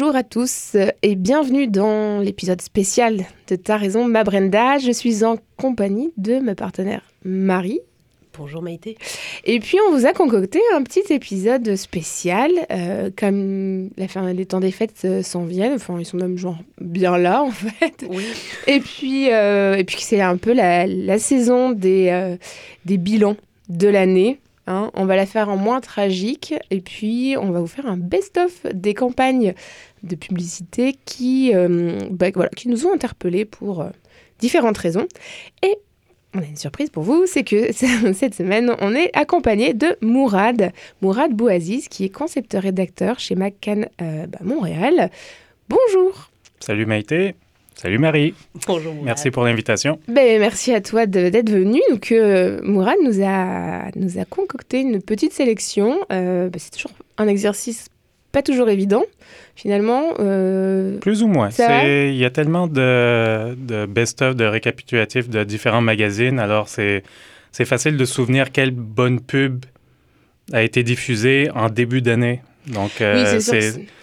Bonjour 0.00 0.16
à 0.16 0.22
tous 0.22 0.78
et 1.02 1.14
bienvenue 1.14 1.66
dans 1.66 2.20
l'épisode 2.20 2.62
spécial 2.62 3.26
de 3.48 3.56
Ta 3.56 3.76
raison, 3.76 4.06
ma 4.08 4.24
Brenda. 4.24 4.78
Je 4.78 4.92
suis 4.92 5.24
en 5.24 5.36
compagnie 5.58 6.10
de 6.16 6.38
ma 6.38 6.54
partenaire 6.54 7.02
Marie. 7.22 7.80
Bonjour 8.38 8.62
Maïté. 8.62 8.96
Et 9.44 9.60
puis 9.60 9.76
on 9.86 9.94
vous 9.94 10.06
a 10.06 10.14
concocté 10.14 10.58
un 10.74 10.82
petit 10.84 11.02
épisode 11.12 11.76
spécial, 11.76 12.50
euh, 12.72 13.10
comme 13.14 13.90
la 13.98 14.08
fin, 14.08 14.32
les 14.32 14.46
temps 14.46 14.60
des 14.60 14.70
fêtes 14.70 15.02
euh, 15.04 15.22
s'en 15.22 15.44
viennent, 15.44 15.74
enfin 15.74 15.98
ils 15.98 16.06
sont 16.06 16.16
même 16.16 16.38
genre 16.38 16.56
bien 16.80 17.18
là 17.18 17.42
en 17.42 17.50
fait. 17.50 18.06
Oui. 18.08 18.24
Et 18.68 18.80
puis, 18.80 19.30
euh, 19.30 19.76
et 19.76 19.84
puis 19.84 19.98
c'est 20.00 20.22
un 20.22 20.38
peu 20.38 20.54
la, 20.54 20.86
la 20.86 21.18
saison 21.18 21.72
des, 21.72 22.38
des 22.86 22.96
bilans 22.96 23.36
de 23.68 23.88
l'année. 23.88 24.38
Hein. 24.70 24.90
On 24.94 25.04
va 25.04 25.16
la 25.16 25.26
faire 25.26 25.48
en 25.48 25.56
moins 25.56 25.80
tragique 25.80 26.54
et 26.70 26.80
puis 26.80 27.34
on 27.38 27.50
va 27.50 27.60
vous 27.60 27.66
faire 27.66 27.86
un 27.86 27.96
best-of 27.96 28.66
des 28.72 28.94
campagnes 28.94 29.54
de 30.02 30.14
publicité 30.16 30.96
qui, 31.04 31.52
euh, 31.54 31.98
bah, 32.10 32.28
voilà, 32.34 32.50
qui 32.50 32.68
nous 32.68 32.86
ont 32.86 32.94
interpellés 32.94 33.44
pour 33.44 33.82
euh, 33.82 33.90
différentes 34.38 34.78
raisons. 34.78 35.06
Et 35.62 35.76
on 36.34 36.38
a 36.38 36.44
une 36.44 36.56
surprise 36.56 36.90
pour 36.90 37.02
vous, 37.02 37.26
c'est 37.26 37.44
que 37.44 37.72
cette 37.72 38.34
semaine, 38.34 38.74
on 38.80 38.94
est 38.94 39.10
accompagné 39.16 39.74
de 39.74 39.96
Mourad, 40.00 40.72
Mourad 41.02 41.32
Bouaziz, 41.32 41.88
qui 41.88 42.04
est 42.04 42.10
concepteur-rédacteur 42.10 43.18
chez 43.18 43.34
McCann 43.34 43.88
euh, 44.00 44.26
bah, 44.26 44.38
Montréal. 44.42 45.10
Bonjour 45.68 46.30
Salut 46.60 46.86
Maïté. 46.86 47.34
Salut 47.80 47.96
Marie. 47.98 48.34
Bonjour. 48.66 48.92
Mourad. 48.92 49.06
Merci 49.06 49.30
pour 49.30 49.44
l'invitation. 49.44 49.98
Ben, 50.06 50.38
merci 50.38 50.74
à 50.74 50.82
toi 50.82 51.06
de- 51.06 51.30
d'être 51.30 51.48
venu. 51.48 51.80
Donc, 51.90 52.12
euh, 52.12 52.60
Mourad 52.62 52.96
nous 53.02 53.22
a, 53.24 53.84
nous 53.96 54.18
a 54.18 54.26
concocté 54.26 54.80
une 54.80 55.00
petite 55.00 55.32
sélection. 55.32 55.98
Euh, 56.12 56.50
ben, 56.50 56.58
c'est 56.58 56.72
toujours 56.72 56.92
un 57.16 57.26
exercice 57.26 57.86
pas 58.32 58.42
toujours 58.42 58.68
évident, 58.68 59.02
finalement. 59.56 60.12
Euh, 60.18 60.98
Plus 60.98 61.22
ou 61.22 61.26
moins. 61.28 61.48
Il 61.58 62.14
y 62.16 62.24
a 62.26 62.30
tellement 62.30 62.66
de, 62.66 63.54
de 63.54 63.86
best-of, 63.86 64.36
de 64.36 64.44
récapitulatifs 64.44 65.30
de 65.30 65.42
différents 65.42 65.80
magazines. 65.80 66.38
Alors, 66.38 66.68
c'est 66.68 67.02
c'est 67.50 67.64
facile 67.64 67.96
de 67.96 68.04
souvenir 68.04 68.52
quelle 68.52 68.72
bonne 68.72 69.20
pub 69.20 69.64
a 70.52 70.62
été 70.62 70.82
diffusée 70.82 71.48
en 71.54 71.70
début 71.70 72.02
d'année. 72.02 72.42
Donc, 72.66 72.90
oui, 73.00 73.04
euh, 73.06 73.40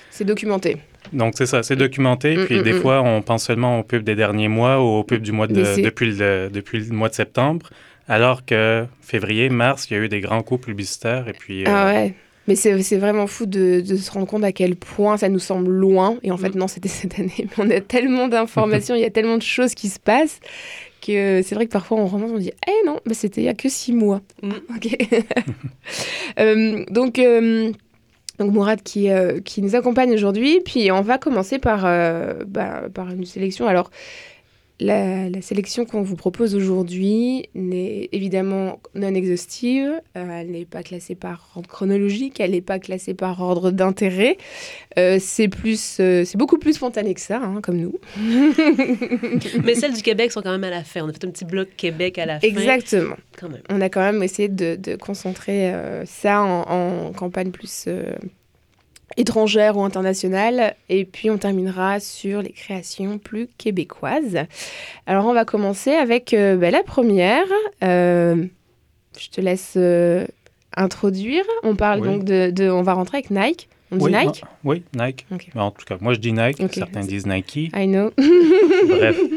c'est 0.10 0.26
documenté. 0.26 0.78
Donc 1.14 1.34
c'est 1.36 1.46
ça, 1.46 1.64
c'est 1.64 1.76
documenté. 1.76 2.38
Mm, 2.38 2.46
puis 2.46 2.60
mm, 2.60 2.64
des 2.64 2.74
mm. 2.74 2.82
fois, 2.82 3.02
on 3.02 3.22
pense 3.22 3.46
seulement 3.46 3.80
aux 3.80 3.84
pubs 3.84 4.04
des 4.04 4.16
derniers 4.16 4.48
mois 4.48 4.82
ou 4.82 5.00
aux 5.00 5.04
pubs 5.04 5.22
du 5.22 5.32
mois 5.32 5.48
de, 5.48 5.82
depuis, 5.82 6.12
le, 6.12 6.50
depuis 6.52 6.80
le 6.80 6.96
mois 6.96 7.10
de 7.10 7.16
septembre. 7.16 7.70
Alors 8.08 8.46
que 8.46 8.86
février, 9.02 9.50
mars, 9.50 9.88
il 9.90 9.94
y 9.94 10.00
a 10.00 10.04
eu 10.04 10.10
des 10.10 10.22
grands 10.22 10.42
coups 10.42 10.66
publicitaires. 10.66 11.28
Et 11.28 11.34
puis, 11.34 11.64
euh, 11.64 11.68
Ah 11.68 11.86
ouais. 11.88 12.14
Mais 12.48 12.56
c'est 12.56 12.82
c'est 12.82 12.98
vraiment 12.98 13.28
fou 13.28 13.46
de, 13.46 13.82
de 13.82 13.98
se 13.98 14.10
rendre 14.10 14.26
compte 14.26 14.46
à 14.46 14.54
quel 14.54 14.78
point 14.78 15.18
ça 15.18 15.28
nous 15.28 15.40
semble 15.40 15.70
loin. 15.70 16.18
Et 16.24 16.32
en 16.32 16.38
fait, 16.38 16.56
non, 16.56 16.68
c'était 16.70 16.88
cette 16.90 17.20
année. 17.20 17.34
Mais 17.40 17.50
on 17.58 17.70
a 17.70 17.82
tellement 17.82 18.30
d'informations, 18.30 18.96
il 18.96 19.02
y 19.02 19.06
a 19.06 19.10
tellement 19.10 19.38
de 19.38 19.42
choses 19.42 19.76
qui 19.76 19.90
se 19.90 20.00
passent 20.00 20.40
que 21.06 21.42
c'est 21.44 21.56
vrai 21.56 21.68
que 21.68 21.72
parfois 21.72 21.98
on 21.98 22.08
remonte, 22.08 22.32
on 22.32 22.38
dit 22.38 22.52
Eh 22.68 22.86
non, 22.86 23.00
bah, 23.06 23.14
c'était 23.14 23.42
il 23.42 23.46
y 23.46 23.50
a 23.50 23.54
que 23.54 23.70
six 23.70 23.94
mois. 23.94 24.22
Ok. 24.76 24.98
Euh, 26.40 26.84
donc, 26.92 27.18
euh, 27.18 27.72
donc, 28.40 28.52
Mourad 28.52 28.82
qui, 28.84 29.10
euh, 29.10 29.40
qui 29.40 29.62
nous 29.62 29.76
accompagne 29.76 30.14
aujourd'hui. 30.14 30.62
Puis 30.64 30.92
on 30.92 31.02
va 31.02 31.18
commencer 31.18 31.60
par, 31.60 31.86
euh, 31.86 32.44
bah, 32.46 32.84
par 32.94 33.10
une 33.10 33.26
sélection. 33.26 33.68
Alors, 33.68 33.90
la, 34.80 35.30
la 35.30 35.42
sélection 35.42 35.86
qu'on 35.86 36.04
vous 36.04 36.16
propose 36.16 36.56
aujourd'hui 36.56 37.50
n'est 37.56 38.10
évidemment 38.12 38.80
non 38.94 39.14
exhaustive. 39.14 39.92
Euh, 40.16 40.40
elle 40.40 40.52
n'est 40.52 40.66
pas 40.66 40.84
classée 40.84 41.16
par 41.16 41.52
ordre 41.56 41.68
chronologique, 41.68 42.40
elle 42.40 42.52
n'est 42.52 42.62
pas 42.62 42.78
classée 42.78 43.14
par 43.14 43.42
ordre 43.42 43.72
d'intérêt. 43.72 44.38
Euh, 45.00 45.18
c'est 45.20 45.48
plus, 45.48 45.98
euh, 46.00 46.24
c'est 46.26 46.38
beaucoup 46.38 46.60
plus 46.60 46.74
spontané 46.74 47.14
que 47.14 47.22
ça, 47.22 47.38
hein, 47.38 47.60
comme 47.62 47.78
nous. 47.78 47.96
Mais 49.64 49.74
celles 49.76 49.94
du 49.94 50.04
Québec 50.04 50.32
sont 50.32 50.42
quand 50.42 50.52
même 50.52 50.64
à 50.64 50.70
la 50.70 50.84
fin. 50.84 51.02
On 51.04 51.10
a 51.10 51.14
fait 51.14 51.26
un 51.26 51.32
petit 51.32 51.46
bloc 51.46 51.70
Québec 51.76 52.20
à 52.20 52.26
la 52.26 52.40
fin. 52.40 52.48
Exactement. 52.48 53.16
Quand 53.40 53.50
même. 53.50 53.62
On 53.70 53.82
a 53.82 53.90
quand 53.90 54.02
même 54.02 54.22
essayé 54.22 54.48
de, 54.48 54.76
de 54.76 54.96
concentrer 54.96 55.74
euh, 55.74 56.06
ça 56.06 56.42
en, 56.44 57.08
en 57.08 57.14
campagne 57.14 57.50
plus 57.52 57.88
euh, 59.18 59.22
étrangère 59.22 59.78
ou 59.78 59.84
internationale. 59.84 60.76
Et 60.90 61.06
puis 61.06 61.30
on 61.30 61.38
terminera 61.38 62.00
sur 62.00 62.42
les 62.42 62.52
créations 62.52 63.18
plus 63.18 63.48
québécoises. 63.58 64.40
Alors 65.06 65.26
on 65.26 65.34
va 65.34 65.46
commencer 65.46 65.92
avec 65.92 66.34
euh, 66.34 66.56
bah, 66.56 66.72
la 66.72 66.84
première. 66.84 67.46
Euh, 67.84 68.46
je 69.20 69.30
te 69.30 69.42
laisse 69.42 69.74
euh, 69.78 70.26
introduire. 70.76 71.44
On 71.64 71.76
parle 71.76 72.02
Oui. 72.02 72.08
donc 72.08 72.24
de, 72.24 72.52
de- 72.52 72.70
On 72.70 72.84
va 72.84 72.94
rentrer 72.94 73.18
avec 73.18 73.32
Nike. 73.32 73.68
On 73.90 73.96
dit 73.96 74.06
Nike 74.14 74.42
ah, 74.44 74.50
oui, 74.66 74.84
Nike. 74.94 75.26
En 75.56 75.72
tout 75.72 75.86
cas, 75.86 75.96
moi 76.02 76.14
je 76.14 76.20
dis 76.20 76.34
Nike, 76.34 76.62
certains 76.74 77.00
disent 77.02 77.26
Nike. 77.26 77.56
I 77.74 77.88
know. 77.88 78.12
Bref. 78.88 79.18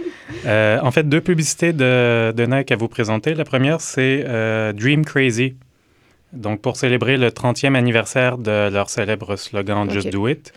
En 0.46 0.90
fait, 0.90 1.08
deux 1.08 1.20
publicités 1.20 1.72
de, 1.72 2.32
de 2.32 2.46
Nike 2.46 2.72
à 2.72 2.76
vous 2.76 2.88
présenter. 2.88 3.34
La 3.34 3.44
première, 3.44 3.80
c'est 3.80 4.24
Dream 4.74 5.04
Crazy. 5.04 5.54
Donc, 6.32 6.60
pour 6.60 6.76
célébrer 6.76 7.16
le 7.16 7.28
30e 7.30 7.74
anniversaire 7.74 8.38
de 8.38 8.68
leur 8.70 8.88
célèbre 8.90 9.36
slogan. 9.36 9.90
Just 9.90 10.10
Do 10.10 10.28
It. 10.28 10.52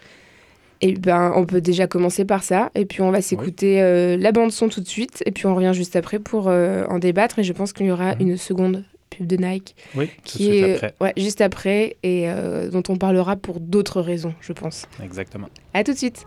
Et 0.82 0.94
ben, 0.94 1.32
on 1.36 1.46
peut 1.46 1.62
déjà 1.62 1.88
commencer 1.88 2.26
par 2.26 2.44
ça. 2.44 2.70
Et 2.76 2.86
puis, 2.86 3.02
on 3.02 3.10
va 3.12 3.22
s'écouter 3.22 3.82
euh, 3.82 4.18
la 4.18 4.32
bande-son 4.32 4.68
tout 4.70 4.82
de 4.82 4.88
suite. 4.88 5.24
Et 5.26 5.32
puis, 5.32 5.46
on 5.48 5.56
revient 5.56 5.72
juste 5.74 5.96
après 5.96 6.20
pour 6.20 6.48
euh, 6.50 6.86
en 6.90 7.00
débattre. 7.00 7.40
Et 7.40 7.44
je 7.44 7.54
pense 7.54 7.72
qu'il 7.74 7.86
y 7.88 7.92
aura 7.92 8.16
Mhm. 8.16 8.22
une 8.22 8.38
seconde 8.38 8.84
pub 9.10 9.26
de 9.26 9.38
Nike 9.38 9.76
Oui, 9.96 10.08
tout 10.08 10.14
de 10.16 10.22
qui 10.26 10.44
suite 10.44 10.54
est 10.54 10.74
après. 10.76 10.94
Ouais, 11.00 11.14
juste 11.18 11.42
après 11.42 11.96
et 12.04 12.30
euh, 12.30 12.70
dont 12.70 12.84
on 12.90 12.98
parlera 12.98 13.36
pour 13.36 13.60
d'autres 13.60 14.02
raisons, 14.02 14.34
je 14.42 14.52
pense. 14.54 14.86
Exactement. 15.04 15.48
À 15.74 15.84
tout 15.84 15.94
de 15.94 15.98
suite. 15.98 16.26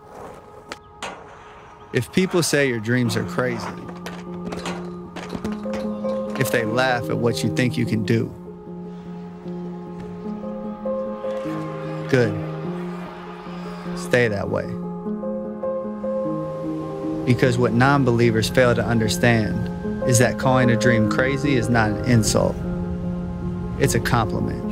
If 1.94 2.10
people 2.10 2.42
say 2.42 2.68
your 2.68 2.80
dreams 2.80 3.16
are 3.16 3.24
crazy, 3.26 3.58
if 6.40 6.50
they 6.50 6.64
laugh 6.64 7.08
at 7.10 7.14
what 7.16 7.42
you 7.42 7.50
think 7.54 7.76
you 7.76 7.86
can 7.86 7.98
do, 8.04 8.30
good. 12.08 12.32
Stay 13.98 14.28
that 14.28 14.48
way. 14.50 14.66
Because 17.24 17.58
what 17.58 17.72
non 17.72 18.04
believers 18.04 18.48
fail 18.48 18.74
to 18.74 18.84
understand 18.84 20.08
is 20.08 20.18
that 20.18 20.38
calling 20.38 20.70
a 20.70 20.76
dream 20.76 21.10
crazy 21.10 21.56
is 21.56 21.68
not 21.68 21.90
an 21.90 22.04
insult, 22.04 22.54
it's 23.80 23.94
a 23.94 24.00
compliment. 24.00 24.62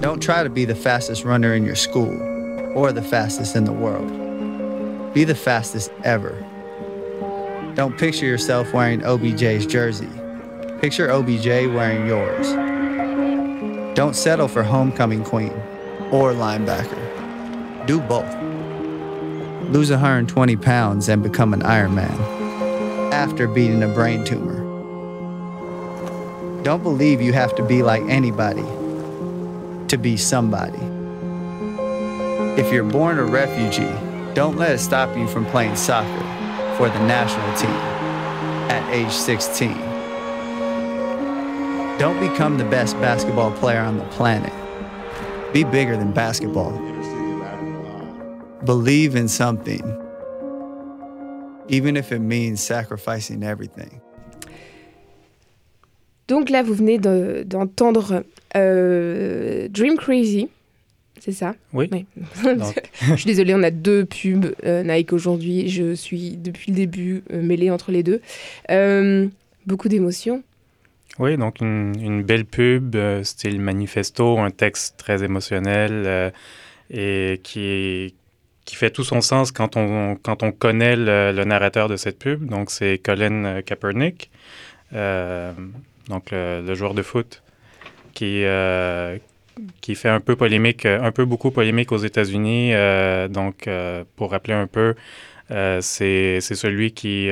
Don't 0.00 0.20
try 0.20 0.42
to 0.42 0.50
be 0.50 0.64
the 0.64 0.74
fastest 0.74 1.24
runner 1.24 1.54
in 1.54 1.64
your 1.64 1.76
school 1.76 2.20
or 2.76 2.92
the 2.92 3.02
fastest 3.02 3.54
in 3.54 3.64
the 3.64 3.72
world. 3.72 5.14
Be 5.14 5.24
the 5.24 5.34
fastest 5.34 5.90
ever. 6.04 6.32
Don't 7.74 7.96
picture 7.98 8.26
yourself 8.26 8.72
wearing 8.72 9.00
OBJ's 9.00 9.66
jersey. 9.66 10.08
Picture 10.80 11.10
OBJ 11.10 11.46
wearing 11.46 12.06
yours. 12.06 12.61
Don't 13.94 14.16
settle 14.16 14.48
for 14.48 14.62
homecoming 14.62 15.22
queen 15.22 15.52
or 16.10 16.32
linebacker. 16.32 17.86
Do 17.86 18.00
both. 18.00 18.34
Lose 19.70 19.90
120 19.90 20.56
pounds 20.56 21.10
and 21.10 21.22
become 21.22 21.52
an 21.52 21.60
Ironman 21.60 23.12
after 23.12 23.46
beating 23.46 23.82
a 23.82 23.88
brain 23.88 24.24
tumor. 24.24 24.60
Don't 26.62 26.82
believe 26.82 27.20
you 27.20 27.34
have 27.34 27.54
to 27.56 27.62
be 27.62 27.82
like 27.82 28.02
anybody 28.04 28.64
to 29.88 29.98
be 30.00 30.16
somebody. 30.16 30.78
If 32.58 32.72
you're 32.72 32.84
born 32.84 33.18
a 33.18 33.24
refugee, 33.24 33.92
don't 34.32 34.56
let 34.56 34.72
it 34.72 34.78
stop 34.78 35.14
you 35.18 35.28
from 35.28 35.44
playing 35.46 35.76
soccer 35.76 36.24
for 36.78 36.88
the 36.88 37.00
national 37.00 37.54
team 37.58 37.70
at 38.70 38.90
age 38.90 39.12
16. 39.12 39.91
Don't 42.02 42.18
become 42.18 42.58
the 42.58 42.64
best 42.64 43.00
basketball 43.00 43.52
player 43.52 43.78
on 43.78 43.96
the 43.96 44.04
planet. 44.16 44.52
Be 45.52 45.62
bigger 45.62 45.96
than 45.96 46.10
basketball. 46.10 46.72
Believe 48.64 49.14
in 49.14 49.28
something, 49.28 49.84
even 51.68 51.96
if 51.96 52.10
it 52.10 52.18
means 52.18 52.56
sacrificing 52.60 53.44
everything. 53.44 54.00
Donc 56.26 56.50
là, 56.50 56.64
vous 56.64 56.74
venez 56.74 56.98
de- 56.98 57.44
d'entendre 57.46 58.24
euh, 58.56 59.68
Dream 59.68 59.96
Crazy. 59.96 60.48
C'est 61.20 61.30
ça? 61.30 61.54
Oui. 61.72 61.88
Oui. 61.92 62.04
Je 63.00 63.14
suis 63.14 63.26
désolée, 63.26 63.54
on 63.54 63.62
a 63.62 63.70
deux 63.70 64.04
pubs 64.06 64.56
euh, 64.64 64.82
Nike 64.82 65.12
aujourd'hui. 65.12 65.68
Je 65.68 65.94
suis 65.94 66.36
depuis 66.36 66.72
le 66.72 66.76
début 66.78 67.22
euh, 67.32 67.40
mêlée 67.40 67.70
entre 67.70 67.92
les 67.92 68.02
deux. 68.02 68.20
Euh, 68.72 69.28
beaucoup 69.66 69.88
d'émotions. 69.88 70.42
Oui, 71.18 71.36
donc 71.36 71.60
une, 71.60 71.94
une 72.00 72.22
belle 72.22 72.46
pub, 72.46 72.96
euh, 72.96 73.22
style 73.22 73.60
manifesto, 73.60 74.38
un 74.38 74.50
texte 74.50 74.96
très 74.96 75.22
émotionnel 75.22 76.04
euh, 76.06 76.30
et 76.90 77.40
qui, 77.42 78.14
qui 78.64 78.76
fait 78.76 78.90
tout 78.90 79.04
son 79.04 79.20
sens 79.20 79.52
quand 79.52 79.76
on, 79.76 80.16
quand 80.16 80.42
on 80.42 80.52
connaît 80.52 80.96
le, 80.96 81.44
narrateur 81.44 81.88
de 81.88 81.96
cette 81.96 82.18
pub. 82.18 82.46
Donc, 82.46 82.70
c'est 82.70 82.98
Colin 82.98 83.44
euh, 83.44 83.62
Kaepernick, 83.62 84.30
donc 86.08 86.30
le, 86.30 86.74
joueur 86.74 86.94
de 86.94 87.02
foot, 87.02 87.42
qui, 88.14 88.44
qui 89.80 89.94
fait 89.94 90.08
un 90.08 90.20
peu 90.20 90.36
polémique, 90.36 90.86
un 90.86 91.12
peu 91.12 91.24
beaucoup 91.24 91.50
polémique 91.50 91.92
aux 91.92 91.98
États-Unis. 91.98 92.72
Donc, 93.30 93.68
pour 94.16 94.30
rappeler 94.32 94.54
un 94.54 94.66
peu, 94.66 94.94
c'est 95.80 96.40
celui 96.40 96.92
qui, 96.92 97.30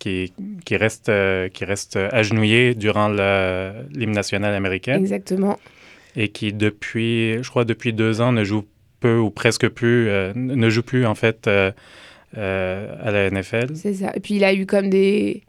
qui, 0.00 0.32
qui, 0.64 0.76
reste, 0.76 1.08
euh, 1.10 1.48
qui 1.48 1.64
reste 1.64 1.94
agenouillé 1.96 2.74
durant 2.74 3.08
le- 3.08 3.72
l'hymne 3.94 4.10
national 4.14 4.52
américain 4.54 4.96
Exactement. 4.98 5.56
et 6.16 6.28
qui, 6.30 6.52
depuis, 6.52 7.40
je 7.40 7.48
crois, 7.50 7.64
depuis 7.64 7.92
deux 7.92 8.20
ans, 8.20 8.32
ne 8.32 8.42
joue 8.42 8.64
peu 8.98 9.16
ou 9.16 9.30
presque 9.30 9.68
plus, 9.68 10.08
euh, 10.08 10.32
ne 10.34 10.68
joue 10.70 10.82
plus, 10.82 11.06
en 11.06 11.14
fait, 11.14 11.46
euh, 11.46 11.70
euh, 12.36 12.94
à 13.02 13.10
la 13.12 13.30
NFL. 13.30 13.76
C'est 13.76 13.94
ça. 13.94 14.10
Et 14.16 14.20
puis 14.20 14.34
il 14.34 14.44
a 14.44 14.52
eu 14.54 14.66
comme 14.66 14.90
des 14.90 15.42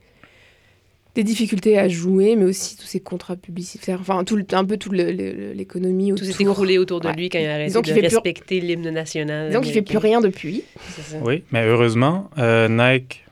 des 1.14 1.24
difficultés 1.26 1.78
à 1.78 1.90
jouer, 1.90 2.38
mais 2.38 2.46
aussi 2.46 2.78
tous 2.78 2.86
ces 2.86 3.02
contrats 3.02 3.36
publicitaires, 3.36 3.98
enfin 4.00 4.24
tout 4.24 4.38
le- 4.38 4.46
un 4.54 4.64
peu 4.64 4.78
toute 4.78 4.94
l'économie 4.94 6.08
Tout 6.14 6.24
autour. 6.24 6.36
s'est 6.36 6.44
écroulé 6.44 6.78
autour 6.78 7.02
de 7.02 7.08
Ouais. 7.10 7.16
lui 7.16 7.28
quand 7.30 7.38
il 7.40 7.48
a 7.48 7.56
arrêté 7.56 7.74
de 7.74 7.80
qu'il 7.82 7.94
fait 7.94 8.00
plus- 8.00 8.16
respecter 8.16 8.62
l'hymne 8.62 8.90
national. 8.92 9.52
Donc 9.52 9.68
il 9.68 9.74
fait 9.74 9.82
plus 9.82 9.98
rien 9.98 10.22
depuis. 10.22 10.64
Ça. 10.90 11.18
Oui, 11.22 11.44
mais 11.52 11.66
heureusement, 11.66 12.30
euh, 12.38 12.70
Nike 12.70 13.26
euh, 13.28 13.31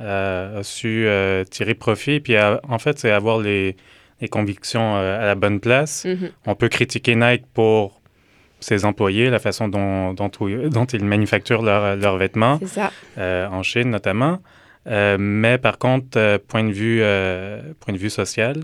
a 0.00 0.62
su 0.62 1.04
euh, 1.06 1.44
tirer 1.44 1.74
profit. 1.74 2.20
Puis 2.20 2.36
a- 2.36 2.60
en 2.68 2.78
fait, 2.78 2.98
c'est 2.98 3.10
avoir 3.10 3.38
les, 3.38 3.76
les 4.20 4.28
convictions 4.28 4.96
euh, 4.96 5.22
à 5.22 5.26
la 5.26 5.34
bonne 5.34 5.60
place. 5.60 6.04
Mhm. 6.04 6.30
On 6.46 6.54
peut 6.54 6.68
critiquer 6.68 7.14
Nike 7.14 7.44
pour 7.54 8.00
ses 8.60 8.84
employés, 8.84 9.30
la 9.30 9.38
façon 9.38 9.68
dont, 9.68 10.12
dont, 10.12 10.30
dont 10.68 10.84
ils 10.84 11.04
manufacturent 11.04 11.62
leurs 11.62 12.16
vêtements, 12.18 12.58
ça. 12.66 12.90
euh, 13.18 13.46
en 13.48 13.62
Chine 13.62 13.88
notamment. 13.90 14.40
Euh, 14.86 15.16
mais 15.18 15.56
par 15.58 15.78
contre, 15.78 16.18
euh, 16.18 16.38
point, 16.46 16.64
de 16.64 16.72
vue, 16.72 17.00
euh, 17.02 17.60
point 17.80 17.94
de 17.94 17.98
vue 17.98 18.10
social, 18.10 18.56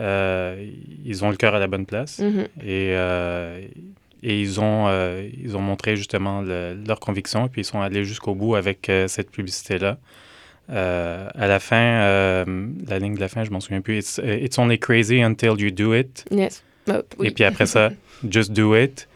euh, 0.00 0.64
ils 1.04 1.24
ont 1.24 1.30
le 1.30 1.36
cœur 1.36 1.54
à 1.54 1.58
la 1.58 1.66
bonne 1.66 1.86
place. 1.86 2.18
Mhm. 2.20 2.42
Et, 2.62 2.90
euh, 2.92 3.60
et 4.22 4.40
ils, 4.40 4.60
ont, 4.60 4.86
euh, 4.88 5.28
ils 5.40 5.56
ont 5.56 5.60
montré 5.60 5.96
justement 5.96 6.42
le- 6.42 6.76
leurs 6.86 7.00
convictions 7.00 7.46
et 7.46 7.48
puis 7.48 7.62
ils 7.62 7.64
sont 7.64 7.80
allés 7.80 8.04
jusqu'au 8.04 8.34
bout 8.34 8.54
avec 8.56 8.88
euh, 8.88 9.06
cette 9.08 9.30
publicité-là. 9.30 9.98
Euh, 10.70 11.28
à 11.34 11.46
la 11.46 11.60
fin, 11.60 11.76
euh, 12.02 12.44
la 12.88 12.98
ligne 12.98 13.14
de 13.14 13.20
la 13.20 13.28
fin, 13.28 13.44
je 13.44 13.50
m'en 13.50 13.60
souviens 13.60 13.80
plus. 13.80 13.98
It's, 13.98 14.18
uh, 14.22 14.44
it's 14.44 14.58
only 14.58 14.78
crazy 14.78 15.22
until 15.22 15.54
you 15.58 15.70
do 15.70 15.94
it. 15.94 16.24
Yes. 16.30 16.62
Euh, 16.90 17.02
oui. 17.18 17.28
Et 17.28 17.30
puis 17.30 17.44
après 17.44 17.66
ça, 17.66 17.90
just 18.30 18.52
do 18.52 18.76
it. 18.76 19.08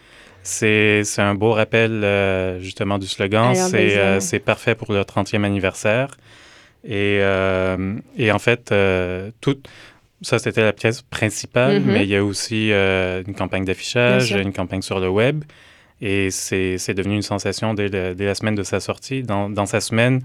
C'est 0.45 1.03
un 1.19 1.35
beau 1.35 1.53
rappel 1.53 2.03
euh, 2.05 2.59
justement 2.59 2.99
du 2.99 3.07
slogan. 3.07 3.55
C'est 3.55 3.97
euh, 3.99 4.19
parfait 4.45 4.75
pour 4.75 4.93
le 4.93 5.03
30e 5.03 5.45
anniversaire. 5.45 6.17
Et, 6.85 7.19
euh, 7.21 7.97
et 8.19 8.33
en 8.33 8.41
fait, 8.41 8.73
euh, 8.73 9.31
tout, 9.41 9.57
ça 10.21 10.41
c'était 10.41 10.63
la 10.65 10.73
pièce 10.73 11.03
principale, 11.03 11.81
Mhm. 11.81 11.93
mais 11.93 12.03
il 12.03 12.09
y 12.09 12.17
a 12.17 12.25
aussi 12.25 12.73
euh, 12.73 13.23
une 13.27 13.35
campagne 13.35 13.65
d'affichage, 13.65 14.33
une 14.33 14.53
campagne 14.53 14.83
sur 14.83 14.99
le 14.99 15.09
web. 15.09 15.45
Et 16.01 16.33
c'est 16.33 16.79
c'est 16.79 16.95
devenu 16.95 17.15
une 17.15 17.23
sensation 17.23 17.75
dès, 17.75 17.89
le- 17.89 18.15
dès 18.17 18.25
la 18.27 18.35
semaine 18.35 18.57
de 18.57 18.65
sa 18.65 18.81
sortie. 18.81 19.23
Dans, 19.23 19.49
dans 19.49 19.67
sa 19.67 19.81
semaine, 19.81 20.23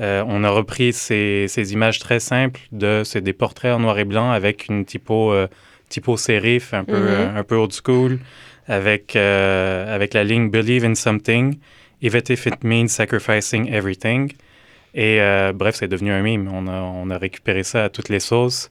euh, 0.00 0.24
on 0.26 0.44
a 0.44 0.50
repris 0.50 0.92
ces, 0.92 1.46
ces 1.48 1.72
images 1.72 1.98
très 1.98 2.20
simples 2.20 2.60
de 2.72 3.02
c'est 3.04 3.20
des 3.20 3.32
portraits 3.32 3.72
en 3.74 3.80
noir 3.80 3.98
et 3.98 4.04
blanc 4.04 4.30
avec 4.30 4.66
une 4.68 4.84
typo, 4.84 5.32
euh, 5.32 5.46
typo 5.88 6.16
sérif 6.16 6.72
un 6.74 6.84
peu, 6.84 6.92
Mhm. 6.98 7.06
euh, 7.08 7.38
un 7.40 7.44
peu 7.44 7.56
old 7.56 7.72
school, 7.72 8.18
avec, 8.66 9.14
euh, 9.16 9.94
avec 9.94 10.14
la 10.14 10.24
ligne 10.24 10.50
Believe 10.50 10.84
in 10.84 10.94
something, 10.94 11.58
even 12.02 12.22
if 12.28 12.46
it 12.46 12.62
means 12.64 12.88
sacrificing 12.88 13.68
everything. 13.72 14.32
Et 14.94 15.20
bref, 15.54 15.76
c'est 15.76 15.86
devenu 15.86 16.10
un 16.10 16.20
meme. 16.22 16.48
On 16.52 16.66
a, 16.66 16.80
on 16.80 17.10
a 17.10 17.18
récupéré 17.18 17.62
ça 17.62 17.84
à 17.84 17.88
toutes 17.90 18.08
les 18.08 18.18
sauces. 18.18 18.70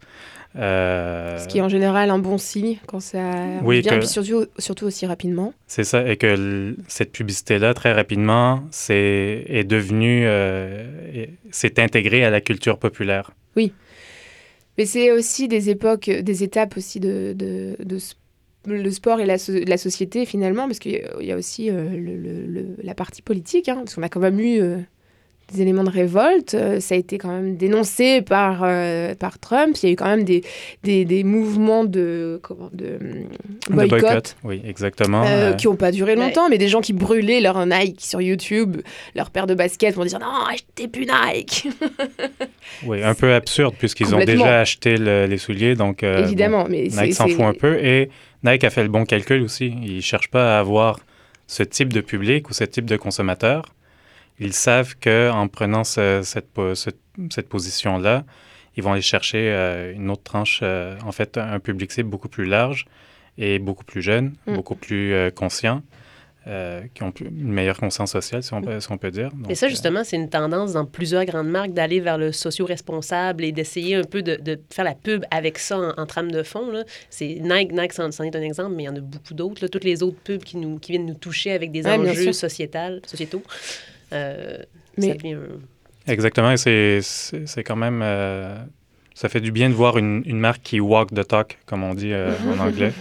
Euh, 0.55 1.37
Ce 1.37 1.47
qui 1.47 1.59
est 1.59 1.61
en 1.61 1.69
général 1.69 2.09
un 2.09 2.17
bon 2.19 2.37
signe 2.39 2.77
quand 2.87 2.99
ça 2.99 3.19
Oui, 3.63 3.81
vient, 3.81 3.93
que- 3.93 3.99
puis 3.99 4.07
surtout, 4.07 4.45
surtout 4.57 4.85
aussi 4.85 5.05
rapidement. 5.05 5.53
C'est 5.67 5.83
ça, 5.83 6.09
et 6.09 6.17
que 6.17 6.75
cette 6.87 7.11
publicité-là, 7.11 7.73
très 7.75 7.93
rapidement, 7.93 8.63
c'est 8.71 9.45
est 9.47 9.63
devenue, 9.63 10.23
euh, 10.25 10.85
est- 11.13 11.29
s'est 11.51 11.79
intégrée 11.79 12.23
à 12.23 12.29
la 12.31 12.41
culture 12.41 12.79
populaire. 12.79 13.31
Mais 13.55 14.85
c'est 14.85 15.11
aussi 15.11 15.47
des 15.49 15.69
époques, 15.69 16.09
des 16.09 16.43
étapes 16.43 16.77
aussi 16.77 16.99
de, 17.01 17.33
de, 17.35 17.75
le 18.65 18.91
sport 18.91 19.19
et 19.19 19.25
la, 19.25 19.37
so- 19.37 19.51
la 19.67 19.77
société 19.77 20.25
finalement, 20.25 20.67
parce 20.67 20.79
qu'il 20.79 20.93
y 20.93 20.97
a- 20.97 21.15
il 21.19 21.25
y 21.27 21.31
a 21.33 21.35
aussi 21.35 21.69
euh, 21.69 21.89
le- 21.89 22.15
le- 22.15 22.45
le- 22.47 22.75
la 22.81 22.93
partie 22.95 23.21
politique, 23.21 23.67
hein, 23.67 23.75
parce 23.79 23.95
qu'on 23.95 24.03
a 24.03 24.09
quand 24.09 24.19
même 24.21 24.39
eu 24.39 24.61
euh, 24.61 24.77
des 25.51 25.61
éléments 25.61 25.83
de 25.83 25.89
révolte, 25.89 26.53
euh, 26.53 26.79
ça 26.79 26.95
a 26.95 26.97
été 26.97 27.17
quand 27.17 27.29
même 27.29 27.55
dénoncé 27.57 28.21
par, 28.21 28.61
euh, 28.63 29.15
par 29.15 29.39
Trump, 29.39 29.75
il 29.81 29.85
y 29.85 29.89
a 29.89 29.93
eu 29.93 29.95
quand 29.95 30.05
même 30.07 30.23
des, 30.23 30.43
des, 30.83 31.05
des 31.05 31.23
mouvements 31.23 31.85
de, 31.85 32.39
comment, 32.43 32.69
de 32.73 32.97
De 33.69 33.73
boycott. 33.75 34.35
Oui, 34.43 34.61
exactement. 34.65 35.23
euh, 35.23 35.51
Euh, 35.51 35.53
qui 35.53 35.67
n'ont 35.67 35.75
pas 35.75 35.91
duré 35.91 36.15
Ouais. 36.15 36.19
longtemps, 36.25 36.49
mais 36.49 36.57
des 36.57 36.67
gens 36.67 36.81
qui 36.81 36.93
brûlaient 36.93 37.41
leur 37.41 37.65
Nike 37.65 38.01
sur 38.01 38.21
YouTube, 38.21 38.77
leur 39.15 39.29
paire 39.31 39.47
de 39.47 39.53
baskets 39.53 39.95
pour 39.95 40.05
dire 40.05 40.19
non, 40.19 40.27
achetez 40.51 40.87
plus 40.87 41.05
Nike. 41.07 41.67
oui, 42.85 43.03
un 43.03 43.13
peu 43.13 43.33
absurde, 43.33 43.75
puisqu'ils 43.77 44.13
ont 44.15 44.23
déjà 44.23 44.59
acheté 44.59 44.97
le- 44.97 45.25
les 45.25 45.37
souliers, 45.37 45.75
donc 45.75 46.03
euh, 46.03 46.23
Évidemment, 46.23 46.65
mais 46.69 46.85
bon, 46.85 46.89
c'est 46.95 47.01
Nike 47.03 47.13
s'en 47.13 47.27
fout 47.27 47.41
un 47.41 47.53
peu. 47.53 47.77
Et 47.83 48.09
Nike 48.43 48.63
a 48.63 48.69
fait 48.69 48.83
le 48.83 48.89
bon 48.89 49.05
calcul 49.05 49.41
aussi. 49.41 49.73
Ils 49.83 49.97
ne 49.97 50.01
cherchent 50.01 50.29
pas 50.29 50.57
à 50.57 50.59
avoir 50.59 50.99
ce 51.47 51.63
type 51.63 51.91
de 51.93 52.01
public 52.01 52.49
ou 52.49 52.53
ce 52.53 52.63
type 52.63 52.85
de 52.85 52.95
consommateur. 52.97 53.63
Ils 54.39 54.53
savent 54.53 54.95
qu'en 55.01 55.47
prenant 55.47 55.83
ce- 55.83 56.21
cette, 56.23 56.49
po- 56.51 56.75
ce- 56.75 56.89
cette 57.29 57.49
position-là, 57.49 58.23
ils 58.77 58.83
vont 58.83 58.93
aller 58.93 59.01
chercher 59.01 59.49
euh, 59.51 59.93
une 59.93 60.09
autre 60.09 60.23
tranche, 60.23 60.61
euh, 60.63 60.97
en 61.05 61.11
fait, 61.11 61.37
un 61.37 61.59
public 61.59 61.91
cible 61.91 62.09
beaucoup 62.09 62.29
plus 62.29 62.45
large 62.45 62.85
et 63.37 63.59
beaucoup 63.59 63.83
plus 63.83 64.01
jeune, 64.01 64.33
Mm. 64.47 64.53
beaucoup 64.55 64.75
plus 64.75 65.13
euh, 65.13 65.29
conscient, 65.31 65.81
euh, 66.47 66.81
qui 66.93 67.03
ont 67.03 67.11
plus- 67.11 67.27
une 67.27 67.51
meilleure 67.51 67.77
conscience 67.77 68.11
sociale, 68.11 68.41
si 68.43 68.53
on 68.53 68.61
peut, 68.61 68.79
si 68.79 68.89
on 68.91 68.97
peut 68.97 69.11
dire. 69.11 69.29
Donc, 69.33 69.53
ça, 69.55 69.65
euh, 69.65 69.69
justement, 69.69 70.03
c'est 70.05 70.15
une 70.15 70.29
tendance 70.29 70.73
dans 70.73 70.85
plusieurs 70.85 71.25
grandes 71.25 71.49
marques 71.49 71.73
d'aller 71.73 71.99
vers 71.99 72.17
le 72.17 72.31
socio-responsable 72.31 73.43
et 73.43 73.51
d'essayer 73.51 73.95
un 73.95 74.03
peu 74.03 74.21
de, 74.21 74.35
de 74.37 74.57
faire 74.71 74.85
la 74.85 74.95
pub 74.95 75.25
avec 75.31 75.57
ça 75.57 75.77
en, 75.77 76.01
en 76.01 76.05
trame 76.05 76.31
de 76.31 76.43
fond. 76.43 76.71
là. 76.71 76.83
C'est 77.09 77.39
Nike, 77.41 77.73
Nike, 77.73 77.91
c'en 77.93 78.09
est 78.09 78.35
un 78.35 78.41
exemple, 78.41 78.73
mais 78.75 78.83
il 78.83 78.85
y 78.85 78.89
en 78.89 78.95
a 78.95 79.01
beaucoup 79.01 79.33
d'autres. 79.33 79.61
là. 79.61 79.67
Toutes 79.69 79.83
les 79.83 80.01
autres 80.01 80.17
pubs 80.23 80.43
qui, 80.43 80.55
nous, 80.57 80.79
qui 80.79 80.93
viennent 80.93 81.05
nous 81.05 81.13
toucher 81.13 81.51
avec 81.51 81.71
des 81.73 81.83
Ouais, 81.85 81.97
enjeux 81.97 82.31
sociétaux. 82.33 83.43
Euh, 84.13 84.57
Mais- 84.97 85.07
ça 85.09 85.13
devient 85.15 85.33
un- 85.33 86.11
Exactement, 86.11 86.51
et 86.51 86.57
c'est- 86.57 87.01
c'est 87.01 87.47
c'est 87.47 87.63
quand 87.63 87.75
même... 87.75 88.01
euh, 88.03 88.55
ça 89.13 89.29
fait 89.29 89.41
du 89.41 89.51
bien 89.51 89.69
de 89.69 89.73
voir 89.75 89.97
une, 89.97 90.23
une 90.25 90.39
marque 90.39 90.61
qui 90.63 90.79
walk 90.79 91.13
the 91.13 91.27
talk, 91.27 91.59
comme 91.65 91.83
on 91.83 91.93
dit 91.93 92.13
euh, 92.13 92.31
en 92.55 92.59
anglais. 92.67 92.93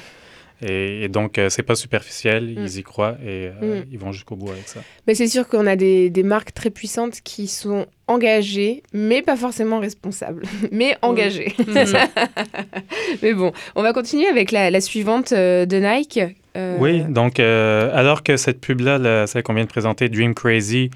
Et, 0.61 1.05
et 1.05 1.09
donc, 1.09 1.39
euh, 1.39 1.49
c'est 1.51 1.63
pas 1.63 1.77
superficiel, 1.77 2.45
Mm. 2.45 2.63
ils 2.65 2.79
y 2.79 2.83
croient 2.83 3.17
et 3.25 3.49
euh, 3.63 3.81
Mm. 3.83 3.85
ils 3.93 3.99
vont 3.99 4.11
jusqu'au 4.13 4.35
bout 4.37 4.51
avec 4.51 4.67
ça. 4.69 4.81
Mais 5.07 5.15
c'est 5.15 5.29
sûr 5.29 5.47
qu'on 5.49 5.67
a 5.67 5.77
des, 5.77 6.11
des 6.11 6.23
marques 6.25 6.53
très 6.53 6.71
puissantes 6.71 7.21
qui 7.23 7.47
sont 7.47 7.87
engagées, 8.09 8.83
mais 8.93 9.23
pas 9.23 9.37
forcément 9.37 9.79
responsables, 9.79 10.43
mais 10.73 10.97
engagées. 11.03 11.53
mais 13.23 13.35
bon, 13.35 13.53
on 13.77 13.83
va 13.83 13.93
continuer 13.93 14.27
avec 14.27 14.53
la, 14.53 14.71
la 14.71 14.81
suivante 14.81 15.33
euh, 15.33 15.67
de 15.67 15.77
Nike. 15.79 16.21
Euh, 16.57 16.77
Oui, 16.79 17.03
donc 17.03 17.39
euh, 17.41 17.91
alors 17.95 18.23
que 18.23 18.37
cette 18.37 18.61
pub-là, 18.61 19.27
celle 19.27 19.43
qu'on 19.43 19.55
vient 19.55 19.65
de 19.65 19.69
présenter, 19.69 20.09
Dream 20.09 20.35
Crazy, 20.35 20.91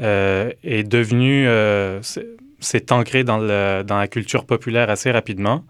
euh, 0.00 0.50
est 0.62 0.82
devenue, 0.84 1.46
euh, 1.48 2.00
s'est 2.60 2.92
ancrée 2.92 3.24
dans, 3.24 3.38
le- 3.38 3.82
dans 3.82 3.98
la 3.98 4.08
culture 4.08 4.44
populaire 4.44 4.90
assez 4.90 5.10
rapidement. 5.10 5.64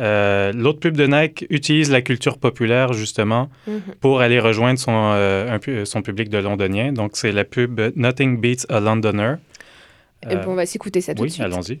Euh, 0.00 0.52
L'autre 0.52 0.80
pub 0.80 0.96
de 0.96 1.06
Nike 1.06 1.46
utilise 1.50 1.90
la 1.90 2.02
culture 2.02 2.38
populaire 2.38 2.92
justement 2.94 3.48
mhm. 3.68 3.80
pour 4.00 4.20
aller 4.20 4.40
rejoindre 4.40 4.78
son, 4.78 4.92
euh, 5.14 5.52
un 5.54 5.58
pu- 5.58 5.86
son 5.86 6.02
public 6.02 6.28
de 6.30 6.38
londoniens. 6.38 6.92
Donc 6.92 7.12
c'est 7.14 7.30
la 7.32 7.44
pub 7.44 7.80
Nothing 7.94 8.40
Beats 8.40 8.66
a 8.68 8.80
Londoner. 8.80 9.34
Et 10.28 10.34
Euh, 10.34 10.42
bon, 10.42 10.52
on 10.52 10.54
va 10.56 10.66
s'écouter 10.66 11.00
ça 11.00 11.14
tout 11.14 11.22
oui, 11.22 11.28
de 11.28 11.32
suite. 11.34 11.44
allons-y. 11.44 11.80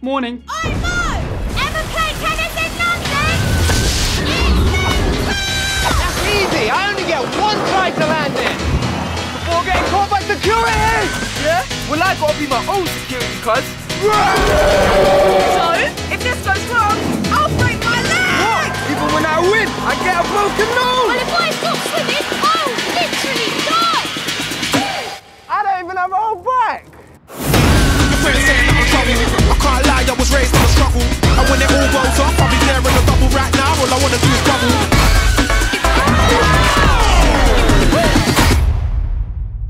Morning. 0.00 0.38
Ever 0.64 1.84
play 1.92 2.12
tennis 2.22 2.54
in 2.56 2.70
London? 2.80 4.42
Easy. 6.26 6.70
I 6.70 6.88
only 6.90 7.04
get 7.04 7.20
one 7.40 7.58
try 7.72 7.90
to 7.90 8.04
land 8.06 8.34
it. 8.34 8.56
Before 9.36 9.62
getting 9.64 9.84
caught 9.92 10.08
by 10.10 10.20
security. 10.22 10.72
Yeah? 11.44 11.62
Well, 11.90 12.00
I 12.02 12.14
gotta 12.18 12.38
be 12.38 12.46
my 12.46 12.62
own 12.72 12.86
security, 12.86 13.36
cuz. 13.44 13.64
So, 14.02 15.64
if 16.14 16.20
this 16.26 16.38
goes 16.44 16.64
wrong, 16.72 16.91
I 19.42 19.50
win, 19.50 19.68
I 19.90 19.94
get 20.06 20.14
a 20.14 20.24
broken 20.30 20.68
Well, 20.70 21.10
nose. 21.10 21.18
if 21.18 21.30
I 21.34 21.50
stop 21.58 21.74
swimming, 21.90 22.26
I'll 22.46 22.70
literally 22.94 23.50
die! 23.66 24.06
I 25.50 25.58
don't 25.66 25.78
even 25.84 25.96
have 25.98 26.12
a 26.12 26.14
whole 26.14 26.38
bike. 26.46 26.86
friends 28.22 28.38
saying 28.46 28.70
that 28.70 28.78
I'm 28.78 28.86
trouble. 28.86 29.18
I 29.50 29.56
can't 29.58 29.82
lie, 29.90 30.06
I 30.06 30.14
was 30.14 30.30
raised 30.30 30.54
on 30.54 30.62
a 30.62 30.70
struggle. 30.70 31.02
And 31.02 31.44
when 31.50 31.58
it 31.58 31.70
all 31.74 31.88
goes 31.90 32.18
off, 32.22 32.38
I'll 32.38 32.50
be 32.54 32.58
there 32.70 32.78
in 32.78 32.86
a 32.86 33.02
double 33.02 33.30
right 33.34 33.54
now. 33.58 33.74
All 33.82 33.90
I 33.90 33.98
wanna 33.98 34.18
do 34.22 34.30
is 34.30 34.42
bubble. 34.46 34.70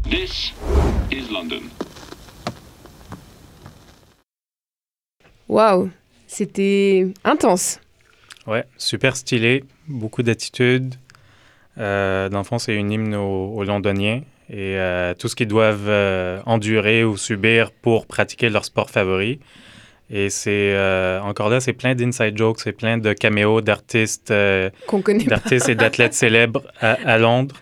This 0.04 0.52
is 1.10 1.30
London. 1.30 1.70
Waouh, 5.48 5.90
c'était 6.26 7.14
intense. 7.24 7.78
Ouais, 8.46 8.64
super 8.76 9.16
stylé, 9.16 9.64
beaucoup 9.88 10.22
d'attitude. 10.22 10.94
Euh, 11.78 12.28
dans 12.28 12.38
le 12.38 12.44
fond, 12.44 12.58
c'est 12.58 12.74
une 12.74 12.90
hymne 12.90 13.14
aux, 13.14 13.54
aux 13.54 13.64
Londoniens 13.64 14.22
et 14.50 14.76
euh, 14.76 15.14
tout 15.14 15.28
ce 15.28 15.36
qu'ils 15.36 15.48
doivent 15.48 15.88
euh, 15.88 16.40
endurer 16.44 17.04
ou 17.04 17.16
subir 17.16 17.70
pour 17.70 18.06
pratiquer 18.06 18.50
leur 18.50 18.64
sport 18.64 18.90
favori. 18.90 19.38
Et 20.10 20.28
c'est 20.28 20.76
encore 21.22 21.48
là, 21.48 21.60
c'est 21.60 21.72
plein 21.72 21.94
d'inside 21.94 22.36
jokes, 22.36 22.60
c'est 22.60 22.72
plein 22.72 22.98
de 22.98 23.14
caméos 23.14 23.62
d'artistes, 23.62 24.30
d'artistes 24.30 25.70
et 25.70 25.74
d'athlètes 25.74 26.12
célèbres 26.12 26.64
à, 26.80 26.98
à 27.04 27.16
Londres. 27.16 27.56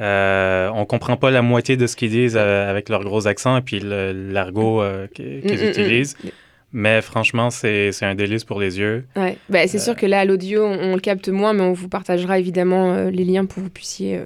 Euh, 0.00 0.70
on 0.74 0.86
comprend 0.86 1.16
pas 1.16 1.30
la 1.30 1.42
moitié 1.42 1.76
de 1.76 1.86
ce 1.86 1.94
qu'ils 1.94 2.10
disent 2.10 2.36
euh, 2.36 2.68
avec 2.68 2.88
leur 2.88 3.04
gros 3.04 3.28
accent 3.28 3.56
et 3.56 3.60
puis 3.60 3.80
l'argot 3.80 4.82
euh, 4.82 5.06
qu'ils 5.06 5.40
Mm, 5.44 6.24
mm, 6.24 6.28
mm. 6.28 6.30
Mais 6.76 7.00
franchement, 7.02 7.50
c'est 7.50 7.92
c'est 7.92 8.04
un 8.04 8.16
délice 8.16 8.42
pour 8.44 8.58
les 8.60 8.80
yeux. 8.80 9.06
Ouais. 9.14 9.36
Bah, 9.48 9.66
c'est 9.68 9.78
sûr 9.78 9.94
que 9.94 10.06
là, 10.06 10.18
à 10.20 10.24
l'audio, 10.24 10.64
on, 10.64 10.72
on 10.90 10.94
le 10.96 11.00
capte 11.00 11.28
moins, 11.28 11.52
mais 11.52 11.62
on 11.62 11.72
vous 11.72 11.88
partagera 11.88 12.38
évidemment 12.40 12.92
euh, 12.94 13.10
les 13.10 13.24
liens 13.24 13.44
pour 13.46 13.56
que 13.56 13.60
vous 13.60 13.70
puissiez 13.70 14.16
euh, 14.18 14.24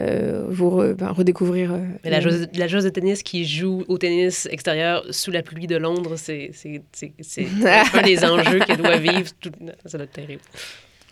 euh, 0.00 0.44
vous 0.48 0.70
re- 0.70 0.94
ben, 0.94 1.10
redécouvrir. 1.12 1.72
euh, 1.72 1.78
Mais 2.04 2.10
la 2.10 2.20
joueuse, 2.20 2.48
la 2.52 2.66
joueuse 2.66 2.82
de 2.82 2.88
tennis 2.88 3.22
qui 3.22 3.46
joue 3.46 3.84
au 3.86 3.96
tennis 3.96 4.48
extérieur 4.50 5.04
sous 5.10 5.30
la 5.30 5.42
pluie 5.42 5.68
de 5.68 5.76
Londres, 5.76 6.14
c'est 6.16 6.50
c'est- 6.52 6.82
c'est- 6.92 7.12
c'est 7.20 7.46
un 7.94 8.02
des 8.02 8.24
enjeux 8.24 8.58
qu'elle 8.58 8.78
doit 8.78 8.96
vivre. 8.96 9.30
Tout... 9.40 9.52
Ça 9.86 9.98
doit 9.98 10.04
être 10.04 10.12
terrible. 10.12 10.42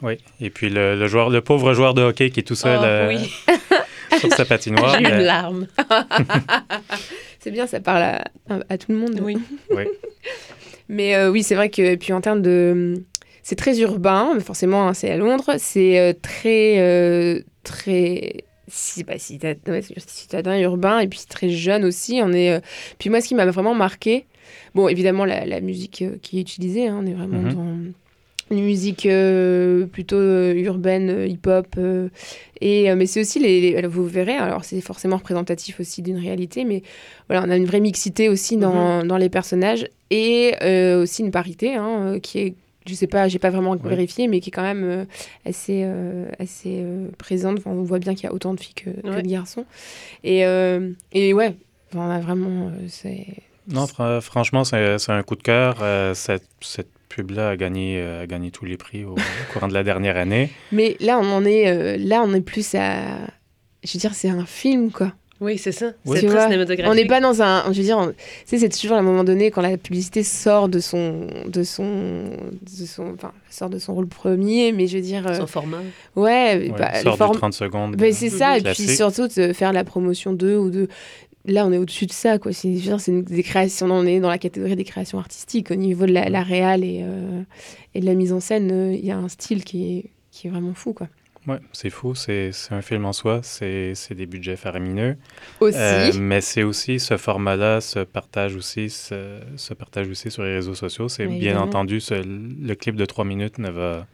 Oui. 0.03 0.19
Et 0.41 0.51
puis 0.51 0.69
le, 0.69 0.97
le 0.99 1.07
joueur, 1.07 1.31
le 1.31 1.41
pauvre 1.43 1.75
joueur 1.75 1.95
de 1.95 2.03
hockey 2.03 2.31
qui 2.31 2.41
est 2.41 2.43
tout 2.43 2.57
seul 2.57 2.79
Oh, 2.81 2.85
euh, 2.85 3.09
oui, 3.17 3.33
sur 4.19 4.33
sa 4.33 4.45
patinoire. 4.45 4.95
j'ai 4.99 5.05
eu 5.05 5.09
une 5.09 5.17
mais- 5.19 5.23
larme. 5.25 5.67
C'est 7.47 7.53
bien, 7.53 7.69
ça 7.69 7.79
parle 7.79 8.03
à, 8.03 8.25
à- 8.69 8.77
tout 8.77 8.91
le 8.91 8.99
monde. 8.99 9.21
Oui. 9.23 9.39
Oui. 9.71 9.85
Mais 10.89 11.15
euh, 11.15 11.31
oui, 11.31 11.45
c'est 11.45 11.55
vrai 11.55 11.71
que 11.71 11.81
et 11.81 11.97
puis 11.97 12.13
en 12.13 12.21
termes 12.21 12.43
de, 12.43 12.95
c'est 13.45 13.55
très 13.55 13.79
urbain, 13.81 14.37
forcément, 14.41 14.89
hein, 14.89 14.95
c'est 14.95 15.09
à 15.13 15.17
Londres. 15.17 15.55
C'est 15.59 15.97
euh, 16.01 16.13
très, 16.21 16.79
euh, 16.81 17.41
très 17.63 18.45
si, 18.67 19.05
bah, 19.05 19.17
citadin, 19.17 19.61
ouais, 19.73 19.83
c'est 19.83 20.11
citadin 20.11 20.59
urbain 20.59 20.99
et 20.99 21.07
puis 21.07 21.21
très 21.29 21.51
jeune 21.51 21.85
aussi. 21.85 22.19
On 22.21 22.33
est. 22.33 22.51
euh, 22.51 22.61
Puis 22.99 23.11
moi, 23.11 23.21
ce 23.21 23.29
qui 23.29 23.37
m'a 23.37 23.47
vraiment 23.47 23.75
marqué, 23.75 24.27
bon, 24.75 24.89
évidemment 24.89 25.25
la, 25.25 25.47
la 25.47 25.61
musique 25.61 26.03
euh, 26.03 26.17
qui 26.21 26.39
est 26.39 26.41
utilisée, 26.41 26.89
hein, 26.89 26.99
on 27.01 27.07
est 27.07 27.15
vraiment 27.15 27.39
Mhm. 27.43 27.55
dans 27.55 27.77
une 28.51 28.63
musique 28.65 29.07
euh, 29.07 29.87
plutôt 29.87 30.17
euh, 30.17 30.55
urbaine, 30.55 31.11
euh, 31.11 31.27
hip-hop. 31.27 31.67
euh, 31.79 32.09
et, 32.61 32.95
mais 32.95 33.07
c'est 33.07 33.21
aussi, 33.21 33.39
les, 33.41 33.83
vous 33.87 34.07
verrez, 34.07 34.37
alors 34.37 34.65
c'est 34.65 34.81
forcément 34.81 35.17
représentatif 35.17 35.81
aussi 35.81 36.01
d'une 36.03 36.19
réalité, 36.19 36.65
mais 36.65 36.83
voilà, 37.29 37.45
on 37.47 37.51
a 37.51 37.57
une 37.57 37.67
vraie 37.67 37.81
mixité 37.81 38.29
aussi 38.29 38.57
dans, 38.57 39.05
dans 39.05 39.17
les 39.19 39.29
personnages 39.29 39.87
et 40.11 40.53
aussi 40.97 41.23
une 41.23 41.31
parité 41.33 41.75
hein, 41.75 42.19
qui 42.23 42.39
est, 42.39 42.55
je 42.89 42.95
sais 42.95 43.09
pas, 43.09 43.27
j'ai 43.29 43.39
pas 43.41 43.51
vraiment 43.51 43.73
Ouais. 43.73 43.79
vérifié, 43.91 44.29
mais 44.29 44.39
qui 44.41 44.51
est 44.51 44.53
quand 44.53 44.63
même 44.63 44.85
euh, 44.85 45.05
assez, 45.45 45.83
euh, 45.85 46.27
assez 46.39 46.77
euh, 46.79 47.09
présente. 47.19 47.59
Enfin, 47.59 47.73
on 47.73 47.83
voit 47.83 47.99
bien 47.99 48.15
qu'il 48.15 48.25
y 48.25 48.29
a 48.29 48.33
autant 48.33 48.55
de 48.55 48.61
filles 48.61 48.75
que, 48.75 48.91
de 48.91 49.21
garçons. 49.29 49.65
Et, 50.25 50.41
et 51.13 51.33
ouais, 51.35 51.57
enfin, 51.93 52.07
on 52.07 52.11
a 52.11 52.21
vraiment, 52.21 52.71
c'est 52.89 53.27
Non, 53.69 53.87
fra- 53.87 54.21
franchement, 54.21 54.63
c'est 54.65 54.99
c'est 54.99 55.13
un 55.13 55.23
coup 55.25 55.35
de 55.37 55.43
cœur. 55.43 55.77
Cette 56.15 56.45
cette 56.61 56.89
pub-là 57.17 57.51
a 57.51 57.57
gagné, 57.57 57.99
euh, 58.01 58.23
a 58.23 58.27
gagné 58.27 58.51
tous 58.51 58.65
les 58.67 58.77
prix 58.77 59.05
au, 59.05 59.13
au 59.13 59.53
courant 59.53 59.69
de 59.69 59.75
la 59.75 59.83
dernière 59.83 60.17
année. 60.17 60.51
Mais 60.73 60.97
là, 61.01 61.19
on 61.19 61.27
en 61.33 61.45
est, 61.45 61.69
euh, 61.69 61.97
là, 61.99 62.23
on 62.25 62.33
est 62.35 62.41
plus 62.41 62.75
à. 62.75 63.01
Je 63.85 63.93
veux 63.95 63.99
dire, 64.01 64.15
c'est 64.15 64.29
un 64.31 64.45
film, 64.47 64.91
quoi. 64.91 65.13
Oui, 65.39 65.59
c'est 65.59 65.71
ça. 65.73 65.93
Oui. 66.07 66.17
C'est 66.19 66.29
très 66.29 66.45
cinématographique. 66.45 66.91
On 66.91 66.95
n'est 66.95 67.05
pas 67.07 67.21
dans 67.21 67.43
un. 67.43 67.65
Je 67.71 67.77
veux 67.79 67.85
dire, 67.85 67.99
on- 67.99 68.07
tu 68.09 68.15
sais, 68.47 68.57
c'est 68.59 68.71
toujours 68.71 68.97
à 68.97 69.01
un 69.01 69.03
moment 69.03 69.23
donné 69.23 69.51
quand 69.51 69.61
la 69.61 69.77
publicité 69.77 70.23
sort 70.23 70.69
de 70.71 70.79
son, 70.81 71.27
de 71.47 71.63
son, 71.63 72.31
de 72.63 72.87
son, 72.87 73.13
enfin, 73.13 73.33
sort 73.51 73.69
de 73.69 73.79
son 73.79 73.95
rôle 73.95 74.07
premier, 74.09 74.73
mais 74.73 74.87
je 74.87 74.97
veux 74.97 75.03
dire, 75.03 75.27
euh, 75.27 75.35
Son 75.35 75.47
format. 75.47 75.77
ouais, 76.17 76.71
Ouais, 76.71 76.73
bah, 76.79 76.95
sort 77.03 77.19
de 77.33 77.37
30 77.39 77.53
secondes. 77.53 77.97
Ben, 77.97 78.15
c'est 78.15 78.31
ça, 78.31 78.57
et 78.57 78.63
puis 78.63 78.89
surtout 78.89 79.29
de 79.29 79.53
faire 79.53 79.75
la 79.75 79.85
promotion 79.85 80.33
d'eux 80.33 80.57
ou 80.57 80.71
de. 80.71 80.89
Là, 81.47 81.67
on 81.67 81.73
est 81.73 81.79
au-dessus 81.79 82.07
de 82.07 82.13
ça, 82.13 82.39
quoi. 82.39 82.53
C'est 82.53 82.71
des 82.71 83.43
créations, 83.43 83.87
on 83.91 84.05
est 84.07 84.21
dans 84.21 84.29
la 84.29 84.39
catégorie 84.39 84.77
des 84.77 84.85
créations 84.85 85.19
artistiques. 85.19 85.71
Au 85.71 85.77
niveau 85.77 86.07
de 86.07 86.13
la, 86.13 86.29
la 86.29 86.43
réal 86.43 86.83
et, 86.85 87.01
euh, 87.03 87.43
et 87.95 88.01
de 88.01 88.07
la 88.07 88.15
mise 88.15 88.33
en 88.33 88.41
scène, 88.41 88.71
euh, 88.73 88.93
il 88.95 89.05
y 89.05 89.11
a 89.13 89.17
un 89.17 89.29
style 89.29 89.65
qui 89.65 89.99
est, 89.99 90.05
qui 90.31 90.47
est 90.49 90.51
vraiment 90.51 90.75
fou, 90.75 90.93
quoi. 90.93 91.09
Ouais, 91.47 91.59
c'est 91.73 91.91
fou. 91.91 92.17
C'est 92.17 92.51
c'est 92.51 92.75
un 92.75 92.83
film 92.83 93.05
en 93.05 93.13
soi. 93.13 93.39
C'est 93.45 93.93
c'est 93.95 94.17
des 94.17 94.27
budgets 94.27 94.57
faramineux. 94.57 95.17
Aussi. 95.61 95.79
Euh, 95.79 96.11
mais 96.19 96.41
c'est 96.41 96.65
aussi 96.65 96.99
ce 96.99 97.17
format-là 97.17 97.81
se 97.81 98.01
partage 98.01 98.57
aussi, 98.57 98.91
se, 98.91 99.39
se 99.55 99.73
partage 99.73 100.09
aussi 100.09 100.33
sur 100.33 100.43
les 100.43 100.55
réseaux 100.55 100.75
sociaux. 100.75 101.09
C'est 101.09 101.25
bien 101.29 101.37
évidemment. 101.37 101.63
entendu, 101.67 102.01
ce- 102.01 102.15
le 102.15 102.75
clip 102.75 102.97
de 102.97 103.05
trois 103.05 103.25
minutes 103.25 103.59
ne 103.59 103.71
va 103.71 104.09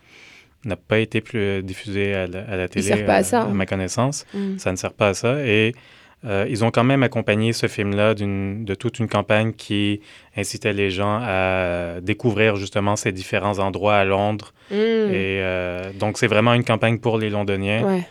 n'a 0.67 0.77
pas 0.77 0.99
été 0.99 1.23
plus 1.23 1.63
diffusé 1.63 2.15
à 2.15 2.27
la, 2.27 2.43
à 2.43 2.57
la 2.57 2.69
télé, 2.69 2.87
sert 2.87 3.07
pas 3.07 3.17
à 3.17 3.23
ça, 3.25 3.43
hein. 3.45 3.55
ma 3.55 3.65
connaissance. 3.65 4.27
Mm. 4.35 4.59
Ça 4.59 4.71
ne 4.71 4.77
sert 4.77 4.93
pas 4.93 5.09
à 5.09 5.15
ça. 5.15 5.41
Et 5.47 5.75
euh, 6.25 6.47
ils 6.49 6.65
ont 6.65 6.71
quand 6.71 6.85
même 6.85 7.03
accompagné 7.03 7.53
ce 7.53 7.67
film-là 7.67 8.15
de 8.15 8.75
toute 8.75 8.99
une 9.01 9.09
campagne 9.09 9.53
qui 9.53 10.01
incitait 10.37 10.73
les 10.73 10.91
gens 10.91 11.19
à 11.23 12.01
découvrir 12.01 12.57
justement 12.57 12.95
ces 12.97 13.11
différents 13.13 13.59
endroits 13.59 13.97
à 13.97 14.05
Londres. 14.05 14.53
Mm. 14.71 14.75
Et 14.75 15.41
euh, 15.43 15.93
donc, 15.99 16.19
c'est 16.19 16.29
vraiment 16.29 16.55
une 16.55 16.65
campagne 16.65 16.99
pour 16.99 17.19
les 17.19 17.29
Londoniens, 17.31 17.83
Ouais. 17.85 18.03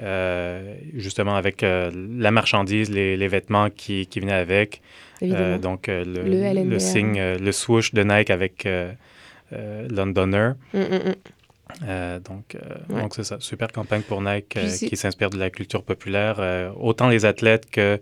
euh, 0.00 0.74
justement 0.94 1.34
avec 1.36 1.62
la 1.62 2.30
marchandise, 2.30 2.90
les, 2.90 3.16
les 3.16 3.28
vêtements 3.28 3.68
qui, 3.70 4.06
qui 4.06 4.20
venaient 4.20 4.32
avec. 4.32 4.80
Donc, 5.22 5.86
le, 5.88 6.62
Le 6.64 6.78
signe, 6.78 7.20
le 7.40 7.52
swoosh 7.52 7.94
de 7.94 8.02
Nike 8.02 8.30
avec 8.30 8.68
Londoner. 9.90 10.50
Mm, 10.74 10.78
mm. 10.80 11.14
Euh, 11.84 12.18
donc, 12.20 12.54
euh, 12.54 12.58
Ouais. 12.94 13.02
donc 13.02 13.14
c'est 13.14 13.24
ça. 13.24 13.36
Super 13.40 13.70
campagne 13.72 14.02
pour 14.02 14.22
Nike 14.22 14.56
euh, 14.56 14.68
qui 14.68 14.96
s'inspire 14.96 15.30
de 15.30 15.38
la 15.38 15.50
culture 15.50 15.82
populaire. 15.82 16.40
autant 16.80 17.08
les 17.08 17.24
athlètes 17.24 17.70
que 17.70 18.00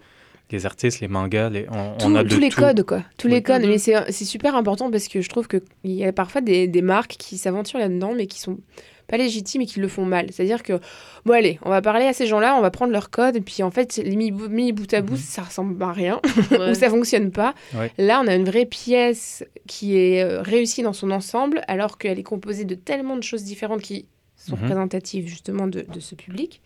les 0.51 0.67
artistes, 0.67 1.01
les 1.01 1.09
mangas. 1.09 1.49
Les, 1.51 1.67
on, 1.71 1.97
Tout- 1.97 2.07
on 2.07 2.15
a 2.15 2.23
de 2.23 2.29
tous 2.29 2.39
les 2.39 2.51
tout. 2.51 2.61
codes, 2.61 2.83
quoi. 2.85 3.03
Tous 3.19 3.29
les 3.29 3.43
codes. 3.43 3.63
Mhm. 3.63 3.69
Mais 3.71 3.79
c'est 3.79 4.13
c'est 4.13 4.25
super 4.27 4.55
important 4.55 4.91
parce 4.91 5.09
que 5.09 5.21
je 5.21 5.29
trouve 5.29 5.49
qu'il 5.49 5.63
y 5.85 6.05
a 6.05 6.13
parfois 6.13 6.41
des, 6.43 6.69
des 6.69 6.83
marques 6.83 7.17
qui 7.19 7.39
s'aventurent 7.39 7.81
là-dedans, 7.81 8.13
mais 8.15 8.27
qui 8.27 8.39
sont 8.39 8.59
pas 9.07 9.17
légitimes 9.17 9.63
et 9.63 9.67
qui 9.67 9.81
le 9.81 9.89
font 9.89 10.05
mal. 10.05 10.27
C'est-à-dire 10.33 10.63
que, 10.63 10.81
bon, 11.25 11.33
allez, 11.35 11.59
on 11.63 11.71
va 11.71 11.83
parler 11.83 12.07
à 12.07 12.13
ces 12.13 12.27
gens-là, 12.27 12.57
on 12.57 12.61
va 12.61 12.71
prendre 12.71 12.93
leur 12.93 13.11
code, 13.11 13.37
et 13.37 13.41
puis 13.41 13.63
en 13.63 13.71
fait, 13.71 13.97
les 13.97 14.17
mis, 14.17 14.31
mis 14.33 14.73
bout 14.73 14.93
à 14.95 15.01
bout, 15.03 15.13
Mhm. 15.15 15.19
ça 15.19 15.43
ressemble 15.43 15.83
à 15.83 15.93
rien, 15.93 16.21
Ouais. 16.51 16.71
ou 16.71 16.75
ça 16.75 16.89
fonctionne 16.91 17.31
pas. 17.31 17.55
Ouais. 17.75 17.93
Là, 17.99 18.21
on 18.25 18.27
a 18.27 18.35
une 18.35 18.45
vraie 18.47 18.67
pièce 18.67 19.45
qui 19.67 19.97
est 19.99 20.23
euh, 20.23 20.43
réussie 20.43 20.83
dans 20.83 20.93
son 20.93 21.11
ensemble, 21.11 21.63
alors 21.69 21.99
qu'elle 21.99 22.19
est 22.19 22.23
composée 22.25 22.65
de 22.65 22.75
tellement 22.75 23.17
de 23.17 23.23
choses 23.23 23.45
différentes 23.45 23.83
qui 23.83 24.07
sont 24.37 24.57
Mhm. 24.57 24.63
représentatives 24.63 25.27
justement 25.29 25.67
de, 25.67 25.83
de 25.83 26.01
ce 26.01 26.15
public. 26.15 26.61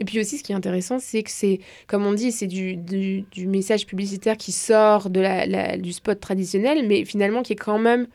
Et 0.00 0.04
puis 0.04 0.20
aussi, 0.20 0.38
ce 0.38 0.44
qui 0.44 0.52
est 0.52 0.54
intéressant, 0.54 0.98
c'est 1.00 1.22
que 1.22 1.30
c'est, 1.30 1.58
comme 1.88 2.06
on 2.06 2.12
dit, 2.12 2.30
c'est 2.32 2.46
du, 2.46 2.76
du, 2.76 3.22
du 3.32 3.46
message 3.48 3.84
publicitaire 3.86 4.36
qui 4.36 4.52
sort 4.52 5.10
de 5.10 5.20
la, 5.20 5.44
la- 5.46 5.76
du 5.76 5.92
spot 5.92 6.20
traditionnel, 6.20 6.86
mais 6.86 7.04
finalement 7.04 7.42
qui 7.42 7.54
est 7.54 7.56
quand 7.56 7.78
même 7.80 8.06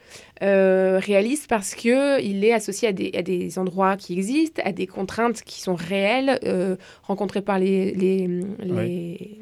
euh, 0.41 0.99
réaliste 1.01 1.47
parce 1.47 1.75
que 1.75 2.21
il 2.21 2.43
est 2.45 2.53
associé 2.53 2.87
à 2.87 2.91
des, 2.93 3.11
à 3.15 3.21
des 3.21 3.59
endroits 3.59 3.97
qui 3.97 4.13
existent, 4.13 4.61
à 4.65 4.71
des 4.71 4.87
contraintes 4.87 5.41
qui 5.43 5.61
sont 5.61 5.75
réelles, 5.75 6.39
euh, 6.43 6.75
rencontrées 7.03 7.41
par 7.41 7.59
les, 7.59 7.91
les, 7.93 8.27
les, 8.27 8.71
Ouais. 8.71 8.85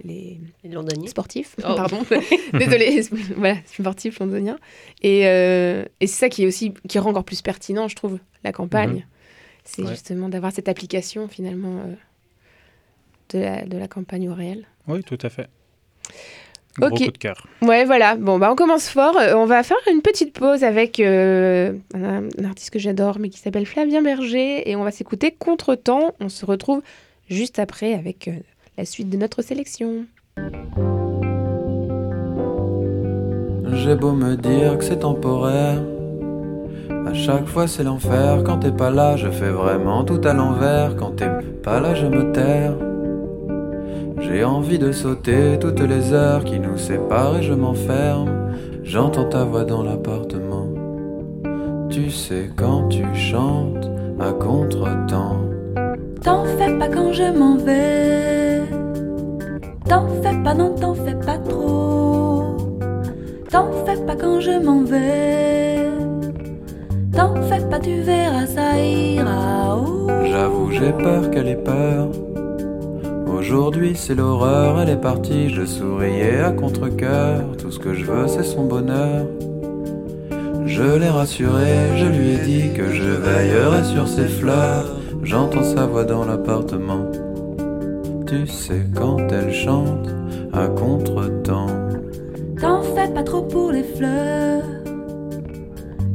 les 0.04 0.40
Les 0.64 0.70
Londoniens. 0.72 1.08
sportifs. 1.10 1.56
Oh. 1.60 1.74
Pardon, 1.76 2.00
désolé, 2.54 3.02
voilà, 3.38 3.56
sportifs 3.66 4.20
londoniens. 4.20 4.58
Et, 5.04 5.28
euh, 5.28 5.86
et 6.00 6.08
c'est 6.08 6.18
ça 6.20 6.30
qui 6.30 6.44
est 6.44 6.48
aussi 6.48 6.74
qui 6.88 6.98
rend 7.00 7.12
encore 7.12 7.24
plus 7.24 7.42
pertinent, 7.42 7.88
je 7.88 7.96
trouve, 7.96 8.20
la 8.44 8.52
campagne. 8.52 9.06
C'est 9.64 9.84
Ouais. 9.84 9.90
justement 9.92 10.28
d'avoir 10.28 10.52
cette 10.52 10.68
application 10.70 11.28
finalement 11.28 11.78
euh, 11.86 11.94
de, 13.34 13.40
la, 13.40 13.64
de 13.64 13.78
la 13.78 13.88
campagne 13.88 14.30
au 14.30 14.34
réel. 14.34 14.66
Oui, 14.88 15.04
tout 15.04 15.18
à 15.22 15.30
fait. 15.30 15.48
Gros 16.80 16.88
Ok. 16.88 17.04
coup 17.06 17.12
de 17.12 17.18
cœur. 17.18 17.46
Ouais, 17.62 17.84
voilà. 17.86 18.16
Bon, 18.16 18.40
bah, 18.40 18.50
on 18.52 18.56
commence 18.56 18.88
fort. 18.88 19.18
Euh, 19.18 19.34
on 19.36 19.46
va 19.46 19.62
faire 19.64 19.78
une 19.92 20.02
petite 20.02 20.34
pause 20.34 20.64
avec 20.64 21.00
euh, 21.02 21.74
un, 21.94 22.24
un 22.40 22.46
artiste 22.46 22.70
que 22.70 22.80
j'adore, 22.80 23.20
mais 23.20 23.28
qui 23.30 23.40
s'appelle 23.40 23.66
Flavien 23.66 24.02
Berger. 24.02 24.70
Et 24.70 24.76
on 24.78 24.84
va 24.84 24.92
s'écouter 24.92 25.32
Contretemps. 25.38 26.14
On 26.22 26.30
se 26.30 26.46
retrouve 26.46 26.82
juste 27.30 27.60
après 27.60 27.94
avec 27.94 28.28
euh, 28.30 28.34
la 28.78 28.86
suite 28.86 29.10
de 29.10 29.18
notre 29.18 29.42
sélection. 29.42 30.06
J'ai 33.74 33.96
beau 33.96 34.12
me 34.14 34.36
dire 34.36 34.78
que 34.78 34.84
c'est 34.84 35.00
temporaire. 35.00 35.82
À 37.06 37.14
chaque 37.14 37.48
fois 37.48 37.68
c'est 37.68 37.84
l'enfer. 37.84 38.44
Quand 38.46 38.60
t'es 38.60 38.72
pas 38.72 38.92
là, 38.92 39.18
je 39.18 39.30
fais 39.30 39.50
vraiment 39.50 40.04
tout 40.06 40.22
à 40.24 40.34
l'envers. 40.34 40.96
Quand 40.96 41.12
t'es 41.18 41.28
pas 41.64 41.80
là, 41.80 41.96
je 41.96 42.06
me 42.06 42.32
terre. 42.32 42.76
J'ai 44.32 44.46
envie 44.46 44.80
de 44.80 44.94
sauter 44.94 45.60
toutes 45.60 45.82
les 45.82 46.14
heures 46.14 46.46
qui 46.46 46.58
nous 46.58 46.78
séparent 46.78 47.38
et 47.38 47.44
je 47.44 47.54
m'enferme. 47.54 48.54
J'entends 48.82 49.26
ta 49.26 49.44
voix 49.44 49.66
dans 49.66 49.84
l'appartement. 49.84 50.68
Tu 51.90 52.10
sais 52.10 52.50
quand 52.56 52.88
tu 52.88 53.04
chantes 53.14 53.92
à 54.22 54.32
contre-temps. 54.32 55.42
T'en 56.24 56.46
fais 56.46 56.78
pas 56.78 56.88
quand 56.88 57.12
je 57.12 57.38
m'en 57.38 57.58
vais. 57.58 58.62
T'en 59.90 60.08
fais 60.24 60.42
pas, 60.42 60.54
non, 60.54 60.76
t'en 60.76 60.94
fais 60.94 61.16
pas 61.16 61.38
trop. 61.38 62.56
T'en 63.50 63.70
fais 63.86 64.02
pas 64.06 64.16
quand 64.16 64.40
je 64.40 64.64
m'en 64.64 64.84
vais. 64.84 65.90
T'en 67.14 67.36
fais 67.50 67.70
pas, 67.70 67.80
tu 67.80 68.00
verras, 68.00 68.46
ça 68.46 68.80
ira. 68.82 69.78
Oh. 69.78 70.08
J'avoue, 70.24 70.72
j'ai 70.72 70.94
peur 70.94 71.30
qu'elle 71.32 71.50
ait 71.50 71.56
peur. 71.56 72.08
Aujourd'hui, 73.54 73.98
c'est 73.98 74.16
l'horreur, 74.16 74.80
elle 74.80 74.92
est 74.92 75.02
partie. 75.02 75.50
Je 75.50 75.66
souriais 75.66 76.40
à 76.40 76.52
contre-coeur. 76.52 77.58
Tout 77.58 77.70
ce 77.70 77.80
que 77.80 77.94
je 77.94 78.06
veux, 78.06 78.26
c'est 78.30 78.46
son 78.46 78.64
bonheur. 78.64 79.26
Je 80.66 80.98
l'ai 80.98 81.10
rassuré, 81.10 81.98
je 81.98 82.06
lui 82.06 82.30
ai 82.30 82.38
dit 82.38 82.74
que 82.74 82.94
je 82.94 83.10
veillerai 83.10 83.84
sur 83.84 84.08
ses 84.08 84.30
fleurs. 84.30 84.86
J'entends 85.24 85.66
sa 85.66 85.86
voix 85.86 86.06
dans 86.06 86.24
l'appartement. 86.24 87.12
Tu 88.26 88.48
sais, 88.48 88.86
quand 88.96 89.18
elle 89.34 89.54
chante 89.54 90.08
à 90.54 90.68
contre-temps. 90.68 91.68
T'en 92.58 92.82
fais 92.82 93.10
pas 93.10 93.24
trop 93.24 93.42
pour 93.42 93.74
les 93.74 93.84
fleurs. 93.84 94.64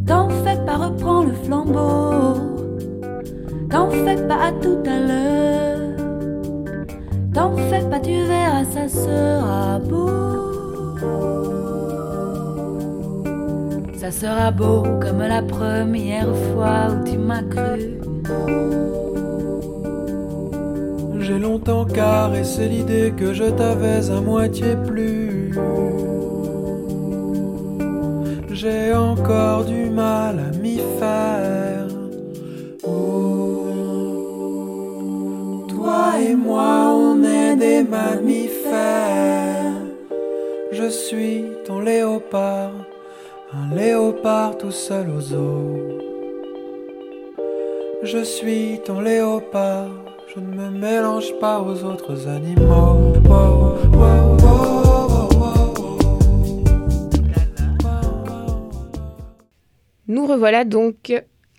T'en 0.07 0.31
fais 0.31 0.57
pas, 0.64 0.76
reprends 0.78 1.25
le 1.25 1.35
flambeau. 1.45 2.40
T'en 3.71 3.90
fais 3.90 4.26
pas 4.26 4.47
à 4.47 4.52
tout 4.52 4.78
à 4.87 5.00
l'heure. 5.00 5.56
T'en 7.37 7.55
fais 7.55 7.85
pas, 7.90 8.00
tu 8.00 8.25
verras, 8.25 8.64
ça 8.64 8.88
sera 8.88 9.78
beau. 9.78 10.09
Ça 13.99 14.11
sera 14.11 14.50
beau 14.50 14.85
comme 15.02 15.19
la 15.19 15.43
première 15.43 16.35
fois 16.35 16.87
où 16.93 17.05
tu 17.05 17.19
m'as 17.19 17.43
cru. 17.43 18.00
J'ai 21.21 21.38
longtemps 21.38 21.85
caressé 21.85 22.69
l'idée 22.69 23.12
que 23.14 23.35
je 23.35 23.45
t'avais 23.45 24.11
à 24.11 24.21
moitié 24.23 24.75
plu. 24.87 25.52
J'ai 28.50 28.95
encore 28.95 29.66
du 29.66 29.90
mal 29.90 30.38
à 30.38 30.57
m'y 30.57 30.78
faire. 30.99 31.56
Et 36.20 36.35
moi, 36.35 36.92
on 36.94 37.23
est 37.23 37.56
des 37.56 37.82
mammifères. 37.82 39.73
Je 40.73 40.88
suis 40.88 41.44
ton 41.64 41.80
léopard, 41.80 42.73
un 43.52 43.75
léopard 43.75 44.56
tout 44.58 44.70
seul 44.70 45.08
aux 45.11 45.35
eaux. 45.35 45.78
Je 48.02 48.23
suis 48.23 48.80
ton 48.85 49.00
léopard, 49.00 49.90
je 50.35 50.40
ne 50.40 50.46
me 50.46 50.70
mélange 50.70 51.32
pas 51.40 51.61
aux 51.61 51.82
autres 51.85 52.28
animaux. 52.28 53.12
Nous 60.08 60.26
revoilà 60.26 60.64
donc 60.64 61.12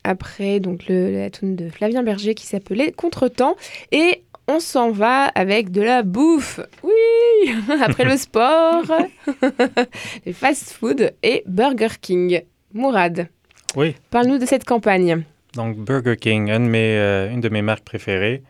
après 0.06 0.60
donc 0.60 0.88
le, 0.88 1.12
la 1.12 1.30
de 1.30 1.70
Flavien 1.70 2.02
Berger 2.02 2.34
qui 2.34 2.46
s'appelait 2.46 2.94
Contretemps 2.94 3.56
et 3.92 4.24
on 4.48 4.60
s'en 4.60 4.92
va 4.92 5.26
avec 5.26 5.72
de 5.72 5.82
la 5.82 6.04
bouffe. 6.04 6.60
Oui, 6.84 7.54
après 7.84 8.06
le 8.06 8.18
sport, 8.18 8.84
les 10.26 10.34
fast-food 10.34 11.14
et 11.24 11.44
Burger 11.46 11.88
King. 12.02 12.42
Mourad, 12.74 13.28
Oui, 13.76 13.96
parle-nous 14.12 14.38
de 14.38 14.46
cette 14.46 14.66
campagne. 14.66 15.24
donc 15.56 15.78
Burger 15.78 16.16
King, 16.18 16.52
un 16.52 16.60
de 16.60 16.66
mes, 16.66 16.98
euh, 16.98 17.32
une 17.32 17.40
de 17.42 17.50
mes 17.50 17.62
marques 17.62 17.84
préférées, 17.86 18.44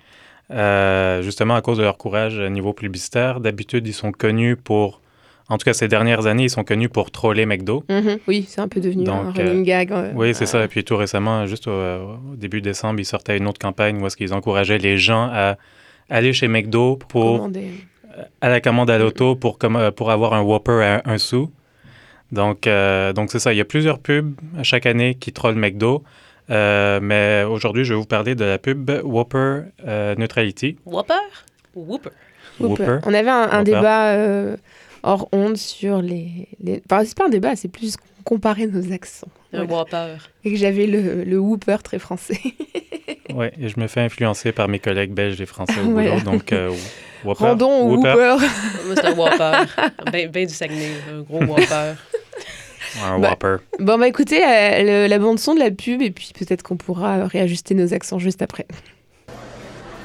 euh, 0.52 1.22
justement 1.22 1.56
à 1.56 1.62
cause 1.62 1.78
de 1.78 1.84
leur 1.84 1.98
courage 1.98 2.38
au 2.40 2.50
niveau 2.50 2.74
publicitaire. 2.74 3.40
D'habitude, 3.40 3.88
ils 3.88 3.94
sont 3.94 4.12
connus 4.12 4.56
pour, 4.58 5.02
en 5.50 5.58
tout 5.58 5.66
cas 5.66 5.74
ces 5.74 5.88
dernières 5.88 6.26
années, 6.26 6.44
ils 6.46 6.50
sont 6.50 6.64
connus 6.64 6.90
pour 6.90 7.12
troller 7.12 7.46
McDo. 7.46 7.84
Mhm, 7.90 8.18
Oui, 8.28 8.46
c'est 8.50 8.60
un 8.60 8.68
peu 8.68 8.82
devenu 8.82 9.08
un 9.08 9.32
running 9.32 9.62
euh, 9.62 9.64
gag. 9.64 9.92
euh, 9.92 10.12
Oui, 10.16 10.34
c'est 10.34 10.44
euh, 10.44 10.48
ça. 10.48 10.64
Et 10.64 10.68
puis 10.68 10.84
tout 10.84 10.98
récemment, 10.98 11.46
juste 11.46 11.68
au, 11.68 11.72
au 11.72 12.36
début 12.36 12.62
décembre, 12.62 13.00
ils 13.00 13.06
sortaient 13.06 13.38
une 13.38 13.48
autre 13.48 13.60
campagne 13.60 14.02
où 14.02 14.08
est-ce 14.08 14.18
qu'ils 14.18 14.34
encourageaient 14.34 14.80
les 14.80 14.98
gens 14.98 15.30
à 15.32 15.58
aller 16.10 16.34
chez 16.34 16.48
McDo 16.48 16.98
pour, 17.10 17.38
commander. 17.38 17.72
à 18.42 18.50
la 18.50 18.62
commande 18.62 18.90
à 18.90 18.98
l'auto 18.98 19.36
pour, 19.36 19.58
comme, 19.58 19.76
euh, 19.76 19.92
pour 19.92 20.12
avoir 20.12 20.34
un 20.34 20.42
Whopper 20.42 20.84
à 20.84 21.02
un 21.06 21.18
sou. 21.18 21.52
Donc, 22.32 22.68
euh, 22.68 23.14
donc 23.14 23.32
c'est 23.32 23.40
ça. 23.40 23.54
Il 23.54 23.58
y 23.58 23.62
a 23.62 23.66
plusieurs 23.66 24.00
pubs 24.00 24.34
à 24.58 24.64
chaque 24.64 24.86
année 24.86 25.16
qui 25.16 25.32
trollent 25.32 25.58
McDo. 25.58 26.04
Euh, 26.50 27.00
mais 27.02 27.44
aujourd'hui, 27.44 27.84
je 27.84 27.94
vais 27.94 28.00
vous 28.00 28.06
parler 28.06 28.36
de 28.36 28.46
la 28.46 28.58
pub 28.58 28.90
Whopper 29.04 29.62
euh, 29.86 30.16
Neutrality. 30.16 30.78
Whopper? 30.86 31.14
Whopper. 31.76 32.10
Whopper. 32.60 33.00
On 33.06 33.14
avait 33.14 33.30
un, 33.30 33.64
débat 33.64 34.14
euh, 34.14 34.58
hors 35.04 35.30
onde 35.32 35.58
sur 35.58 36.02
les. 36.02 36.48
les... 36.64 36.82
Enfin, 36.90 37.04
c'est 37.06 37.18
pas 37.18 37.26
un 37.26 37.30
débat, 37.30 37.56
c'est 37.56 37.68
plus 37.68 37.96
comparer 38.24 38.68
nos 38.68 38.92
accents. 38.92 39.28
Un 39.54 39.64
Voilà. 39.66 39.84
Whopper. 39.84 40.16
Et 40.44 40.52
que 40.52 40.58
j'avais 40.58 40.86
le, 40.88 41.24
le 41.24 41.40
Whooper 41.40 41.78
très 41.84 42.00
français. 42.00 42.40
Oui, 43.36 43.48
et 43.60 43.68
je 43.68 43.78
me 43.80 43.88
fais 43.88 44.00
influencer 44.02 44.52
par 44.54 44.68
mes 44.70 44.80
collègues 44.80 45.12
belges 45.12 45.40
et 45.42 45.46
français 45.46 45.80
au 45.86 45.92
Voilà. 45.92 46.12
boulot. 46.12 46.24
Donc, 46.24 46.54
euh, 46.54 46.72
Whopper. 47.26 47.44
Rendons 47.44 47.82
au 47.82 47.96
Whopper. 47.98 48.08
Whooper. 48.10 48.46
Moi, 48.86 48.96
c'est 48.96 49.06
un 49.06 49.14
Whopper. 49.16 49.64
ben, 50.12 50.32
ben 50.32 50.48
du 50.48 50.54
Saguenay, 50.54 50.92
un 51.14 51.22
gros 51.22 51.44
Whopper. 51.44 51.94
Un 53.04 53.20
Bah, 53.20 53.32
Whopper. 53.32 53.58
Bon, 53.80 53.98
bah 54.00 54.08
écoutez, 54.08 54.42
euh, 54.44 55.04
le- 55.04 55.08
la 55.08 55.20
bande-son 55.20 55.54
de 55.54 55.60
la 55.60 55.70
pub, 55.72 56.02
et 56.02 56.10
puis 56.10 56.32
peut-être 56.40 56.64
qu'on 56.64 56.78
pourra 56.78 57.28
réajuster 57.28 57.76
nos 57.76 57.94
accents 57.94 58.18
juste 58.18 58.42
après. 58.42 58.66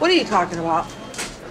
What 0.00 0.08
are 0.08 0.14
you 0.16 0.24
talking 0.24 0.58
about? 0.58 0.84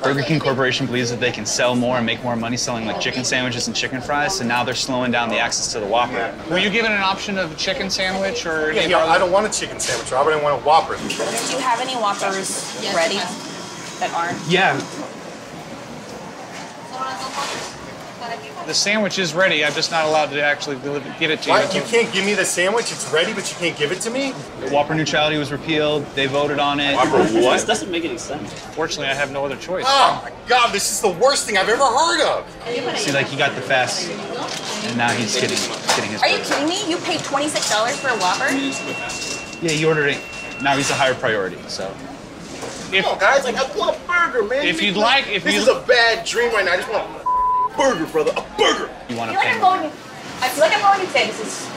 Burger 0.03 0.23
King 0.23 0.39
Corporation 0.39 0.87
believes 0.87 1.11
that 1.11 1.19
they 1.19 1.31
can 1.31 1.45
sell 1.45 1.75
more 1.75 1.97
and 1.97 2.05
make 2.05 2.23
more 2.23 2.35
money 2.35 2.57
selling 2.57 2.85
like 2.85 2.99
chicken 2.99 3.23
sandwiches 3.23 3.67
and 3.67 3.75
chicken 3.75 4.01
fries, 4.01 4.35
so 4.37 4.43
now 4.43 4.63
they're 4.63 4.73
slowing 4.73 5.11
down 5.11 5.29
the 5.29 5.37
access 5.37 5.71
to 5.73 5.79
the 5.79 5.85
Whopper. 5.85 6.35
Were 6.49 6.57
you 6.57 6.69
given 6.71 6.91
an 6.91 7.01
option 7.01 7.37
of 7.37 7.51
a 7.51 7.55
chicken 7.55 7.89
sandwich 7.89 8.45
or? 8.45 8.71
Yeah, 8.71 8.87
yeah, 8.87 9.05
I 9.05 9.17
don't 9.19 9.31
want 9.31 9.45
a 9.45 9.49
chicken 9.49 9.79
sandwich, 9.79 10.11
Robert. 10.11 10.33
I 10.33 10.41
want 10.41 10.59
a 10.59 10.65
Whopper. 10.65 10.97
Do 10.97 11.03
you 11.03 11.59
have 11.59 11.79
any 11.79 11.93
Whoppers 11.93 12.75
ready 12.95 13.17
that 13.99 14.11
aren't? 14.15 14.39
Yeah. 14.49 14.79
The 18.67 18.73
sandwich 18.73 19.19
is 19.19 19.33
ready. 19.33 19.65
I'm 19.65 19.73
just 19.73 19.91
not 19.91 20.05
allowed 20.05 20.27
to 20.31 20.41
actually 20.41 20.77
deliver, 20.79 21.13
get 21.19 21.31
it 21.31 21.41
to 21.43 21.49
Why? 21.49 21.63
you. 21.63 21.79
You 21.81 21.85
can't 21.87 22.11
give 22.13 22.23
me 22.25 22.33
the 22.33 22.45
sandwich. 22.45 22.91
It's 22.91 23.11
ready, 23.11 23.33
but 23.33 23.49
you 23.49 23.57
can't 23.57 23.77
give 23.77 23.91
it 23.91 23.99
to 24.01 24.09
me. 24.09 24.31
Whopper 24.71 24.93
neutrality 24.95 25.37
was 25.37 25.51
repealed. 25.51 26.05
They 26.15 26.27
voted 26.27 26.59
on 26.59 26.79
it. 26.79 26.95
Whopper 26.95 27.17
what? 27.41 27.53
This 27.53 27.65
doesn't 27.65 27.91
make 27.91 28.05
any 28.05 28.17
sense. 28.17 28.53
Fortunately, 28.75 29.07
I 29.07 29.13
have 29.13 29.31
no 29.31 29.43
other 29.45 29.57
choice. 29.57 29.85
Oh 29.87 30.21
my 30.23 30.31
God! 30.47 30.71
This 30.73 30.91
is 30.91 31.01
the 31.01 31.09
worst 31.09 31.45
thing 31.45 31.57
I've 31.57 31.67
ever 31.69 31.83
heard 31.85 32.21
of. 32.21 32.97
See, 32.97 33.11
like 33.11 33.27
he 33.27 33.35
got 33.37 33.55
the 33.55 33.61
fast, 33.61 34.09
and 34.09 34.97
now 34.97 35.09
he's 35.11 35.33
getting 35.35 35.57
getting 35.95 36.11
his. 36.11 36.21
Are 36.21 36.29
you 36.29 36.37
kidding 36.43 36.69
me? 36.69 36.89
You 36.89 36.97
paid 36.97 37.19
twenty-six 37.21 37.69
dollars 37.71 37.99
for 37.99 38.09
a 38.09 38.17
Whopper? 38.17 38.49
Yeah, 39.65 39.71
he 39.71 39.83
ordered 39.85 40.07
it. 40.07 40.21
Now 40.61 40.77
he's 40.77 40.89
a 40.91 40.93
higher 40.95 41.15
priority. 41.15 41.57
So. 41.67 41.93
If, 42.93 43.05
Come 43.05 43.13
on, 43.13 43.19
guys. 43.19 43.43
Like 43.45 43.55
I 43.55 43.77
want 43.77 43.95
a 43.97 43.99
burger, 44.07 44.43
man. 44.47 44.65
If 44.65 44.81
You 44.81 44.89
you'd 44.89 44.97
like- 44.97 45.27
if 45.29 45.43
this 45.45 45.53
you- 45.55 45.61
is 45.61 45.67
a 45.69 45.79
bad 45.87 46.25
dream 46.25 46.51
right 46.53 46.65
now. 46.65 46.73
I 46.73 46.77
just 46.77 46.89
want 46.91 47.20
a 47.73 47.77
burger, 47.77 48.05
brother. 48.07 48.31
A 48.31 48.41
burger. 48.57 48.89
You 49.09 49.15
I 49.15 49.17
want 49.17 49.31
feel 49.31 49.39
to 49.41 49.45
like 49.45 49.47
pay 49.47 49.49
I'm 49.53 49.59
going. 49.59 49.91
I 50.41 50.49
feel 50.49 50.61
like 50.61 50.73
I'm 50.75 50.81
going 50.81 51.05
to 51.05 51.13
say 51.13 51.27
this 51.27 51.39
is 51.41 51.69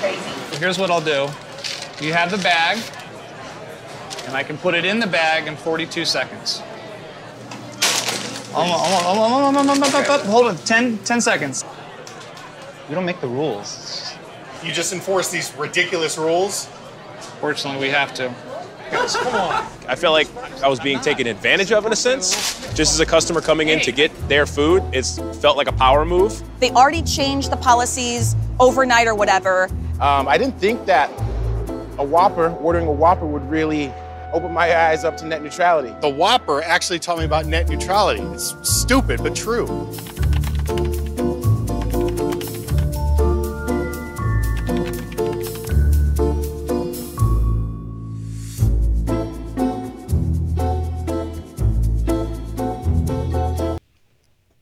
crazy. 0.00 0.58
here's 0.58 0.78
what 0.78 0.90
I'll 0.90 1.00
do. 1.00 1.28
You 2.04 2.12
have 2.12 2.30
the 2.30 2.38
bag, 2.38 2.78
and 4.26 4.36
I 4.36 4.42
can 4.42 4.56
put 4.58 4.74
it 4.74 4.84
in 4.84 5.00
the 5.00 5.06
bag 5.06 5.46
in 5.46 5.56
42 5.56 6.04
seconds. 6.04 6.62
Hold 8.52 8.70
on, 8.70 8.78
hold 8.78 8.94
on, 8.94 9.16
hold 9.16 9.18
on, 9.18 9.54
hold 9.54 9.56
on, 9.56 9.66
hold 9.66 9.94
on, 9.94 10.04
hold 10.06 10.20
on, 10.20 10.26
hold 10.26 10.46
on. 10.46 10.56
10, 10.56 10.98
10 10.98 11.20
seconds. 11.20 11.64
We 12.88 12.94
don't 12.94 13.04
make 13.04 13.20
the 13.20 13.28
rules. 13.28 14.14
You 14.64 14.72
just 14.72 14.92
enforce 14.92 15.30
these 15.30 15.54
ridiculous 15.54 16.16
rules. 16.16 16.66
Fortunately, 17.40 17.80
we 17.80 17.90
have 17.90 18.14
to. 18.14 18.34
Guys, 18.90 19.16
come 19.16 19.34
on. 19.34 19.66
I 19.86 19.94
felt 19.94 20.12
like 20.12 20.28
I 20.62 20.68
was 20.68 20.80
being 20.80 21.00
taken 21.00 21.26
advantage 21.26 21.72
of 21.72 21.84
in 21.86 21.92
a 21.92 21.96
sense. 21.96 22.58
Just 22.74 22.92
as 22.92 23.00
a 23.00 23.06
customer 23.06 23.40
coming 23.40 23.68
in 23.68 23.80
to 23.80 23.92
get 23.92 24.10
their 24.28 24.46
food, 24.46 24.82
it's 24.92 25.18
felt 25.40 25.56
like 25.56 25.68
a 25.68 25.72
power 25.72 26.04
move. 26.04 26.42
They 26.60 26.70
already 26.70 27.02
changed 27.02 27.50
the 27.50 27.56
policies 27.56 28.34
overnight 28.60 29.06
or 29.06 29.14
whatever. 29.14 29.64
Um, 30.00 30.28
I 30.28 30.38
didn't 30.38 30.58
think 30.58 30.86
that 30.86 31.10
a 31.98 32.04
Whopper, 32.04 32.50
ordering 32.60 32.86
a 32.86 32.92
Whopper, 32.92 33.26
would 33.26 33.48
really 33.50 33.92
open 34.32 34.52
my 34.52 34.76
eyes 34.76 35.04
up 35.04 35.16
to 35.18 35.26
net 35.26 35.42
neutrality. 35.42 35.94
The 36.00 36.08
Whopper 36.08 36.62
actually 36.62 36.98
taught 36.98 37.18
me 37.18 37.24
about 37.24 37.46
net 37.46 37.68
neutrality. 37.68 38.22
It's 38.34 38.54
stupid, 38.62 39.22
but 39.22 39.34
true. 39.34 39.66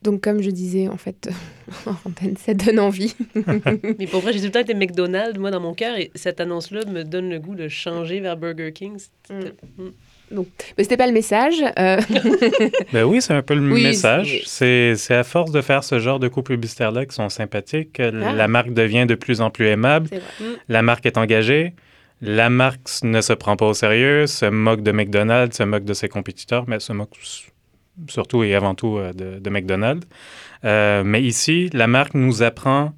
Donc, 0.07 0.21
comme 0.23 0.41
je 0.41 0.51
disais, 0.51 0.89
en 0.89 0.97
fait, 0.97 1.29
en 1.87 1.95
ça 2.39 2.55
donne 2.55 2.79
envie. 2.79 3.15
Mais 3.99 4.07
pour 4.07 4.21
vrai, 4.21 4.33
j'ai 4.33 4.39
tout 4.41 4.47
le 4.47 4.53
temps 4.53 4.61
été 4.61 4.73
McDonald's, 4.75 5.39
moi, 5.39 5.51
dans 5.51 5.61
mon 5.61 5.75
cœur, 5.75 5.97
et 5.99 6.11
cette 6.15 6.41
annonce-là 6.41 6.81
me 6.87 7.03
donne 7.03 7.29
le 7.29 7.39
goût 7.41 7.55
de 7.57 7.67
changer 7.69 8.21
vers 8.21 8.37
Burger 8.37 8.73
King. 8.73 8.97
C'était- 8.99 9.53
Mm. 9.79 9.91
Donc, 10.33 10.49
mais 10.77 10.83
c'était 10.83 10.97
pas 10.97 11.07
le 11.07 11.13
message. 11.13 11.55
euh, 11.79 12.01
Ben 12.93 13.05
oui, 13.05 13.23
c'est 13.23 13.33
un 13.35 13.43
peu 13.43 13.55
le 13.55 13.73
Oui, 13.73 13.83
message. 13.85 14.43
c'est- 14.47 14.95
à 15.11 15.23
force 15.23 15.53
de 15.53 15.61
faire 15.61 15.85
ce 15.85 15.99
genre 16.01 16.19
de 16.19 16.27
coups 16.27 16.49
publicitaires-là 16.49 17.07
qui 17.07 17.15
sont 17.15 17.29
sympathiques 17.29 17.93
que 17.95 18.03
Ah. 18.25 18.33
la 18.33 18.49
marque 18.49 18.73
devient 18.73 19.07
de 19.07 19.15
plus 19.15 19.41
en 19.41 19.51
plus 19.51 19.67
aimable. 19.67 20.09
Mm. 20.41 20.45
La 20.69 20.83
marque 20.83 21.07
est 21.07 21.17
engagée. 21.19 21.75
la 22.23 22.49
marque 22.49 22.89
ne 23.03 23.21
se 23.21 23.35
prend 23.35 23.57
pas 23.57 23.67
au 23.67 23.75
sérieux, 23.75 24.27
se 24.27 24.47
moque 24.47 24.83
de 24.83 24.91
McDonald's, 24.91 25.55
se 25.57 25.63
moque 25.65 25.85
de 25.85 25.93
ses 25.95 26.09
compétiteurs, 26.09 26.65
mais 26.67 26.81
se 26.81 26.93
moque 26.95 27.11
surtout 28.09 28.43
et 28.45 28.55
avant 28.55 28.75
tout 28.75 28.97
euh, 28.99 29.13
de, 29.13 29.39
de 29.39 29.51
McDonald's. 29.51 30.07
Euh, 30.65 31.03
mais 31.05 31.23
ici, 31.23 31.71
la 31.73 31.87
marque 31.87 32.15
nous 32.15 32.43
apprend, 32.43 32.93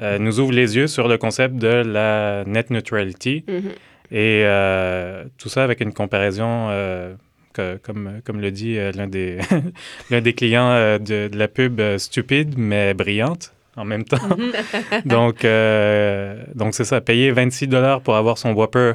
euh, 0.00 0.18
nous 0.18 0.40
ouvre 0.40 0.52
les 0.52 0.76
yeux 0.76 0.86
sur 0.86 1.08
le 1.08 1.18
concept 1.18 1.56
de 1.56 1.68
la 1.68 2.44
net 2.46 2.70
neutrality. 2.70 3.44
Mhm. 3.48 3.70
Et 4.10 4.42
euh, 4.44 5.24
tout 5.36 5.48
ça 5.48 5.64
avec 5.64 5.80
une 5.80 5.92
comparaison, 5.92 6.68
euh, 6.70 7.14
que- 7.52 7.76
comme, 7.76 8.20
comme 8.24 8.40
le 8.40 8.50
dit 8.50 8.78
euh, 8.78 8.90
l'un 8.92 9.06
des, 9.06 9.38
des 10.10 10.32
clients 10.32 10.72
de, 10.98 11.28
de 11.28 11.36
la 11.38 11.48
pub, 11.48 11.80
stupide 11.98 12.54
mais 12.56 12.94
brillante 12.94 13.52
en 13.76 13.84
même 13.84 14.04
temps. 14.04 14.16
donc, 15.04 15.44
euh, 15.44 16.42
donc 16.54 16.74
c'est 16.74 16.84
ça, 16.84 17.00
payer 17.00 17.30
26 17.32 17.66
dollars 17.68 18.00
pour 18.00 18.16
avoir 18.16 18.38
son 18.38 18.52
Whopper 18.52 18.94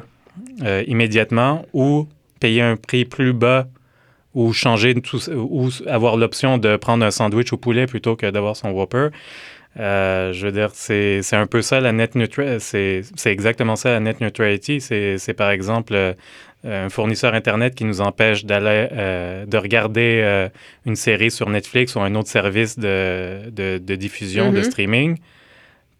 immédiatement 0.86 1.64
ou 1.72 2.08
payer 2.40 2.62
un 2.62 2.76
prix 2.76 3.04
plus 3.04 3.32
bas 3.32 3.66
ou 4.34 4.52
changer 4.52 4.94
tout, 5.00 5.20
ou 5.30 5.70
avoir 5.86 6.16
l'option 6.16 6.58
de 6.58 6.76
prendre 6.76 7.04
un 7.04 7.10
sandwich 7.10 7.52
au 7.52 7.56
poulet 7.56 7.86
plutôt 7.86 8.16
que 8.16 8.28
d'avoir 8.30 8.56
son 8.56 8.70
Whopper. 8.70 9.08
Euh, 9.80 10.32
je 10.32 10.46
veux 10.46 10.52
dire, 10.52 10.70
c'est 10.74 11.22
c'est 11.22 11.36
un 11.36 11.46
peu 11.46 11.62
ça 11.62 11.80
la 11.80 11.92
net 11.92 12.14
neutrality. 12.14 13.02
C'est 13.16 13.30
exactement 13.32 13.76
ça 13.76 13.90
la 13.90 14.00
net 14.00 14.20
neutrality. 14.20 14.80
C'est 14.80 15.18
c'est 15.18 15.34
par 15.34 15.50
exemple 15.50 15.94
euh, 15.94 16.14
un 16.64 16.88
fournisseur 16.90 17.34
Internet 17.34 17.74
qui 17.74 17.84
nous 17.84 18.00
empêche 18.00 18.44
d'aller 18.44 18.88
euh, 18.92 19.46
de 19.46 19.56
regarder 19.58 20.48
une 20.86 20.96
série 20.96 21.30
sur 21.30 21.50
Netflix 21.50 21.94
ou 21.96 22.00
un 22.00 22.14
autre 22.14 22.28
service 22.28 22.78
de, 22.78 23.50
de, 23.50 23.78
de 23.78 23.94
diffusion, 23.96 24.52
de 24.52 24.58
Mhm. 24.58 24.62
streaming, 24.62 25.18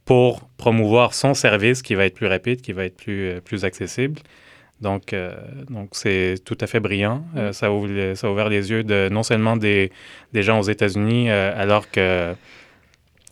pour 0.05 0.49
promouvoir 0.57 1.15
son 1.15 1.35
service 1.35 1.83
qui 1.83 1.95
va 1.95 2.05
être 2.07 2.15
plus 2.15 2.27
rapide, 2.27 2.61
qui 2.61 2.73
va 2.73 2.85
être 2.85 2.97
plus, 2.97 3.41
plus 3.45 3.65
accessible. 3.65 4.21
Donc, 4.81 5.13
euh, 5.13 5.35
donc 5.71 5.91
c'est 5.93 6.37
tout 6.45 6.59
à 6.61 6.67
fait 6.67 6.81
brillant. 6.81 7.25
Euh, 7.37 7.53
ça, 7.53 7.73
ouvre 7.73 8.15
ça 8.15 8.27
a 8.27 8.31
ouvert 8.31 8.49
les 8.49 8.71
yeux 8.71 8.85
de 8.85 9.09
non 9.11 9.23
seulement 9.23 9.57
des, 9.57 9.93
des 10.33 10.43
gens 10.43 10.59
aux 10.59 10.65
États-Unis, 10.65 11.31
euh, 11.31 11.53
alors 11.57 11.91
que 11.91 12.35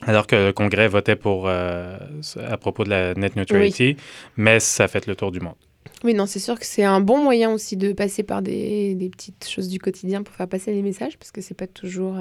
alors 0.05 0.26
que 0.26 0.35
le 0.35 0.52
Congrès 0.52 0.88
votait 0.88 1.14
pour 1.14 1.48
à 1.48 2.57
propos 2.61 2.83
de 2.83 2.90
la 2.90 3.14
net 3.14 3.37
neutrality, 3.37 3.96
mais 4.37 4.59
ça 4.59 4.85
a 4.85 4.88
fait 4.88 5.07
le 5.07 5.14
tour 5.14 5.31
du 5.31 5.38
monde. 5.38 5.55
Oui, 6.02 6.12
non, 6.12 6.26
c'est 6.26 6.40
sûr 6.40 6.59
que 6.59 6.66
c'est 6.66 6.83
un 6.83 7.00
bon 7.00 7.22
moyen 7.22 7.52
aussi 7.52 7.76
de 7.76 7.92
passer 7.92 8.24
par 8.24 8.42
des, 8.42 8.96
des 8.96 9.09
petites 9.09 9.48
choses 9.48 9.68
du 9.68 9.78
quotidien 9.78 10.24
pour 10.24 10.35
faire 10.35 10.48
passer 10.48 10.72
les 10.72 10.83
messages, 10.83 11.16
parce 11.18 11.31
que 11.31 11.40
c'est 11.40 11.55
pas 11.55 11.68
toujours 11.68 12.16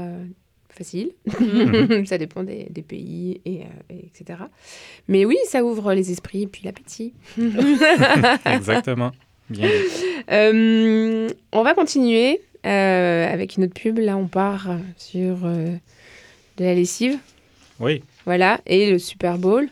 facile. 0.82 1.12
Mhm. 1.40 2.06
ça 2.12 2.18
dépend 2.18 2.44
des, 2.44 2.68
des 2.70 2.82
pays, 2.82 3.40
et, 3.46 3.60
euh, 3.62 3.94
et 3.94 4.06
etc. 4.08 4.40
Mais 5.08 5.26
oui, 5.26 5.38
ça 5.48 5.64
ouvre 5.64 5.94
les 5.94 6.12
esprits 6.12 6.44
et 6.44 6.48
puis 6.48 6.62
l'appétit. 6.66 7.14
Exactement. 8.46 9.12
Bien. 9.50 9.70
Euh, 10.32 11.30
on 11.52 11.64
va 11.64 11.74
continuer 11.74 12.42
euh, 12.66 13.32
avec 13.34 13.58
une 13.58 13.66
autre 13.66 13.74
pub. 13.74 14.00
Là, 14.00 14.18
on 14.18 14.28
part 14.28 14.70
sur 14.98 15.38
de 15.38 15.80
la 16.64 16.74
lessive. 16.74 17.18
Oui, 17.80 18.04
Voilà, 18.26 18.62
et 18.68 18.92
le 18.92 19.00
Super 19.00 19.38
Bowl. 19.38 19.68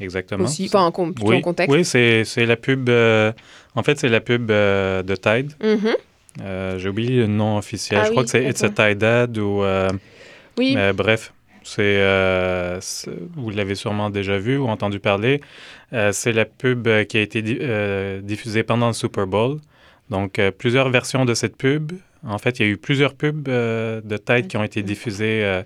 exactement. 0.00 0.44
Aussi, 0.44 0.64
enfin, 0.66 0.86
en 0.94 1.12
oui, 1.22 1.36
en 1.36 1.40
contexte. 1.42 1.74
Oui, 1.74 1.84
c'est 1.84 2.46
la 2.46 2.56
pub. 2.56 2.88
en 2.90 3.82
fait, 3.82 3.98
c'est 3.98 4.08
la 4.08 4.20
pub 4.20 4.46
de 4.46 5.14
Tide. 5.14 5.52
Mhm. 5.62 5.94
Euh, 6.42 6.78
J'ai 6.78 6.88
oublié 6.88 7.16
le 7.20 7.26
nom 7.26 7.56
officiel. 7.58 8.00
Ah 8.02 8.06
Je 8.06 8.10
crois 8.10 8.24
que 8.24 8.30
c'est 8.30 8.44
It's 8.44 8.62
a 8.62 8.66
attends. 8.66 8.88
Tide 8.90 9.04
Ad 9.04 9.38
ou. 9.38 9.62
euh, 9.62 9.88
Oui. 10.58 10.74
mais 10.74 10.92
bref, 10.92 11.32
c'est. 11.62 11.82
euh, 11.82 12.78
c'est- 12.80 13.10
vous 13.36 13.50
l'avez 13.50 13.74
sûrement 13.74 14.10
déjà 14.10 14.38
vu 14.38 14.56
ou 14.58 14.68
entendu 14.68 15.00
parler. 15.00 15.40
C'est 16.12 16.32
la 16.32 16.44
pub 16.44 16.88
qui 17.08 17.16
a 17.16 17.20
été 17.20 17.42
di- 17.42 17.58
diffusée 18.22 18.62
pendant 18.64 18.88
le 18.88 18.92
Super 18.92 19.26
Bowl. 19.26 19.58
Donc, 20.10 20.40
plusieurs 20.58 20.90
versions 20.90 21.24
de 21.24 21.32
cette 21.34 21.56
pub. 21.56 21.92
En 22.26 22.38
fait, 22.38 22.58
il 22.58 22.66
y 22.66 22.68
a 22.68 22.72
eu 22.72 22.76
plusieurs 22.76 23.14
pubs 23.14 23.42
de 23.44 24.16
Tide 24.16 24.48
qui 24.48 24.56
ont 24.56 24.64
été 24.64 24.82
diffusées 24.82 25.62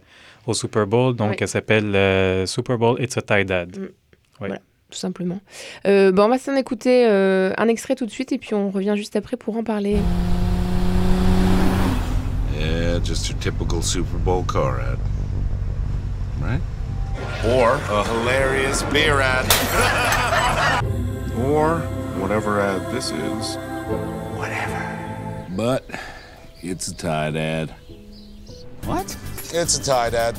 au 0.47 0.55
Super 0.55 0.87
Bowl. 0.87 1.17
Donc, 1.17 1.31
Oui. 1.31 1.37
elle 1.41 1.49
s'appelle 1.49 2.47
Super 2.47 2.79
Bowl 2.79 3.03
It's 3.03 3.17
a 3.17 3.23
Tide 3.23 3.51
Ad. 3.51 3.77
Mm. 3.79 3.83
Oui. 3.83 3.89
Voilà, 4.39 4.57
tout 4.91 4.99
simplement. 4.99 5.41
Euh, 5.87 6.13
bon, 6.13 6.25
on 6.25 6.29
va 6.29 6.39
s'en 6.39 6.55
écouter 6.57 7.07
euh, 7.09 7.53
un 7.59 7.69
extrait 7.69 7.95
tout 7.95 8.07
de 8.07 8.11
suite 8.11 8.33
et 8.33 8.39
puis 8.39 8.55
on 8.55 8.71
revient 8.71 8.95
juste 8.97 9.17
après 9.17 9.37
pour 9.37 9.57
en 9.57 9.63
parler. 9.65 9.97
Yeah, 13.01 13.07
just 13.07 13.31
your 13.31 13.39
typical 13.41 13.83
Super 13.83 14.19
Bowl 14.19 14.45
car 14.45 14.81
ad. 14.81 14.99
Right? 16.39 16.61
Or 17.45 17.75
a 17.75 18.05
hilarious 18.05 18.83
beer 18.85 19.21
ad. 19.21 19.47
or 21.39 21.81
whatever 22.21 22.61
ad 22.61 22.93
this 22.93 23.11
is. 23.11 23.57
Whatever. 24.37 25.47
But 25.57 25.85
it's 26.63 26.89
a 26.89 26.95
Tide 26.95 27.37
ad. 27.37 27.75
What? 28.85 29.17
It's 29.53 29.79
a 29.79 29.83
Tide 29.83 30.15
ad. 30.15 30.37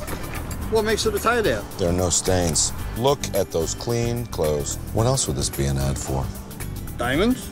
What 0.69 0.85
makes 0.85 1.05
it 1.05 1.15
a 1.15 1.19
Tide 1.19 1.47
ad? 1.47 1.63
There 1.77 1.89
are 1.89 1.93
no 1.93 2.09
stains. 2.09 2.73
Look 2.97 3.19
at 3.35 3.51
those 3.51 3.73
clean 3.75 4.25
clothes. 4.27 4.75
What 4.93 5.05
else 5.07 5.27
would 5.27 5.35
this 5.35 5.49
be 5.49 5.65
an 5.65 5.77
ad 5.77 5.97
for? 5.97 6.25
Diamonds? 6.97 7.49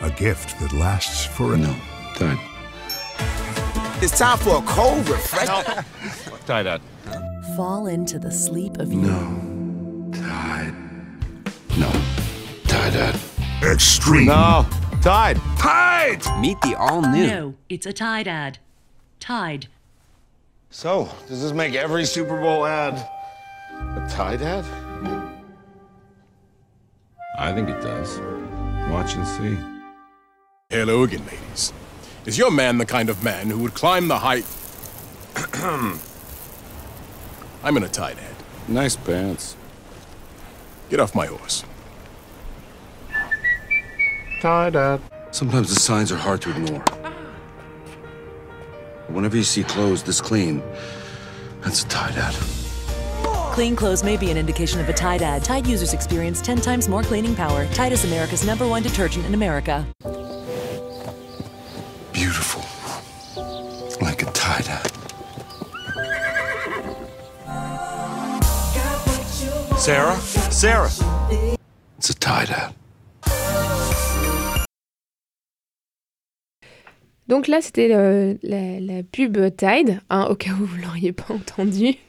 A 0.00 0.10
gift 0.10 0.58
that 0.60 0.72
lasts 0.72 1.24
forever. 1.24 1.56
No, 1.58 1.76
Tide. 2.16 2.55
It's 4.02 4.18
time 4.18 4.36
for 4.38 4.58
a 4.58 4.62
cold 4.62 5.08
refreshment. 5.08 5.86
Tide 6.46 6.66
ad. 6.66 6.82
Fall 7.56 7.86
into 7.86 8.18
the 8.18 8.30
sleep 8.30 8.76
of 8.76 8.90
No. 8.90 10.10
Tide. 10.12 10.74
No. 11.78 11.90
Tide 12.64 12.94
ad. 12.94 13.20
Extreme. 13.62 14.26
No. 14.26 14.66
Tide. 15.00 15.40
Tide! 15.58 16.20
Meet 16.40 16.60
the 16.60 16.74
all 16.78 17.00
new. 17.00 17.26
No, 17.26 17.54
it's 17.70 17.86
a 17.86 17.92
Tide 17.92 18.28
ad. 18.28 18.58
Tide. 19.18 19.68
So, 20.68 21.08
does 21.26 21.40
this 21.42 21.52
make 21.52 21.74
every 21.74 22.04
Super 22.04 22.38
Bowl 22.38 22.66
ad 22.66 22.94
a 23.72 24.06
Tide 24.10 24.42
ad? 24.42 24.64
I 27.38 27.52
think 27.54 27.70
it 27.70 27.80
does. 27.80 28.18
Watch 28.90 29.14
and 29.14 29.26
see. 29.26 29.56
Hello 30.68 31.04
again, 31.04 31.24
ladies. 31.24 31.72
Is 32.26 32.36
your 32.36 32.50
man 32.50 32.78
the 32.78 32.84
kind 32.84 33.08
of 33.08 33.22
man 33.22 33.48
who 33.50 33.60
would 33.60 33.74
climb 33.74 34.08
the 34.08 34.18
height? 34.18 34.44
I'm 37.62 37.76
in 37.76 37.84
a 37.84 37.88
tight 37.88 38.18
head. 38.18 38.34
Nice 38.66 38.96
pants. 38.96 39.56
Get 40.90 40.98
off 40.98 41.14
my 41.14 41.26
horse. 41.26 41.64
Tie 44.42 44.70
dad. 44.70 45.00
Sometimes 45.30 45.72
the 45.72 45.78
signs 45.78 46.10
are 46.10 46.16
hard 46.16 46.42
to 46.42 46.50
ignore. 46.50 46.80
Whenever 49.06 49.36
you 49.36 49.44
see 49.44 49.62
clothes 49.62 50.02
this 50.02 50.20
clean, 50.20 50.60
that's 51.60 51.84
a 51.84 51.88
tie 51.88 52.10
dad. 52.10 52.34
Clean 53.52 53.76
clothes 53.76 54.02
may 54.02 54.16
be 54.16 54.32
an 54.32 54.36
indication 54.36 54.80
of 54.80 54.88
a 54.88 54.92
Tide 54.92 55.22
ad. 55.22 55.44
Tide 55.44 55.66
users 55.66 55.94
experience 55.94 56.42
10 56.42 56.60
times 56.60 56.88
more 56.88 57.02
cleaning 57.02 57.36
power. 57.36 57.66
Tide 57.68 57.92
is 57.92 58.04
America's 58.04 58.44
number 58.44 58.66
one 58.66 58.82
detergent 58.82 59.24
in 59.26 59.32
America. 59.32 59.86
Sarah? 69.86 70.16
Sarah! 70.50 70.88
It's 71.98 72.10
a 72.10 72.14
tie 72.14 72.44
dad. 72.46 72.72
Donc 77.28 77.46
là, 77.46 77.60
c'était 77.60 77.94
euh, 77.94 78.34
la, 78.42 78.80
la 78.80 79.02
pub 79.04 79.36
Tide, 79.56 80.00
hein, 80.10 80.26
au 80.28 80.34
cas 80.34 80.50
où 80.50 80.64
vous 80.64 80.76
ne 80.78 80.82
l'auriez 80.82 81.12
pas 81.12 81.32
entendu. 81.32 81.94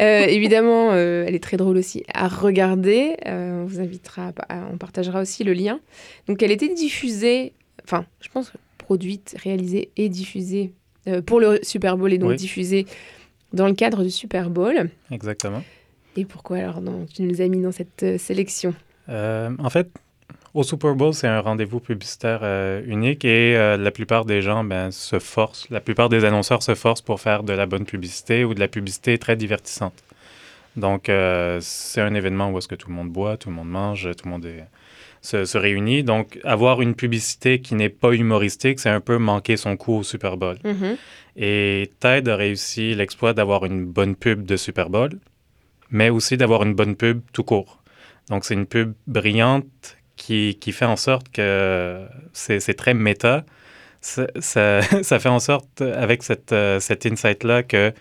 Euh, 0.00 0.26
évidemment, 0.26 0.90
euh, 0.92 1.24
elle 1.26 1.34
est 1.34 1.42
très 1.42 1.56
drôle 1.56 1.76
aussi 1.78 2.02
à 2.12 2.28
regarder. 2.28 3.16
Euh, 3.26 3.62
on 3.62 3.64
vous 3.66 3.80
invitera, 3.80 4.32
à- 4.50 4.66
on 4.72 4.76
partagera 4.76 5.20
aussi 5.22 5.42
le 5.44 5.52
lien. 5.54 5.80
Donc 6.26 6.42
elle 6.42 6.50
était 6.50 6.68
diffusée, 6.68 7.52
enfin, 7.84 8.04
je 8.20 8.28
pense 8.28 8.52
produite, 8.76 9.36
réalisée 9.42 9.90
et 9.96 10.08
diffusée 10.10 10.72
euh, 11.08 11.22
pour 11.22 11.40
le 11.40 11.60
Super 11.62 11.96
Bowl 11.96 12.12
et 12.12 12.18
donc 12.18 12.30
Oui. 12.30 12.36
diffusée 12.36 12.84
dans 13.54 13.66
le 13.68 13.74
cadre 13.74 14.02
du 14.02 14.10
Super 14.10 14.50
Bowl. 14.50 14.90
Exactement. 15.10 15.62
Et 16.16 16.24
pourquoi 16.24 16.58
alors 16.58 16.80
tu 17.14 17.22
nous 17.22 17.40
as 17.40 17.48
mis 17.48 17.60
dans 17.62 17.72
cette 17.72 18.02
euh, 18.02 18.18
sélection? 18.18 18.74
Euh, 19.08 19.50
en 19.58 19.70
fait, 19.70 19.88
au 20.54 20.62
Super 20.62 20.94
Bowl, 20.94 21.14
c'est 21.14 21.26
un 21.26 21.40
rendez-vous 21.40 21.80
publicitaire 21.80 22.40
euh, 22.42 22.82
unique 22.86 23.24
et 23.24 23.56
euh, 23.56 23.76
la 23.78 23.90
plupart 23.90 24.24
des 24.26 24.42
gens 24.42 24.62
ben, 24.64 24.90
se 24.90 25.18
forcent, 25.18 25.68
la 25.70 25.80
plupart 25.80 26.08
des 26.10 26.24
annonceurs 26.24 26.62
se 26.62 26.74
forcent 26.74 27.00
pour 27.02 27.20
faire 27.20 27.42
de 27.42 27.52
la 27.54 27.64
bonne 27.66 27.84
publicité 27.86 28.44
ou 28.44 28.52
de 28.54 28.60
la 28.60 28.68
publicité 28.68 29.16
très 29.18 29.36
divertissante. 29.36 29.94
Donc, 30.76 31.08
euh, 31.08 31.58
c'est 31.60 32.00
un 32.00 32.14
événement 32.14 32.50
où 32.50 32.58
est-ce 32.58 32.68
que 32.68 32.74
tout 32.74 32.88
le 32.88 32.94
monde 32.94 33.10
boit, 33.10 33.36
tout 33.36 33.48
le 33.50 33.54
monde 33.54 33.68
mange, 33.70 34.08
tout 34.16 34.24
le 34.26 34.30
monde 34.30 34.44
est- 34.46 34.64
se, 35.22 35.44
se 35.44 35.56
réunit. 35.58 36.02
Donc, 36.02 36.38
avoir 36.44 36.82
une 36.82 36.94
publicité 36.94 37.60
qui 37.60 37.74
n'est 37.74 37.88
pas 37.90 38.12
humoristique, 38.12 38.80
c'est 38.80 38.88
un 38.90 39.00
peu 39.00 39.18
manquer 39.18 39.56
son 39.56 39.76
coup 39.76 39.98
au 39.98 40.02
Super 40.02 40.36
Bowl. 40.36 40.56
Mhm. 40.64 40.96
Et 41.36 41.90
Tide 42.00 42.28
a 42.28 42.36
réussi 42.36 42.94
l'exploit 42.94 43.32
d'avoir 43.32 43.64
une 43.64 43.84
bonne 43.86 44.16
pub 44.16 44.44
de 44.44 44.56
Super 44.56 44.90
Bowl, 44.90 45.10
mais 45.92 46.10
aussi 46.10 46.36
d'avoir 46.36 46.64
une 46.64 46.74
bonne 46.74 46.96
pub 46.96 47.20
tout 47.32 47.44
court. 47.44 47.82
Donc, 48.28 48.44
c'est 48.44 48.54
une 48.54 48.66
pub 48.66 48.94
brillante 49.06 49.96
qui, 50.16 50.58
qui 50.60 50.72
fait 50.72 50.84
en 50.84 50.96
sorte 50.96 51.28
que 51.30 52.04
c'est 52.32 52.60
c'est 52.60 52.74
très 52.74 52.94
méta. 52.94 53.44
Ça, 54.00 54.26
ça, 54.40 54.80
ça 55.02 55.18
fait 55.20 55.28
en 55.28 55.38
sorte, 55.38 55.80
avec 55.80 56.24
cette, 56.24 56.52
euh, 56.52 56.80
cet 56.80 57.06
insight-là, 57.06 57.62
que 57.62 57.92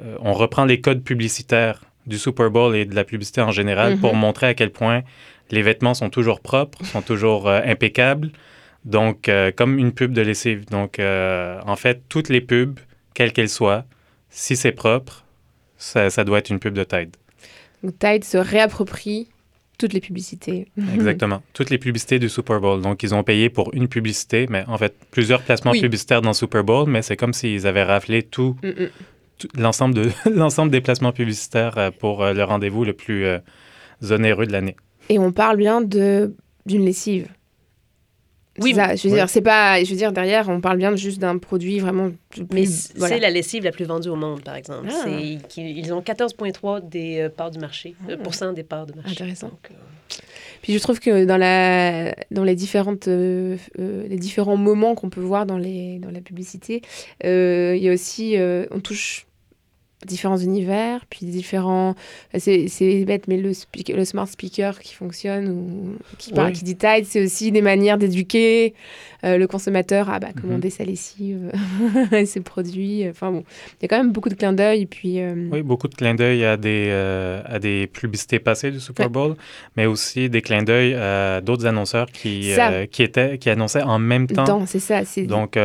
euh, 0.00 0.16
on 0.20 0.32
reprend 0.32 0.64
les 0.64 0.80
codes 0.80 1.02
publicitaires 1.02 1.82
du 2.06 2.18
Super 2.18 2.50
Bowl 2.50 2.74
et 2.74 2.84
de 2.84 2.94
la 2.94 3.04
publicité 3.04 3.40
en 3.40 3.50
général 3.50 3.98
pour 3.98 4.14
montrer 4.14 4.46
à 4.46 4.54
quel 4.54 4.70
point 4.70 5.02
les 5.50 5.62
vêtements 5.62 5.94
sont 5.94 6.10
toujours 6.10 6.40
propres, 6.40 6.84
sont 6.84 7.02
toujours 7.02 7.48
euh, 7.48 7.60
impeccables. 7.64 8.30
Donc, 8.84 9.28
euh, 9.28 9.52
comme 9.54 9.78
une 9.78 9.92
pub 9.92 10.12
de 10.12 10.22
lessive. 10.22 10.64
Donc, 10.70 10.98
en 10.98 11.76
fait, 11.76 12.02
toutes 12.08 12.30
les 12.30 12.40
pubs, 12.40 12.78
quelles 13.14 13.32
qu'elles 13.32 13.50
soient, 13.50 13.84
si 14.30 14.56
c'est 14.56 14.72
propre, 14.72 15.24
ça, 15.80 16.10
ça 16.10 16.22
doit 16.24 16.38
être 16.38 16.50
une 16.50 16.60
pub 16.60 16.74
de 16.74 16.84
Tide. 16.84 17.16
Donc 17.82 17.98
Tide 17.98 18.22
se 18.24 18.36
réapproprie 18.38 19.28
toutes 19.78 19.94
les 19.94 20.00
publicités. 20.00 20.68
Exactement. 20.94 21.42
Toutes 21.54 21.70
les 21.70 21.78
publicités 21.78 22.18
du 22.18 22.28
Super 22.28 22.60
Bowl. 22.60 22.82
Donc, 22.82 23.02
ils 23.02 23.14
ont 23.14 23.22
payé 23.24 23.48
pour 23.48 23.72
une 23.72 23.88
publicité, 23.88 24.46
mais 24.50 24.62
en 24.68 24.76
fait, 24.76 24.94
plusieurs 25.10 25.40
placements 25.40 25.70
Oui. 25.70 25.80
publicitaires 25.80 26.20
dans 26.20 26.30
le 26.30 26.34
Super 26.34 26.62
Bowl, 26.62 26.86
mais 26.88 27.00
c'est 27.00 27.16
comme 27.16 27.32
s'ils 27.32 27.66
avaient 27.66 27.82
raflé 27.84 28.22
tout, 28.22 28.56
Mm, 28.62 28.68
mm. 28.68 28.88
tout- 29.38 29.48
l'ensemble 29.56 29.94
de 29.94 30.10
l'ensemble 30.30 30.70
des 30.70 30.82
placements 30.82 31.12
publicitaires 31.12 31.78
euh, 31.78 31.90
pour 31.90 32.22
euh, 32.22 32.34
le 32.34 32.44
rendez-vous 32.44 32.84
le 32.84 32.92
plus 32.92 33.24
euh, 33.24 33.38
onéreux 34.10 34.46
de 34.46 34.52
l'année. 34.52 34.76
Et 35.08 35.18
on 35.18 35.32
parle 35.32 35.56
bien 35.56 35.80
de 35.80 36.34
d'une 36.66 36.84
lessive. 36.84 37.26
Oui, 38.58 38.70
Oui, 38.70 38.74
ça, 38.74 38.96
je 38.96 39.08
veux 39.08 39.14
dire, 39.14 39.28
c'est 39.30 39.40
pas, 39.42 39.82
je 39.82 39.88
veux 39.90 39.96
dire 39.96 40.12
derrière, 40.12 40.48
on 40.48 40.60
parle 40.60 40.76
bien 40.78 40.94
juste 40.96 41.18
d'un 41.20 41.38
produit 41.38 41.78
vraiment. 41.78 42.10
plus- 42.30 42.44
Mais 42.52 42.64
voilà. 42.96 43.14
c'est 43.14 43.20
la 43.20 43.30
lessive 43.30 43.62
la 43.64 43.70
plus 43.72 43.84
vendue 43.84 44.08
au 44.08 44.16
monde, 44.16 44.42
par 44.42 44.56
exemple. 44.56 44.88
Ah. 44.90 45.02
C'est 45.04 45.38
qu'ils- 45.48 45.78
Ils 45.78 45.92
ont 45.94 46.02
14,3 46.02 46.80
des 46.80 47.20
euh, 47.20 47.28
parts 47.28 47.50
du 47.52 47.58
marché, 47.58 47.94
euh, 48.08 48.16
pourcent 48.16 48.52
des 48.52 48.64
parts 48.64 48.86
de 48.86 48.94
marché. 48.94 49.12
Intéressant. 49.12 49.48
Donc, 49.48 49.68
euh, 49.70 49.74
Puis 50.62 50.74
je 50.74 50.78
trouve 50.80 50.98
que 51.00 51.24
dans 51.24 51.36
la 51.38 52.14
dans 52.32 52.44
les 52.44 52.54
différentes 52.56 53.08
euh, 53.08 53.56
euh, 53.78 54.06
les 54.08 54.18
différents 54.18 54.56
moments 54.58 54.94
qu'on 54.94 55.08
peut 55.08 55.20
voir 55.22 55.46
dans 55.46 55.56
les 55.56 55.98
dans 56.00 56.10
la 56.10 56.20
publicité, 56.20 56.82
euh, 57.24 57.74
il 57.76 57.82
y 57.82 57.88
a 57.88 57.92
aussi 57.92 58.36
euh, 58.36 58.66
on 58.72 58.80
touche 58.80 59.26
différents 60.06 60.38
univers, 60.38 61.04
puis 61.10 61.26
différents 61.26 61.94
c'est 62.38 63.04
bête 63.04 63.28
mais 63.28 63.36
le 63.36 64.04
smart 64.04 64.26
speaker 64.26 64.78
qui 64.78 64.94
fonctionne 64.94 65.48
ou 65.48 65.96
qui 66.18 66.32
parle 66.32 66.52
qui 66.52 66.64
dit 66.64 66.76
Tide, 66.76 67.04
c'est 67.04 67.22
aussi 67.24 67.52
des 67.52 67.62
manières 67.62 67.98
d'éduquer 67.98 68.74
euh, 69.22 69.36
le 69.36 69.46
consommateur 69.46 70.08
à 70.08 70.18
bah, 70.18 70.28
commander 70.38 70.70
sa 70.70 70.84
lessive 70.84 71.52
et 72.12 72.24
ses 72.24 72.40
produits. 72.40 73.06
Enfin 73.08 73.30
bon, 73.30 73.44
il 73.72 73.82
y 73.82 73.84
a 73.84 73.88
quand 73.88 73.98
même 73.98 74.12
beaucoup 74.12 74.30
de 74.30 74.34
clins 74.34 74.52
d'œil 74.52 74.86
puis 74.86 75.20
euh, 75.20 75.48
Oui, 75.52 75.62
beaucoup 75.62 75.88
de 75.88 75.94
clins 75.94 76.14
d'œil 76.14 76.44
à 76.44 76.56
des, 76.56 76.86
euh, 76.88 77.42
à 77.44 77.58
des 77.58 77.86
publicités 77.86 78.38
passées 78.38 78.70
du 78.70 78.80
Super 78.80 79.00
Ouais. 79.06 79.10
Bowl, 79.10 79.36
mais 79.76 79.86
aussi 79.86 80.28
des 80.28 80.42
clins 80.42 80.62
d'œil 80.62 80.94
à 80.94 81.40
d'autres 81.40 81.66
annonceurs 81.66 82.06
qui, 82.06 82.52
Ça. 82.52 82.86
qui, 82.86 83.02
étaient, 83.02 83.38
qui 83.38 83.48
annonçaient 83.48 83.82
en 83.82 83.98
même 83.98 84.26
temps. 84.26 84.66
c'est 84.66 84.78
ça, 84.78 85.02
Donc, 85.26 85.58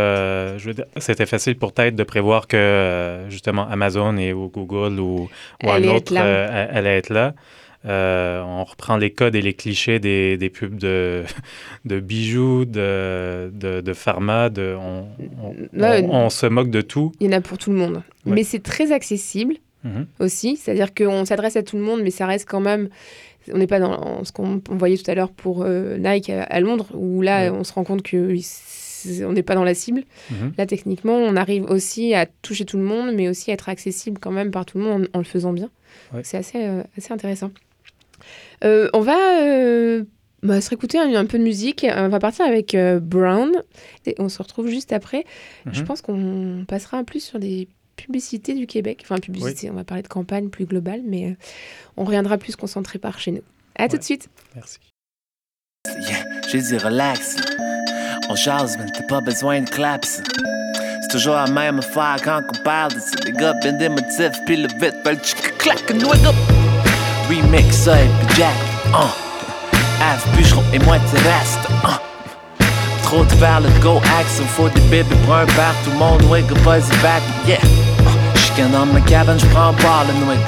c'était 0.98 1.26
facile 1.26 1.58
pour 1.58 1.74
Tide 1.74 1.96
de 1.96 2.04
prévoir 2.04 2.48
que, 2.48 3.26
justement, 3.30 3.68
Amazon 3.68 4.16
et 4.18 4.25
ou 4.34 4.50
Google 4.50 5.00
ou, 5.00 5.30
ou 5.64 5.70
un 5.70 5.84
autre 5.86 6.14
euh, 6.16 6.68
allait 6.72 6.98
être 6.98 7.10
là. 7.10 7.34
Euh, 7.88 8.42
on 8.42 8.64
reprend 8.64 8.98
les 8.98 9.12
codes 9.12 9.36
et 9.36 9.44
les 9.44 9.54
clichés 9.54 10.00
des, 10.00 10.38
des 10.38 10.50
pubs 10.50 10.76
de, 10.76 11.24
de 11.86 12.00
bijoux, 12.00 12.66
de, 12.66 13.52
de, 13.54 13.82
de 13.82 13.94
pharma. 13.94 14.50
De, 14.50 14.76
on, 14.80 15.06
on- 15.44 15.80
Ouais, 15.80 16.04
on- 16.04 16.26
on 16.26 16.30
se 16.32 16.48
moque 16.48 16.72
de 16.72 16.82
tout. 16.82 17.12
Il 17.20 17.28
y 17.28 17.30
en 17.30 17.38
a 17.38 17.42
pour 17.42 17.60
tout 17.60 17.72
le 17.72 17.78
monde. 17.78 18.02
Ouais. 18.26 18.34
Mais 18.34 18.44
c'est 18.44 18.64
très 18.64 18.92
accessible 18.92 19.56
Mhm. 19.84 20.08
aussi. 20.20 20.58
C'est-à-dire 20.58 20.96
qu'on 20.96 21.26
s'adresse 21.26 21.56
à 21.58 21.62
tout 21.62 21.76
le 21.78 21.84
monde, 21.84 22.02
mais 22.02 22.10
ça 22.10 22.26
reste 22.26 22.50
quand 22.50 22.60
même. 22.60 22.90
On 23.54 23.60
n'est 23.60 23.68
pas 23.68 23.80
dans 23.80 24.24
ce 24.24 24.32
qu'on 24.32 24.60
on 24.72 24.76
voyait 24.78 24.98
tout 24.98 25.12
à 25.12 25.14
l'heure 25.14 25.30
pour 25.30 25.62
euh, 25.64 25.98
Nike 26.00 26.32
à, 26.32 26.42
à 26.42 26.60
Londres, 26.60 26.88
où 26.96 27.22
là, 27.22 27.44
Ouais. 27.44 27.50
on 27.60 27.64
se 27.64 27.72
rend 27.72 27.84
compte 27.84 28.02
que 28.02 28.34
on 29.26 29.32
n'est 29.34 29.44
pas 29.44 29.56
dans 29.56 29.64
la 29.64 29.74
cible. 29.74 30.04
Mhm. 30.32 30.54
Là, 30.58 30.66
techniquement, 30.66 31.16
on 31.18 31.36
arrive 31.36 31.64
aussi 31.66 32.14
à 32.14 32.26
toucher 32.26 32.66
tout 32.66 32.78
le 32.78 32.84
monde, 32.84 33.14
mais 33.16 33.28
aussi 33.30 33.52
à 33.52 33.54
être 33.54 33.70
accessible 33.70 34.20
quand 34.20 34.32
même 34.32 34.52
par 34.52 34.66
tout 34.66 34.78
le 34.78 34.84
monde 34.84 35.10
en, 35.14 35.18
en 35.18 35.20
le 35.20 35.26
faisant 35.26 35.54
bien. 35.54 35.70
Ouais. 36.14 36.22
C'est 36.24 36.38
assez, 36.38 36.64
euh, 36.66 36.84
assez 36.98 37.14
intéressant. 37.14 37.52
Euh, 38.64 38.90
on 38.94 39.02
va 39.02 39.18
euh, 39.44 40.04
bah, 40.44 40.62
se 40.62 40.70
réécouter 40.70 40.98
un, 41.00 41.14
un 41.16 41.26
peu 41.26 41.38
de 41.38 41.44
musique. 41.44 41.86
On 41.90 42.08
va 42.10 42.20
partir 42.20 42.46
avec 42.46 42.74
euh, 42.76 43.00
Brown. 43.00 43.52
Et 44.06 44.16
on 44.20 44.30
se 44.30 44.42
retrouve 44.42 44.68
juste 44.68 44.94
après. 44.94 45.26
Je 45.72 45.82
Mhm. 45.82 45.86
pense 45.88 46.02
qu'on 46.02 46.66
passera 46.68 46.98
un 46.98 47.04
plus 47.04 47.22
sur 47.24 47.40
des 47.40 47.68
publicités 47.96 48.54
du 48.54 48.68
Québec. 48.68 49.00
Enfin, 49.04 49.18
publicité, 49.20 49.70
on 49.72 49.74
va 49.74 49.84
parler 49.86 50.04
de 50.04 50.08
campagne 50.10 50.50
plus 50.50 50.66
globale, 50.66 51.02
mais 51.06 51.28
euh, 51.32 51.34
on 51.98 52.04
reviendra 52.04 52.38
plus 52.38 52.56
concentré 52.56 53.00
par 53.00 53.20
chez 53.20 53.32
nous. 53.32 53.42
À 53.78 53.88
tout 53.88 53.98
de 53.98 54.04
suite. 54.04 54.30
Merci. 54.56 54.80
Yeah, 55.88 56.26
j'ai 56.50 56.62
dit 56.62 56.78
relax. 56.78 57.38
On 58.28 58.36
jase, 58.36 58.76
mais 58.80 58.86
t'as 58.92 59.04
pas 59.04 59.22
besoin 59.22 59.62
de 59.62 59.70
claps. 59.70 60.22
C'est 61.02 61.08
toujours 61.12 61.36
la 61.36 61.46
même 61.46 61.78
affaire 61.78 62.18
quand 62.24 62.42
on 62.50 62.64
parle 62.64 62.94
de. 62.94 63.00
Les 63.26 63.32
gars, 63.32 63.54
ben 63.62 63.78
des 63.78 63.88
motifs, 63.88 64.40
puis 64.48 64.58
le 64.58 64.68
vite, 64.68 64.96
tchic 65.24 65.58
clac, 65.60 65.84
une 65.92 66.04
wake 66.06 66.26
up. 66.26 66.36
Remix 67.30 67.76
ça 67.76 68.02
et 68.02 68.08
puis 68.08 68.38
Jack. 68.38 68.56
Uh. 68.88 69.14
Ave 70.02 70.36
bûcheron 70.36 70.64
et 70.74 70.80
moi 70.80 70.98
terrestre. 71.12 71.70
Uh. 71.84 72.66
Trop 73.04 73.24
de 73.24 73.36
vers 73.36 73.62
le 73.62 73.70
go 73.84 74.02
axe, 74.20 74.42
faut 74.56 74.70
des 74.70 74.82
bébés 74.82 75.16
bruns 75.28 75.46
par 75.56 75.76
tout 75.84 75.92
le 75.92 75.98
monde, 75.98 76.24
wake 76.24 76.52
up, 76.52 76.58
buzz 76.64 76.90
back, 77.04 77.22
yeah. 77.48 77.60
Chicane 78.36 78.72
dans 78.72 78.88
ma 78.88 79.02
cabane, 79.02 79.40
j'prends 79.40 79.74
pas 79.74 80.04
le 80.08 80.14
nigga. 80.14 80.48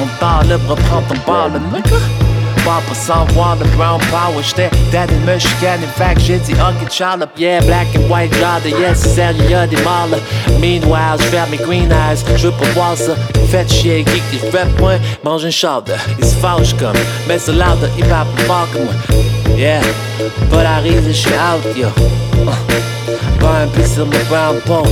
On 0.00 0.06
parle 0.18 0.46
libre, 0.46 0.74
prends 0.88 1.02
ton 1.02 1.20
bar, 1.26 1.50
le. 1.50 2.21
Papa 2.64 2.94
sans 2.94 3.24
voir 3.34 3.56
le 3.56 3.66
brown 3.76 4.00
power, 4.10 4.42
j'étais 4.42 4.70
dead 4.90 5.10
in 5.10 5.32
Michigan, 5.32 5.78
in 5.82 5.92
fact 5.96 6.20
j'ai 6.20 6.38
dit 6.38 6.52
ok 6.52 6.90
Charlotte, 6.90 7.30
yeah, 7.36 7.60
black 7.60 7.88
and 7.96 8.08
white 8.10 8.30
garde, 8.40 8.64
yes, 8.66 9.00
sérieux, 9.14 9.48
y'a 9.48 9.66
des 9.66 9.76
là. 9.76 10.18
Meanwhile, 10.60 11.18
j'ferme 11.20 11.50
mes 11.50 11.56
green 11.56 11.90
eyes, 11.90 12.22
j'veux 12.36 12.52
pas 12.52 12.66
voir 12.74 12.96
ça, 12.96 13.14
faites 13.50 13.72
chier, 13.72 14.04
geek, 14.04 14.22
j'vais 14.32 14.66
point, 14.78 14.98
mange 15.24 15.44
une 15.44 15.50
chaude, 15.50 15.92
il 16.18 16.24
se 16.24 16.34
fâche 16.36 16.74
comme, 16.74 16.96
mais 17.26 17.38
c'est 17.38 17.52
l'art 17.52 17.76
de 17.76 17.86
hip 17.98 18.04
hop 18.10 18.28
que 18.72 18.78
moi, 18.78 18.92
yeah, 19.56 19.80
out, 20.52 21.76
yo, 21.76 21.88
uh. 21.88 23.40
pas 23.40 23.62
un 23.62 23.66
peu 23.66 24.24
brown 24.28 24.60
paw. 24.66 24.84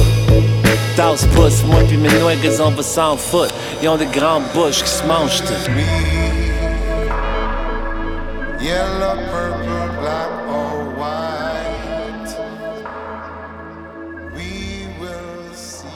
Tasse 0.97 1.25
pouce, 1.35 1.63
moi 1.67 1.81
pis 1.89 1.97
mes 1.97 2.09
niggas 2.09 2.61
on 2.61 2.71
va 2.71 2.83
s'en 2.83 3.17
foutre, 3.17 3.55
ils 3.81 3.89
ont 3.89 3.97
des 3.97 4.07
grandes 4.07 4.43
bouches 4.53 4.83
qui 4.83 4.91
se 4.91 5.05
mangent. 5.05 5.43
Yellow, 8.63 9.17
purple, 9.31 10.01
black, 10.01 10.31
or 10.47 10.93
white. 10.99 12.29
We 14.37 14.87
will 15.01 15.55
see 15.55 15.87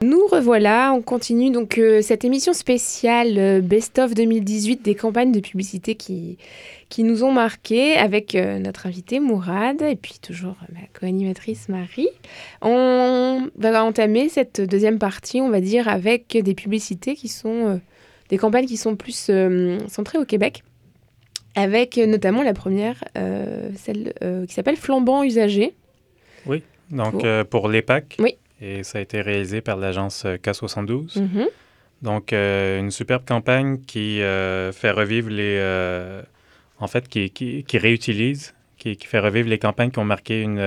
Nous 0.00 0.28
revoilà, 0.28 0.92
on 0.92 1.02
continue 1.02 1.50
donc 1.50 1.76
euh, 1.76 2.02
cette 2.02 2.24
émission 2.24 2.52
spéciale 2.52 3.36
euh, 3.36 3.60
Best 3.60 3.98
of 3.98 4.14
2018 4.14 4.82
des 4.82 4.94
campagnes 4.94 5.32
de 5.32 5.40
publicité 5.40 5.96
qui, 5.96 6.38
qui 6.88 7.02
nous 7.02 7.24
ont 7.24 7.32
marqué 7.32 7.96
avec 7.96 8.36
euh, 8.36 8.60
notre 8.60 8.86
invité 8.86 9.18
Mourad 9.18 9.82
et 9.82 9.96
puis 9.96 10.20
toujours 10.22 10.54
ma 10.72 10.86
co-animatrice 10.96 11.68
Marie. 11.68 12.10
On 12.62 13.48
va 13.56 13.84
entamer 13.84 14.28
cette 14.28 14.60
deuxième 14.60 15.00
partie, 15.00 15.40
on 15.40 15.50
va 15.50 15.60
dire, 15.60 15.88
avec 15.88 16.38
des 16.40 16.54
publicités 16.54 17.16
qui 17.16 17.26
sont 17.26 17.80
des 18.30 18.38
campagnes 18.38 18.66
qui 18.66 18.76
sont 18.76 18.96
plus 18.96 19.26
euh, 19.28 19.78
centrées 19.88 20.18
au 20.18 20.24
Québec. 20.24 20.62
Avec 21.56 21.98
euh, 21.98 22.06
notamment 22.06 22.42
la 22.42 22.54
première, 22.54 23.02
euh, 23.18 23.70
celle 23.76 24.14
qui 24.46 24.54
s'appelle 24.54 24.76
Flambant 24.76 25.24
usagé. 25.24 25.74
Oui, 26.46 26.62
donc 26.90 27.22
Pour- 27.22 27.46
pour 27.62 27.68
l'EPAC. 27.68 28.16
Oui. 28.20 28.36
Et 28.62 28.84
ça 28.84 28.98
a 28.98 29.00
été 29.00 29.20
réalisé 29.20 29.60
par 29.60 29.76
l'agence 29.76 30.24
euh, 30.26 30.36
K72. 30.36 31.18
Mhm. 31.20 31.46
Donc, 32.02 32.32
une 32.32 32.90
superbe 32.90 33.24
campagne 33.26 33.78
qui 33.86 34.20
fait 34.20 34.90
revivre 34.90 35.28
les. 35.28 35.60
en 36.78 36.86
fait, 36.86 37.06
qui, 37.08 37.28
qui, 37.28 37.62
qui 37.64 37.76
réutilise, 37.76 38.54
qui, 38.78 38.96
qui 38.96 39.06
fait 39.06 39.18
revivre 39.18 39.50
les 39.50 39.58
campagnes 39.58 39.90
qui 39.90 39.98
ont 39.98 40.04
marqué 40.06 40.40
une, 40.40 40.58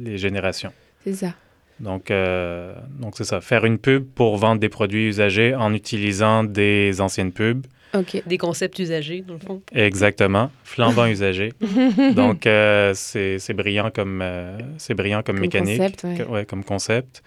les 0.00 0.18
générations. 0.18 0.72
C'est 1.04 1.12
ça. 1.14 1.34
Donc, 1.82 2.10
euh, 2.10 2.74
donc 3.00 3.14
c'est 3.16 3.24
ça. 3.24 3.40
Faire 3.40 3.64
une 3.64 3.78
pub 3.78 4.04
pour 4.14 4.36
vendre 4.38 4.60
des 4.60 4.68
produits 4.68 5.06
usagés 5.08 5.54
en 5.54 5.74
utilisant 5.74 6.44
des 6.44 7.00
anciennes 7.00 7.32
pubs. 7.32 7.66
Ok. 7.94 8.22
Des 8.26 8.38
concepts 8.38 8.78
usagés, 8.78 9.20
dans 9.26 9.34
le 9.34 9.40
fond. 9.40 9.60
Exactement. 9.74 10.50
Flambant 10.64 11.06
usagé. 11.16 11.52
Donc, 12.16 12.46
euh, 12.46 12.92
c'est 12.94 13.38
c'est 13.38 13.52
brillant 13.52 13.90
comme, 13.90 14.20
euh, 14.22 14.56
c'est 14.78 14.94
brillant 14.94 15.22
comme, 15.22 15.36
Comme 15.36 15.42
mécanique. 15.42 15.78
concept, 15.78 16.04
ouais. 16.04 16.14
Que- 16.16 16.22
ouais, 16.30 16.44
comme 16.46 16.64
concept. 16.64 17.22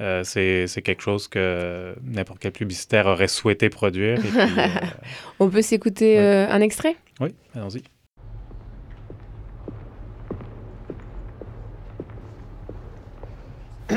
Euh, 0.00 0.22
c'est 0.24 0.66
c'est 0.66 0.82
quelque 0.82 1.02
chose 1.02 1.26
que 1.28 1.94
n'importe 2.04 2.40
quel 2.40 2.52
publicitaire 2.52 3.06
aurait 3.06 3.28
souhaité 3.28 3.70
produire. 3.70 4.18
et 4.18 4.28
puis, 4.28 4.30
euh, 4.58 4.68
On 5.40 5.48
peut 5.48 5.62
s'écouter 5.62 6.18
euh, 6.18 6.46
un 6.48 6.60
extrait? 6.60 6.96
Oui, 7.20 7.30
allons-y. 7.56 7.82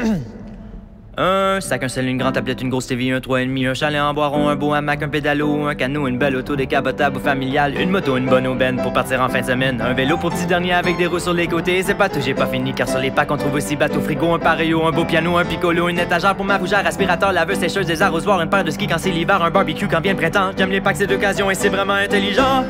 Un 1.19 1.59
sac, 1.61 1.81
un 1.81 1.87
sel, 1.87 2.07
une 2.07 2.19
grande 2.19 2.35
tablette, 2.35 2.61
une 2.61 2.69
grosse 2.69 2.85
TV, 2.85 3.09
un 3.09 3.17
3,5, 3.17 3.69
un 3.69 3.73
chalet 3.73 3.99
en 3.99 4.13
bois 4.13 4.27
rond, 4.27 4.49
un 4.49 4.55
beau 4.55 4.73
hamac, 4.73 5.01
un 5.01 5.09
pédalo, 5.09 5.65
un 5.65 5.73
canot, 5.73 6.07
une 6.07 6.19
belle 6.19 6.35
auto 6.35 6.55
décapotable 6.55 7.17
ou 7.17 7.19
familiale, 7.19 7.73
une 7.81 7.89
moto, 7.89 8.17
une 8.17 8.27
bonne 8.27 8.45
aubaine 8.45 8.77
pour 8.77 8.93
partir 8.93 9.19
en 9.23 9.27
fin 9.27 9.41
de 9.41 9.47
semaine, 9.47 9.81
un 9.81 9.93
vélo 9.93 10.17
pour 10.17 10.29
petit 10.29 10.45
dernier 10.45 10.73
avec 10.73 10.95
des 10.95 11.07
roues 11.07 11.17
sur 11.17 11.33
les 11.33 11.47
côtés. 11.47 11.81
C'est 11.81 11.95
pas 11.95 12.07
tout, 12.07 12.19
j'ai 12.21 12.35
pas 12.35 12.45
fini 12.45 12.71
car 12.71 12.87
sur 12.87 12.99
les 12.99 13.09
packs 13.09 13.31
on 13.31 13.37
trouve 13.37 13.55
aussi 13.55 13.75
bateau 13.75 13.99
frigo, 13.99 14.31
un 14.35 14.37
pareil 14.37 14.73
un 14.73 14.91
beau 14.91 15.05
piano, 15.05 15.37
un 15.37 15.43
piccolo, 15.43 15.89
une 15.89 15.97
étagère 15.97 16.35
pour 16.35 16.45
ma 16.45 16.59
fougère, 16.59 16.85
aspirateur, 16.85 17.31
laveuse, 17.31 17.57
sécheuse, 17.57 17.87
des 17.87 18.03
arrosoirs, 18.03 18.39
une 18.39 18.49
paire 18.51 18.63
de 18.63 18.69
ski 18.69 18.85
quand 18.85 18.99
c'est 18.99 19.09
l'hiver, 19.09 19.41
un 19.41 19.49
barbecue 19.49 19.87
quand 19.87 20.01
vient 20.01 20.13
le 20.13 20.19
printemps. 20.19 20.51
J'aime 20.55 20.69
les 20.69 20.81
packs, 20.81 20.97
c'est 20.97 21.07
d'occasion 21.07 21.49
et 21.49 21.55
c'est 21.55 21.69
vraiment 21.69 21.93
intelligent. 21.93 22.63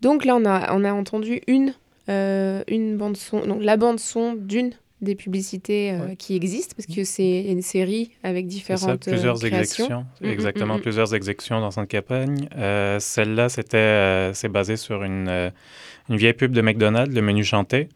Donc 0.00 0.24
là, 0.24 0.34
on 0.34 0.46
a, 0.46 0.72
on 0.72 0.82
a 0.82 0.94
entendu 0.94 1.42
une, 1.46 1.74
euh, 2.08 2.62
une 2.68 2.96
bande 2.96 3.18
son, 3.18 3.40
donc 3.40 3.58
la 3.60 3.76
bande 3.76 4.00
son 4.00 4.32
d'une 4.32 4.70
des 5.00 5.14
publicités 5.16 5.90
euh, 5.92 6.14
qui 6.14 6.34
existent, 6.36 6.74
parce 6.76 6.86
que 6.94 7.04
c'est 7.04 7.42
une 7.42 7.62
série 7.62 8.10
avec 8.22 8.46
différentes 8.46 9.04
ça, 9.04 9.10
plusieurs 9.10 9.36
euh, 9.36 9.48
créations. 9.48 9.58
exécutions. 9.58 10.06
Mm, 10.20 10.26
mm, 10.26 10.30
Exactement, 10.30 10.74
mm, 10.74 10.78
mm. 10.78 10.82
plusieurs 10.82 11.14
exécutions 11.14 11.60
dans 11.60 11.70
cette 11.70 11.90
campagne. 11.90 12.48
Euh, 12.56 12.98
Celle-là, 13.00 13.48
c'était, 13.48 13.76
euh, 13.76 14.32
c'est 14.34 14.48
basé 14.48 14.76
sur 14.76 15.02
une, 15.02 15.52
une 16.08 16.16
vieille 16.16 16.32
pub 16.32 16.52
de 16.52 16.60
McDonald's, 16.60 17.14
le 17.14 17.22
menu 17.22 17.44
chanté. 17.44 17.88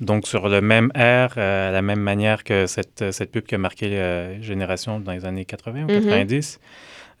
Donc, 0.00 0.26
sur 0.26 0.48
le 0.48 0.60
même 0.60 0.90
air, 0.94 1.34
euh, 1.36 1.70
la 1.70 1.82
même 1.82 2.00
manière 2.00 2.44
que 2.44 2.66
cette, 2.66 3.12
cette 3.12 3.30
pub 3.30 3.44
qui 3.44 3.54
a 3.54 3.58
marqué 3.58 3.88
la 3.88 4.40
génération 4.40 5.00
dans 5.00 5.12
les 5.12 5.24
années 5.24 5.44
80 5.44 5.84
ou 5.84 5.86
Mhm. 5.90 6.00
90. 6.02 6.60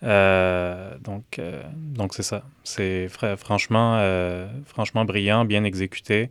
Euh, 0.04 0.96
donc, 1.02 1.40
donc 1.76 2.14
c'est 2.14 2.22
ça. 2.24 2.42
C'est 2.64 3.08
fra- 3.08 3.36
franchement, 3.36 3.98
franchement 4.66 5.04
brillant, 5.04 5.44
bien 5.44 5.64
exécuté. 5.64 6.30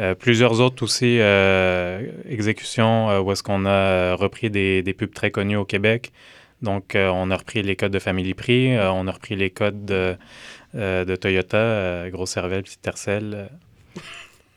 Euh, 0.00 0.14
plusieurs 0.14 0.60
autres 0.60 0.82
aussi 0.82 1.18
euh, 1.20 2.10
exécutions 2.28 3.10
euh, 3.10 3.20
où 3.20 3.30
est-ce 3.30 3.44
qu'on 3.44 3.64
a 3.64 4.14
repris 4.14 4.50
des, 4.50 4.82
pubs 4.96 5.12
très 5.12 5.30
connues 5.30 5.56
au 5.56 5.64
Québec. 5.64 6.12
Donc, 6.62 6.92
on 6.96 7.30
a 7.30 7.36
repris 7.36 7.62
les 7.62 7.76
codes 7.76 7.92
de 7.92 7.98
Family 7.98 8.32
Prix, 8.32 8.78
on 8.78 9.06
a 9.06 9.12
repris 9.12 9.36
les 9.36 9.50
codes 9.50 9.84
de, 9.84 10.16
Toyota, 11.16 12.08
gros 12.10 12.24
cervelle, 12.24 12.62
petite 12.62 12.80
tercelle. 12.80 13.50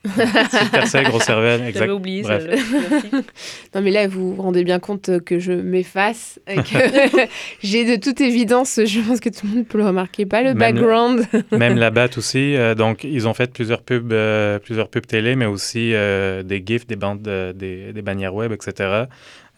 Petite 0.07 0.71
tercelle, 0.71 1.05
gros 1.05 1.19
cervelle, 1.31 1.61
exact. 1.61 1.79
J'avais 1.79 1.91
oublié. 1.91 2.23
Non, 3.75 3.81
mais 3.81 3.91
là, 3.91 4.07
vous 4.07 4.35
vous 4.35 4.41
rendez 4.41 4.63
bien 4.63 4.79
compte 4.79 5.19
que 5.23 5.39
je 5.39 5.51
m'efface 5.51 6.39
que 6.47 7.27
j'ai 7.63 7.85
de 7.85 8.01
toute 8.01 8.21
évidence, 8.21 8.79
je 8.85 8.99
pense 9.01 9.19
que 9.19 9.29
tout 9.29 9.45
le 9.47 9.55
monde 9.55 9.67
peut 9.67 9.77
le 9.77 9.85
remarquer, 9.85 10.25
pas 10.25 10.41
le 10.41 10.53
Même 10.53 10.75
background. 10.75 11.25
Même 11.51 11.77
la 11.77 11.91
batte 11.91 12.17
aussi. 12.17 12.55
euh, 12.55 12.75
donc, 12.75 13.03
ils 13.03 13.27
ont 13.27 13.33
fait 13.33 13.51
plusieurs 13.51 13.81
pubs, 13.81 14.11
euh, 14.11 14.59
plusieurs 14.59 14.89
pubs 14.89 15.05
télé, 15.05 15.35
mais 15.35 15.45
aussi 15.45 15.93
euh, 15.93 16.43
des 16.43 16.63
GIFs, 16.65 16.87
des 16.87 16.95
bandes, 16.95 17.21
des, 17.21 17.93
des 17.93 18.01
bannières 18.01 18.33
web, 18.33 18.51
etc. 18.51 19.05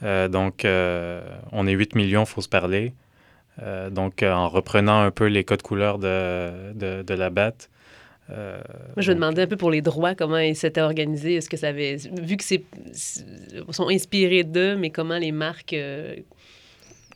Euh, 0.04 0.28
donc, 0.28 0.66
euh, 0.66 1.22
on 1.52 1.68
est 1.68 1.74
8 1.74 1.96
millions, 1.96 2.26
faut 2.26 2.42
se 2.42 2.50
parler. 2.50 2.94
Euh, 3.62 3.90
donc, 3.90 4.24
euh, 4.24 4.32
en 4.32 4.48
reprenant 4.48 5.02
un 5.02 5.12
peu 5.12 5.26
les 5.26 5.44
codes 5.44 5.62
couleurs 5.62 6.00
de, 6.00 6.72
de, 6.74 7.02
de 7.04 7.14
la 7.14 7.30
batte. 7.30 7.70
Euh, 8.32 8.62
Moi, 8.96 9.02
je 9.02 9.12
me 9.12 9.16
demandais 9.16 9.42
un 9.44 9.48
peu 9.48 9.58
pour 9.58 9.72
les 9.72 9.82
droits, 9.82 10.16
comment 10.16 10.38
ils 10.38 10.56
s'étaient 10.56 10.82
organisés. 10.82 11.36
Est-ce 11.36 11.50
que 11.50 11.58
ça 11.58 11.70
avait. 11.70 11.96
Vu 12.22 12.38
que 12.38 12.44
c'est 12.44 12.64
sont 13.72 13.90
inspirés 13.90 14.44
d'eux, 14.44 14.76
mais 14.76 14.90
comment 14.90 15.18
les 15.18 15.32
marques. 15.32 15.74
euh, 15.74 16.16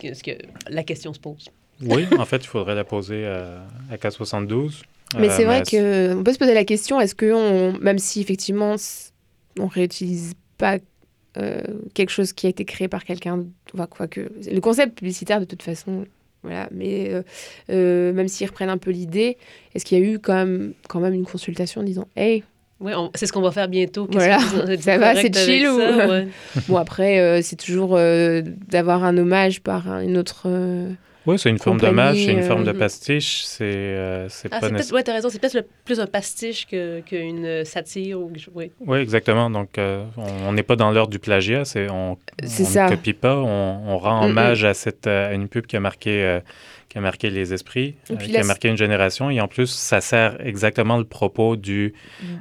Est-ce 0.01 0.23
que 0.23 0.31
la 0.69 0.83
question 0.83 1.13
se 1.13 1.19
pose? 1.19 1.49
oui, 1.81 2.05
en 2.17 2.25
fait, 2.25 2.37
il 2.37 2.47
faudrait 2.47 2.75
la 2.75 2.83
poser 2.83 3.25
à, 3.25 3.63
à 3.91 3.95
K72. 3.97 4.81
Mais 5.19 5.27
Euh, 5.29 5.33
c'est 5.35 5.43
vrai 5.45 5.61
qu'on 5.63 6.23
peut 6.23 6.33
se 6.33 6.39
poser 6.39 6.53
la 6.53 6.63
question, 6.65 6.99
est-ce 7.01 7.13
que, 7.15 7.31
on, 7.33 7.77
même 7.79 7.99
si 7.99 8.21
effectivement 8.21 8.75
on 9.59 9.67
réutilise 9.67 10.33
pas 10.57 10.77
euh, 11.37 11.61
quelque 11.93 12.09
chose 12.09 12.31
qui 12.33 12.45
a 12.47 12.49
été 12.49 12.63
créé 12.65 12.87
par 12.87 13.03
quelqu'un, 13.03 13.43
enfin, 13.73 13.87
quoi 13.87 14.07
que 14.07 14.31
le 14.49 14.59
concept 14.61 14.97
publicitaire 14.97 15.39
de 15.39 15.45
toute 15.45 15.61
façon, 15.63 16.05
voilà, 16.43 16.67
mais 16.71 17.09
euh, 17.13 17.21
euh, 17.69 18.13
même 18.13 18.27
s'ils 18.27 18.47
reprennent 18.47 18.69
un 18.69 18.77
peu 18.77 18.91
l'idée, 18.91 19.37
est-ce 19.73 19.85
qu'il 19.85 19.97
y 19.97 20.01
a 20.01 20.05
eu 20.05 20.19
quand 20.19 20.33
même, 20.33 20.73
quand 20.89 20.99
même 20.99 21.13
une 21.13 21.25
consultation 21.25 21.81
en 21.81 21.83
disant, 21.83 22.07
hey, 22.15 22.43
c'est 23.15 23.25
ce 23.27 23.31
qu'on 23.33 23.41
va 23.41 23.51
faire 23.51 23.69
bientôt. 23.69 24.07
Voilà, 24.11 24.37
que 24.37 24.77
ça 24.81 24.97
va, 24.97 25.15
c'est 25.15 25.29
chill 25.45 25.67
ou 25.67 25.77
ça? 25.79 26.07
Ouais. 26.07 26.27
bon 26.67 26.75
après 26.77 27.19
euh, 27.19 27.41
c'est 27.41 27.55
toujours 27.55 27.95
euh, 27.95 28.41
d'avoir 28.67 29.03
un 29.05 29.17
hommage 29.17 29.61
par 29.61 29.89
un- 29.89 30.01
une 30.01 30.17
autre. 30.17 30.43
euh, 30.47 30.89
Oui, 31.25 31.39
c'est 31.39 31.49
une 31.49 31.57
forme 31.57 31.79
d'hommage, 31.79 32.17
c'est 32.17 32.33
une 32.33 32.39
euh, 32.39 32.47
forme 32.47 32.65
de 32.65 32.73
pastiche. 32.73 33.43
C'est 33.45 33.63
euh, 33.63 34.27
c'est 34.29 34.49
Ah, 34.51 34.59
pas 34.59 34.69
peut-être, 34.69 34.91
ouais, 34.93 35.03
t'as 35.03 35.13
raison, 35.13 35.29
c'est 35.29 35.39
peut-être 35.39 35.65
plus 35.85 35.99
un 36.01 36.05
pastiche 36.07 36.65
que- 36.67 36.99
qu'une 37.01 37.63
satire. 37.63 38.19
Ou, 38.19 38.31
oui. 38.53 38.71
Oui, 38.81 38.97
exactement. 38.99 39.49
Donc, 39.49 39.77
euh, 39.77 40.03
on 40.17 40.51
n'est 40.51 40.63
pas 40.63 40.75
dans 40.75 40.91
l'ordre 40.91 41.11
du 41.11 41.19
plagiat. 41.19 41.63
C'est, 41.63 41.89
on 41.89 42.17
ne 42.41 42.89
copie 42.89 43.13
pas. 43.13 43.37
On, 43.37 43.81
on 43.87 43.97
rend 43.97 44.21
Mm, 44.23 44.25
mm. 44.25 44.29
hommage 44.31 44.65
à, 44.65 44.73
cette, 44.73 45.07
euh, 45.07 45.29
à 45.29 45.33
une 45.33 45.47
pub 45.47 45.65
qui 45.65 45.77
a 45.77 45.79
marqué, 45.79 46.23
euh, 46.23 46.39
qui 46.89 46.97
a 46.97 47.01
marqué 47.01 47.29
les 47.29 47.53
esprits, 47.53 47.95
euh, 48.11 48.15
qui 48.17 48.35
a 48.37 48.43
marqué 48.43 48.67
une 48.67 48.77
génération. 48.77 49.29
Et 49.29 49.39
en 49.39 49.47
plus, 49.47 49.67
ça 49.67 50.01
sert 50.01 50.37
exactement 50.45 50.97
le 50.97 51.05
propos 51.05 51.55
du, 51.55 51.93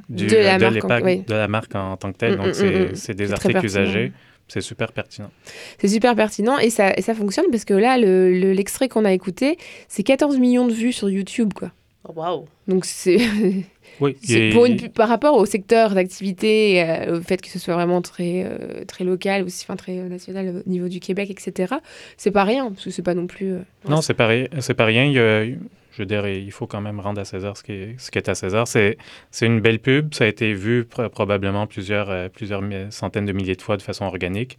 du, 0.08 0.26
De 0.26 0.36
la 0.38 0.56
euh, 0.56 0.58
marque 0.58 0.84
en- 0.84 1.00
oui. 1.02 1.22
de 1.26 1.34
la 1.34 1.46
marque 1.48 1.74
en, 1.76 1.96
tant 1.96 2.10
que 2.12 2.18
telle. 2.18 2.34
Mm, 2.34 2.36
Donc, 2.38 2.46
mm, 2.48 2.52
c'est, 2.54 2.70
mm, 2.70 2.82
mm. 2.90 2.94
c'est 2.94 3.14
des 3.14 3.26
C'est 3.28 3.32
articles 3.34 3.64
usagés. 3.64 4.12
C'est 4.52 4.60
super 4.60 4.92
pertinent. 4.92 5.30
C'est 5.78 5.88
super 5.88 6.14
pertinent 6.14 6.58
et 6.58 6.70
ça, 6.70 6.92
et 6.96 7.02
ça 7.02 7.14
fonctionne 7.14 7.46
parce 7.50 7.64
que 7.64 7.74
là, 7.74 7.96
le- 7.98 8.32
le- 8.38 8.52
l'extrait 8.52 8.88
qu'on 8.88 9.04
a 9.04 9.12
écouté, 9.12 9.56
c'est 9.88 10.02
14 10.02 10.38
millions 10.38 10.66
de 10.66 10.72
vues 10.72 10.92
sur 10.92 11.08
YouTube, 11.10 11.52
quoi. 11.54 11.70
Oh, 12.08 12.12
wow. 12.16 12.46
Donc 12.66 12.84
c'est 12.84 13.18
Oui, 14.00 14.16
et- 14.28 14.50
pour 14.50 14.66
une 14.66 14.88
par 14.88 15.08
rapport 15.08 15.36
au 15.36 15.46
secteur 15.46 15.94
d'activité, 15.94 16.82
euh, 16.82 17.18
au 17.18 17.22
fait 17.22 17.40
que 17.40 17.48
ce 17.48 17.58
soit 17.58 17.74
vraiment 17.74 18.02
très 18.02 18.42
euh, 18.44 18.84
très 18.86 19.04
local, 19.04 19.44
aussi 19.44 19.64
enfin 19.64 19.76
très 19.76 19.98
euh, 19.98 20.08
national 20.08 20.62
au 20.66 20.68
niveau 20.68 20.88
du 20.88 20.98
Québec, 20.98 21.30
etc. 21.30 21.74
C'est 22.16 22.30
pas 22.30 22.44
rien 22.44 22.70
parce 22.70 22.84
que 22.84 22.90
c'est 22.90 23.02
pas 23.02 23.14
non 23.14 23.26
plus. 23.26 23.52
euh, 23.52 23.58
Non, 23.88 24.00
c'est 24.02 24.14
pas, 24.14 24.26
ri- 24.26 24.48
c'est 24.60 24.74
pas 24.74 24.86
rien. 24.86 25.04
Il 25.04 25.12
y 25.12 25.18
a- 25.18 25.44
je 25.92 25.98
veux 26.02 26.06
dire, 26.06 26.26
il 26.26 26.50
faut 26.52 26.66
quand 26.66 26.80
même 26.80 26.98
rendre 27.00 27.20
à 27.20 27.24
César 27.24 27.56
ce 27.56 27.62
qui 27.62 27.72
est, 27.72 27.94
ce 27.98 28.10
qui 28.10 28.18
est 28.18 28.28
à 28.28 28.34
César. 28.34 28.66
C'est, 28.66 28.96
c'est 29.30 29.46
une 29.46 29.60
belle 29.60 29.78
pub. 29.78 30.14
Ça 30.14 30.24
a 30.24 30.26
été 30.26 30.54
vu 30.54 30.82
pr- 30.82 31.08
probablement 31.10 31.66
plusieurs, 31.66 32.10
euh, 32.10 32.28
plusieurs 32.28 32.62
centaines 32.90 33.26
de 33.26 33.32
milliers 33.32 33.56
de 33.56 33.62
fois 33.62 33.76
de 33.76 33.82
façon 33.82 34.04
organique. 34.06 34.58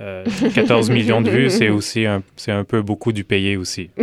Euh, 0.00 0.24
14 0.54 0.90
millions 0.90 1.20
de 1.20 1.28
vues, 1.30 1.50
c'est 1.50 1.68
aussi 1.70 2.06
un, 2.06 2.22
c'est 2.36 2.52
un 2.52 2.62
peu 2.62 2.80
beaucoup 2.82 3.12
du 3.12 3.24
payé 3.24 3.56
aussi. 3.56 3.90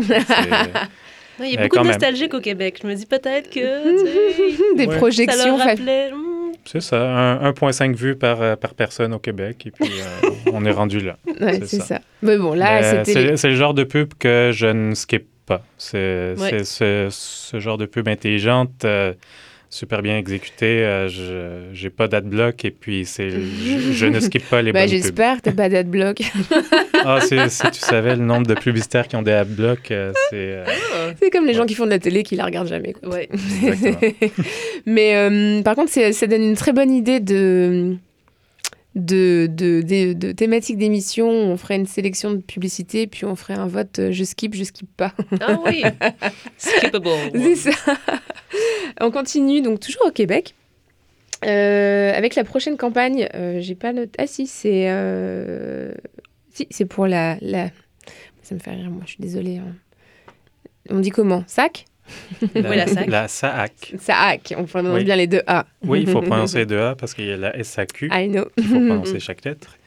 Il 1.40 1.48
y 1.48 1.58
a 1.58 1.60
Mais 1.60 1.64
beaucoup 1.64 1.78
de 1.78 1.82
même. 1.84 1.88
nostalgiques 1.92 2.34
au 2.34 2.40
Québec. 2.40 2.80
Je 2.82 2.88
me 2.88 2.94
dis 2.96 3.06
peut-être 3.06 3.50
que. 3.50 4.76
Des 4.78 4.86
Ouais. 4.88 4.98
projections. 4.98 5.58
Ça 5.58 5.76
hmm, 5.76 6.52
C'est 6.66 6.82
ça, 6.82 7.02
un- 7.42 7.52
1,5 7.52 7.94
vues 7.96 8.16
par, 8.16 8.42
euh, 8.42 8.56
par 8.56 8.74
personne 8.74 9.14
au 9.14 9.20
Québec. 9.20 9.64
Et 9.68 9.72
puis, 9.72 9.90
euh, 10.24 10.30
on 10.54 10.64
est 10.66 10.72
rendu 10.72 11.00
là. 11.02 11.18
Ouais, 11.42 11.60
c'est 11.66 11.82
ça. 11.82 12.00
Mais 12.22 12.38
bon, 12.38 12.54
là, 12.54 13.04
c'était. 13.06 13.36
c'est 13.38 13.50
le 13.50 13.56
genre 13.56 13.74
de 13.74 13.84
pub 13.84 14.14
que 14.18 14.52
je 14.54 14.68
ne 14.68 14.94
skip 14.96 15.26
pas. 15.46 15.64
C'est, 15.78 16.34
Ouais. 16.38 16.64
ce, 16.64 17.08
ce 17.12 17.60
genre 17.60 17.78
de 17.78 17.86
pub 17.86 18.08
intelligente, 18.08 18.84
euh, 18.86 19.14
super 19.70 20.02
bien 20.02 20.18
exécutée. 20.18 20.84
euh, 20.86 21.08
je 21.10 21.74
j'ai 21.74 21.90
pas 21.90 22.08
d'adblock 22.08 22.64
et 22.66 22.72
puis 22.72 23.06
c'est, 23.06 23.30
je, 23.30 23.92
je 23.92 24.06
ne 24.06 24.20
skip 24.20 24.48
pas 24.50 24.62
les 24.62 24.72
bonnes 24.74 24.82
pubs. 24.84 24.90
j'espère 24.92 25.38
que 25.38 25.42
t'as 25.42 25.52
pas 25.54 25.70
d'adblock. 25.70 26.22
Ah, 27.08 27.20
si 27.22 27.36
tu 27.72 27.80
savais 27.82 28.16
le 28.16 28.24
nombre 28.24 28.48
de 28.48 28.56
publicitaires 28.56 29.08
qui 29.08 29.16
ont 29.16 29.22
des 29.22 29.32
adblocks, 29.32 29.92
euh, 29.92 30.12
c'est... 30.32 30.36
euh, 30.38 30.66
C'est 31.22 31.30
comme 31.30 31.46
les 31.46 31.54
gens 31.54 31.68
qui 31.68 31.76
font 31.76 31.86
de 31.86 31.92
la 31.92 32.00
télé 32.00 32.24
qui 32.24 32.36
la 32.36 32.46
regardent 32.46 32.68
jamais. 32.70 32.94
quoi. 32.94 33.10
Ouais. 33.10 33.30
Mais 34.88 35.16
euh, 35.16 35.62
par 35.62 35.76
contre, 35.76 35.92
ça 35.92 36.28
donne 36.28 36.42
une 36.42 36.56
très 36.56 36.74
bonne 36.74 36.92
idée 36.92 37.20
de, 37.20 37.96
de, 38.96 39.48
de, 39.52 39.82
de, 39.82 40.14
de 40.14 40.32
thématique 40.32 40.78
d'émission. 40.78 41.30
On 41.30 41.58
ferait 41.58 41.76
une 41.76 41.86
sélection 41.86 42.32
de 42.32 42.38
publicités, 42.38 43.08
puis 43.08 43.26
on 43.26 43.36
ferait 43.36 43.56
un 43.56 43.68
vote 43.68 44.00
euh, 44.00 44.12
je 44.12 44.24
skip, 44.24 44.56
je 44.56 44.64
skip 44.64 44.90
pas. 44.96 45.14
Ah 45.42 45.60
oui. 45.66 45.84
Skippable. 46.58 47.10
c'est 47.34 47.56
ça. 47.56 47.72
on 49.02 49.12
continue 49.12 49.62
donc 49.62 49.80
toujours 49.80 50.06
au 50.08 50.12
Québec. 50.12 50.56
Euh, 51.46 52.14
avec 52.16 52.36
la 52.36 52.44
prochaine 52.44 52.78
campagne, 52.78 53.28
euh, 53.36 53.60
j'ai 53.60 53.76
pas 53.76 53.92
noté. 53.94 54.12
Ah 54.18 54.26
si, 54.28 54.48
c'est 54.48 54.86
euh, 54.90 55.92
si 56.54 56.66
c'est 56.72 56.86
pour 56.86 57.06
la, 57.08 57.38
la. 57.42 57.70
Ça 58.42 58.56
me 58.56 58.60
fait 58.60 58.72
rire, 58.72 58.90
moi. 58.90 59.02
Je 59.06 59.12
suis 59.12 59.22
désolée. 59.22 59.58
hein. 59.58 59.76
On 60.90 61.00
dit 61.00 61.10
comment? 61.10 61.44
Sac? 61.48 61.86
La, 62.56 62.70
Oui, 62.70 62.78
la 62.78 62.88
SAC. 62.88 63.08
La 63.08 63.28
SAAC. 63.28 63.94
Sac. 64.00 64.54
On 64.58 64.66
prononce 64.66 64.96
Oui. 64.98 65.04
bien 65.04 65.16
les 65.16 65.28
deux 65.28 65.42
A. 65.48 65.66
Oui, 65.84 66.02
il 66.02 66.10
faut 66.10 66.22
prononcer 66.22 66.60
les 66.60 66.66
deux 66.66 66.80
A 66.80 66.96
parce 66.96 67.14
qu'il 67.14 67.26
y 67.26 67.32
a 67.32 67.38
la 67.38 67.64
SAQ. 67.64 68.10
I 68.12 68.28
know. 68.30 68.46
Il 68.58 68.64
faut 68.66 68.80
prononcer 68.80 69.20
chaque 69.20 69.44
lettre. 69.46 69.78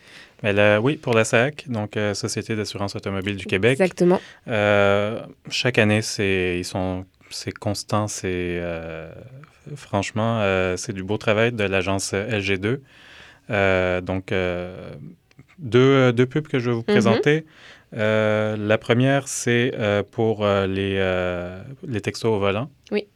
Mais 0.42 0.52
là, 0.52 0.80
oui, 0.80 0.96
pour 0.96 1.14
la 1.14 1.24
SAC, 1.24 1.64
donc 1.68 1.96
euh, 1.96 2.14
Société 2.14 2.54
d'assurance 2.54 2.94
automobile 2.94 3.36
du 3.36 3.46
Québec. 3.46 3.72
Exactement. 3.80 4.20
Euh, 4.46 5.20
chaque 5.50 5.78
année, 5.78 6.00
c'est 6.02 6.56
ils 6.58 6.64
sont 6.64 7.04
c'est 7.30 7.52
constant, 7.52 8.06
c'est 8.08 8.26
euh, 8.32 9.10
franchement 9.76 10.38
euh, 10.40 10.76
c'est 10.76 10.92
du 10.92 11.02
beau 11.02 11.18
travail 11.18 11.52
de 11.52 11.64
l'agence 11.64 12.12
LG2. 12.14 12.78
Euh, 13.50 14.00
donc 14.00 14.30
euh, 14.32 14.90
deux, 15.58 16.12
deux 16.12 16.26
pubs 16.26 16.46
que 16.46 16.58
je 16.58 16.66
vais 16.70 16.74
vous 16.76 16.78
Mhm. 16.86 16.94
présenter. 16.94 17.44
Euh, 17.94 18.56
la 18.56 18.78
première, 18.78 19.28
c'est 19.28 19.72
euh, 19.74 20.02
pour 20.02 20.44
euh, 20.44 20.66
les, 20.66 20.96
euh, 20.98 21.62
les 21.86 22.00
textos 22.00 22.30
au 22.30 22.38
volant. 22.38 22.70
Oui. 22.92 23.06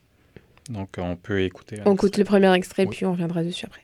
Donc, 0.71 0.97
on 0.99 1.17
peut 1.17 1.43
écouter. 1.43 1.81
On 1.85 1.95
écoute 1.95 2.17
le 2.17 2.25
premier 2.25 2.53
extrait, 2.55 2.87
puis 2.87 3.05
on 3.05 3.13
reviendra 3.13 3.43
dessus 3.43 3.67
après. 3.67 3.83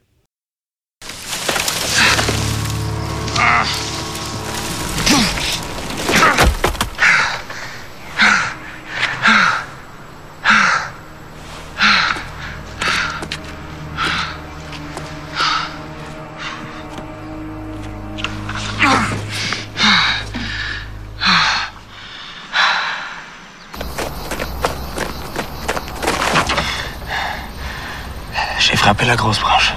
La 29.09 29.17
grosse 29.17 29.41
branche. 29.41 29.73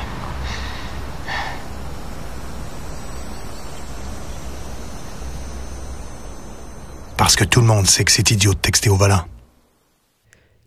Parce 7.18 7.36
que 7.36 7.44
tout 7.44 7.62
le 7.62 7.68
monde 7.68 7.86
sait 7.86 8.04
que 8.04 8.12
c'est 8.12 8.30
idiot 8.32 8.54
de 8.54 8.60
texter 8.60 8.90
au 8.90 8.96
volant. 8.96 9.22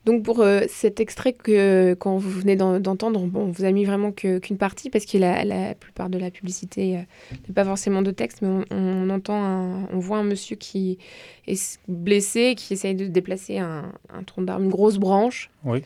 Donc 0.05 0.23
pour 0.23 0.41
euh, 0.41 0.61
cet 0.69 1.01
extrait 1.01 1.33
que 1.33 1.95
quand 1.95 2.19
vous 2.19 2.29
venez 2.29 2.57
d'en- 2.57 2.79
d'entendre, 2.79 3.21
bon, 3.21 3.47
on 3.47 3.51
vous 3.51 3.65
a 3.65 3.73
mis 3.73 3.87
vraiment 3.87 4.13
qu'une 4.13 4.59
partie 4.59 4.91
parce 4.91 5.07
que 5.07 5.17
la, 5.17 5.45
la 5.45 5.75
plupart 5.75 6.11
de 6.11 6.19
la 6.19 6.31
publicité 6.31 6.99
euh, 6.99 7.01
n'est 7.49 7.55
pas 7.55 7.65
forcément 7.65 8.03
de 8.03 8.11
texte, 8.11 8.43
mais 8.43 8.49
on, 8.49 8.65
on 8.77 9.09
entend, 9.11 9.43
un- 9.43 9.89
on 9.93 9.99
voit 9.99 10.19
un 10.19 10.23
monsieur 10.23 10.57
qui 10.57 10.99
est 11.47 11.79
blessé, 11.89 12.55
qui 12.55 12.75
essaye 12.75 12.95
de 12.95 13.07
déplacer 13.07 13.59
un, 13.59 13.93
un 14.13 14.23
tronc 14.25 14.43
d'arbre, 14.43 14.63
une 14.65 14.71
grosse 14.71 14.99
branche. 14.99 15.51
Oui. 15.65 15.83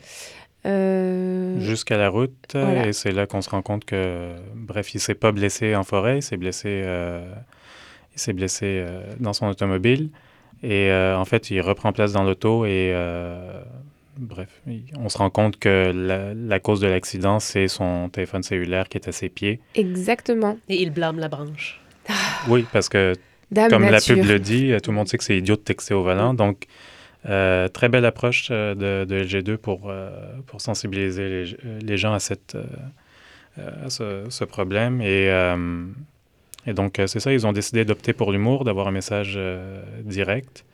Euh, 0.66 1.58
Jusqu'à 1.60 1.96
la 1.96 2.08
route. 2.08 2.32
Voilà. 2.52 2.86
Et 2.88 2.92
c'est 2.92 3.12
là 3.12 3.26
qu'on 3.26 3.40
se 3.42 3.50
rend 3.50 3.62
compte 3.62 3.84
que, 3.84 4.32
bref, 4.54 4.94
il 4.94 5.00
s'est 5.00 5.14
pas 5.14 5.32
blessé 5.32 5.74
en 5.74 5.84
forêt, 5.84 6.18
il 6.18 6.22
s'est 6.22 6.36
blessé, 6.36 6.82
euh, 6.84 7.32
il 8.14 8.20
s'est 8.20 8.32
blessé 8.32 8.66
euh, 8.66 9.02
dans 9.20 9.32
son 9.32 9.46
automobile. 9.46 10.10
Et 10.62 10.90
euh, 10.90 11.16
en 11.16 11.24
fait, 11.24 11.50
il 11.50 11.60
reprend 11.60 11.92
place 11.92 12.12
dans 12.12 12.24
l'auto 12.24 12.64
et, 12.66 12.90
euh, 12.92 13.62
bref, 14.16 14.48
il- 14.66 14.82
on 14.98 15.08
se 15.08 15.16
rend 15.18 15.30
compte 15.30 15.58
que 15.58 15.92
la, 15.94 16.34
la 16.34 16.58
cause 16.58 16.80
de 16.80 16.88
l'accident, 16.88 17.38
c'est 17.38 17.68
son 17.68 18.08
téléphone 18.08 18.42
cellulaire 18.42 18.88
qui 18.88 18.98
est 18.98 19.06
à 19.08 19.12
ses 19.12 19.28
pieds. 19.28 19.60
Exactement. 19.76 20.58
Et 20.68 20.82
il 20.82 20.90
blâme 20.90 21.18
la 21.20 21.28
branche. 21.28 21.80
Oui, 22.48 22.66
parce 22.72 22.88
que, 22.88 23.12
Dame 23.52 23.70
comme 23.70 23.82
nature. 23.88 24.16
la 24.16 24.22
pub 24.22 24.30
le 24.30 24.38
dit, 24.40 24.72
tout 24.82 24.90
le 24.90 24.96
monde 24.96 25.08
sait 25.08 25.16
que 25.18 25.24
c'est 25.24 25.38
idiot 25.38 25.56
de 25.56 25.60
texter 25.60 25.94
au 25.94 26.02
volant. 26.02 26.34
Donc, 26.34 26.64
euh, 27.26 27.68
très 27.68 27.88
belle 27.88 28.04
approche 28.04 28.48
euh, 28.50 28.74
de, 28.74 29.04
de 29.04 29.24
LG2 29.24 29.56
pour, 29.56 29.90
euh, 29.90 30.10
pour 30.46 30.60
sensibiliser 30.60 31.28
les, 31.28 31.80
les 31.80 31.96
gens 31.96 32.12
à, 32.12 32.20
cette, 32.20 32.56
à 33.56 33.90
ce, 33.90 34.24
ce 34.28 34.44
problème. 34.44 35.00
Et, 35.00 35.30
euh, 35.30 35.84
et 36.66 36.74
donc, 36.74 37.00
c'est 37.06 37.20
ça, 37.20 37.32
ils 37.32 37.46
ont 37.46 37.52
décidé 37.52 37.84
d'opter 37.84 38.12
pour 38.12 38.30
l'humour, 38.32 38.64
d'avoir 38.64 38.88
un 38.88 38.92
message 38.92 39.34
euh, 39.36 39.82
direct. 40.04 40.64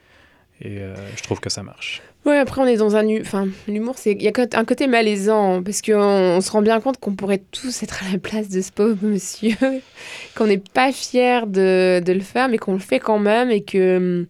Et 0.61 0.79
euh, 0.79 0.95
je 1.17 1.23
trouve 1.23 1.41
que 1.41 1.51
ça 1.51 1.63
marche. 1.63 2.01
Ouais, 2.25 2.39
après 2.39 2.61
on 2.63 2.67
est 2.67 2.77
dans 2.77 2.97
un... 2.97 3.21
Enfin, 3.21 3.49
l'humour, 3.69 3.97
c'est... 3.99 4.13
Il 4.13 4.23
y 4.23 4.29
a 4.29 4.33
un 4.55 4.65
côté 4.65 4.87
malaisant, 4.87 5.63
parce 5.63 5.83
qu'on 5.83 5.93
on 5.99 6.41
se 6.41 6.51
rend 6.51 6.63
bien 6.63 6.81
compte 6.81 6.99
qu'on 6.99 7.15
pourrait 7.15 7.43
tous 7.51 7.83
être 7.83 8.03
à 8.05 8.13
la 8.13 8.19
place 8.19 8.49
de 8.49 8.61
ce 8.61 8.73
pauvre 8.73 8.97
monsieur, 9.03 9.57
qu'on 10.37 10.47
n'est 10.47 10.59
pas 10.59 10.91
fier 10.93 11.47
de, 11.47 12.01
de 12.01 12.13
le 12.13 12.21
faire, 12.21 12.49
mais 12.49 12.59
qu'on 12.59 12.73
le 12.73 12.79
fait 12.79 13.01
quand 13.01 13.19
même, 13.19 13.51
et 13.51 13.63
que... 13.63 14.27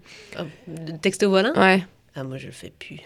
De 0.67 0.93
texter 1.01 1.27
au 1.27 1.31
volant? 1.31 1.53
Ouais. 1.57 1.85
Ah, 2.15 2.25
moi, 2.25 2.37
je 2.37 2.47
le 2.47 2.53
fais 2.53 2.73
plus. 2.79 3.01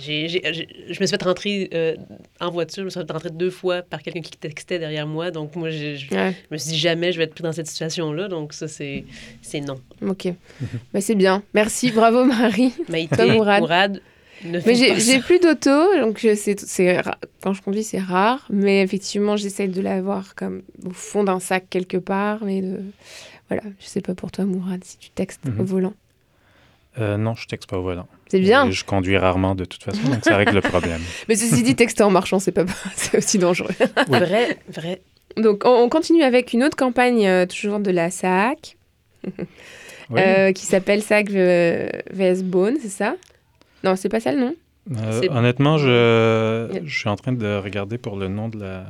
J'ai- 0.00 0.28
j'ai- 0.28 0.42
j'ai- 0.52 0.68
je 0.86 0.88
me 0.90 0.94
suis 0.94 1.08
fait 1.08 1.22
rentrer 1.24 1.70
euh, 1.74 1.96
en 2.40 2.50
voiture, 2.50 2.82
je 2.82 2.84
me 2.84 2.90
suis 2.90 3.00
fait 3.00 3.10
rentrer 3.12 3.30
deux 3.30 3.50
fois 3.50 3.82
par 3.82 4.00
quelqu'un 4.00 4.20
qui 4.20 4.30
textait 4.32 4.78
derrière 4.78 5.06
moi. 5.08 5.30
Donc, 5.32 5.56
moi, 5.56 5.70
je, 5.70 6.14
Ouais. 6.14 6.32
je 6.48 6.54
me 6.54 6.56
suis 6.58 6.70
dit 6.70 6.78
jamais 6.78 7.10
je 7.12 7.18
vais 7.18 7.24
être 7.24 7.34
pris 7.34 7.42
dans 7.42 7.52
cette 7.52 7.66
situation-là. 7.66 8.28
Donc, 8.28 8.52
ça, 8.52 8.68
c'est 8.68 9.04
c'est 9.42 9.60
non. 9.60 9.80
Ok. 10.02 10.28
bah, 10.92 11.00
c'est 11.00 11.16
bien. 11.16 11.42
Merci, 11.52 11.90
bravo 11.90 12.24
Marie. 12.24 12.72
Maïté, 12.88 13.16
Toi, 13.16 13.26
Mourad. 13.32 13.60
Mourad, 13.60 14.00
ne 14.44 14.60
Mais 14.64 14.74
j'ai 14.76 15.18
plus 15.18 15.40
d'auto, 15.40 15.98
donc 16.00 16.20
je- 16.20 16.36
c'est 16.36 16.60
c'est 16.60 17.00
ra- 17.00 17.18
quand 17.42 17.52
je 17.54 17.60
conduis 17.62 17.82
c'est 17.82 17.98
rare, 17.98 18.46
mais 18.50 18.82
effectivement 18.82 19.36
j'essaie 19.36 19.66
de 19.66 19.80
l'avoir 19.80 20.36
comme 20.36 20.62
au 20.86 20.90
fond 20.90 21.24
d'un 21.24 21.40
sac 21.40 21.66
quelque 21.68 21.96
part, 21.96 22.44
mais 22.44 22.62
de... 22.62 22.78
voilà, 23.48 23.64
je 23.80 23.86
sais 23.86 24.00
pas 24.00 24.14
pour 24.14 24.30
toi 24.30 24.44
Mourad 24.44 24.84
si 24.84 24.96
tu 24.96 25.10
textes 25.10 25.44
Mhm. 25.44 25.60
au 25.60 25.64
volant. 25.64 25.94
Euh, 26.98 27.16
non, 27.16 27.34
je 27.34 27.46
texte 27.46 27.68
pas 27.68 27.78
au 27.78 27.82
volant. 27.82 28.08
C'est 28.28 28.40
bien. 28.40 28.66
Et 28.66 28.72
je 28.72 28.84
conduis 28.84 29.16
rarement 29.16 29.54
de 29.54 29.64
toute 29.64 29.82
façon, 29.82 30.02
donc 30.08 30.24
ça 30.24 30.36
règle 30.36 30.54
le 30.54 30.60
problème. 30.60 31.00
Mais 31.28 31.36
ceci 31.36 31.62
dit, 31.62 31.74
texter 31.76 32.02
en 32.02 32.10
marchant 32.10 32.38
c'est 32.38 32.52
pas 32.52 32.64
c'est 32.96 33.18
aussi 33.18 33.38
dangereux. 33.38 33.70
Vrai, 34.08 34.58
vrai. 34.68 35.00
Donc 35.36 35.62
on, 35.64 35.70
on 35.84 35.88
continue 35.88 36.22
avec 36.22 36.52
une 36.52 36.64
autre 36.64 36.76
campagne 36.76 37.26
euh, 37.26 37.46
toujours 37.46 37.80
de 37.80 37.90
la 37.90 38.10
SAC. 38.10 38.76
Oui. 40.10 40.22
euh, 40.22 40.52
qui 40.52 40.64
s'appelle 40.64 41.02
SAC 41.02 41.28
VS 41.28 42.42
Bone, 42.42 42.76
c'est 42.80 42.88
ça? 42.88 43.16
Non, 43.84 43.94
c'est 43.94 44.08
pas 44.08 44.20
ça 44.20 44.32
le 44.32 44.40
nom? 44.40 44.54
Euh, 44.96 45.20
honnêtement, 45.28 45.76
je, 45.76 46.80
je 46.82 46.98
suis 46.98 47.10
en 47.10 47.16
train 47.16 47.32
de 47.32 47.58
regarder 47.58 47.98
pour 47.98 48.16
le 48.16 48.28
nom 48.28 48.48
de 48.48 48.58
la, 48.58 48.86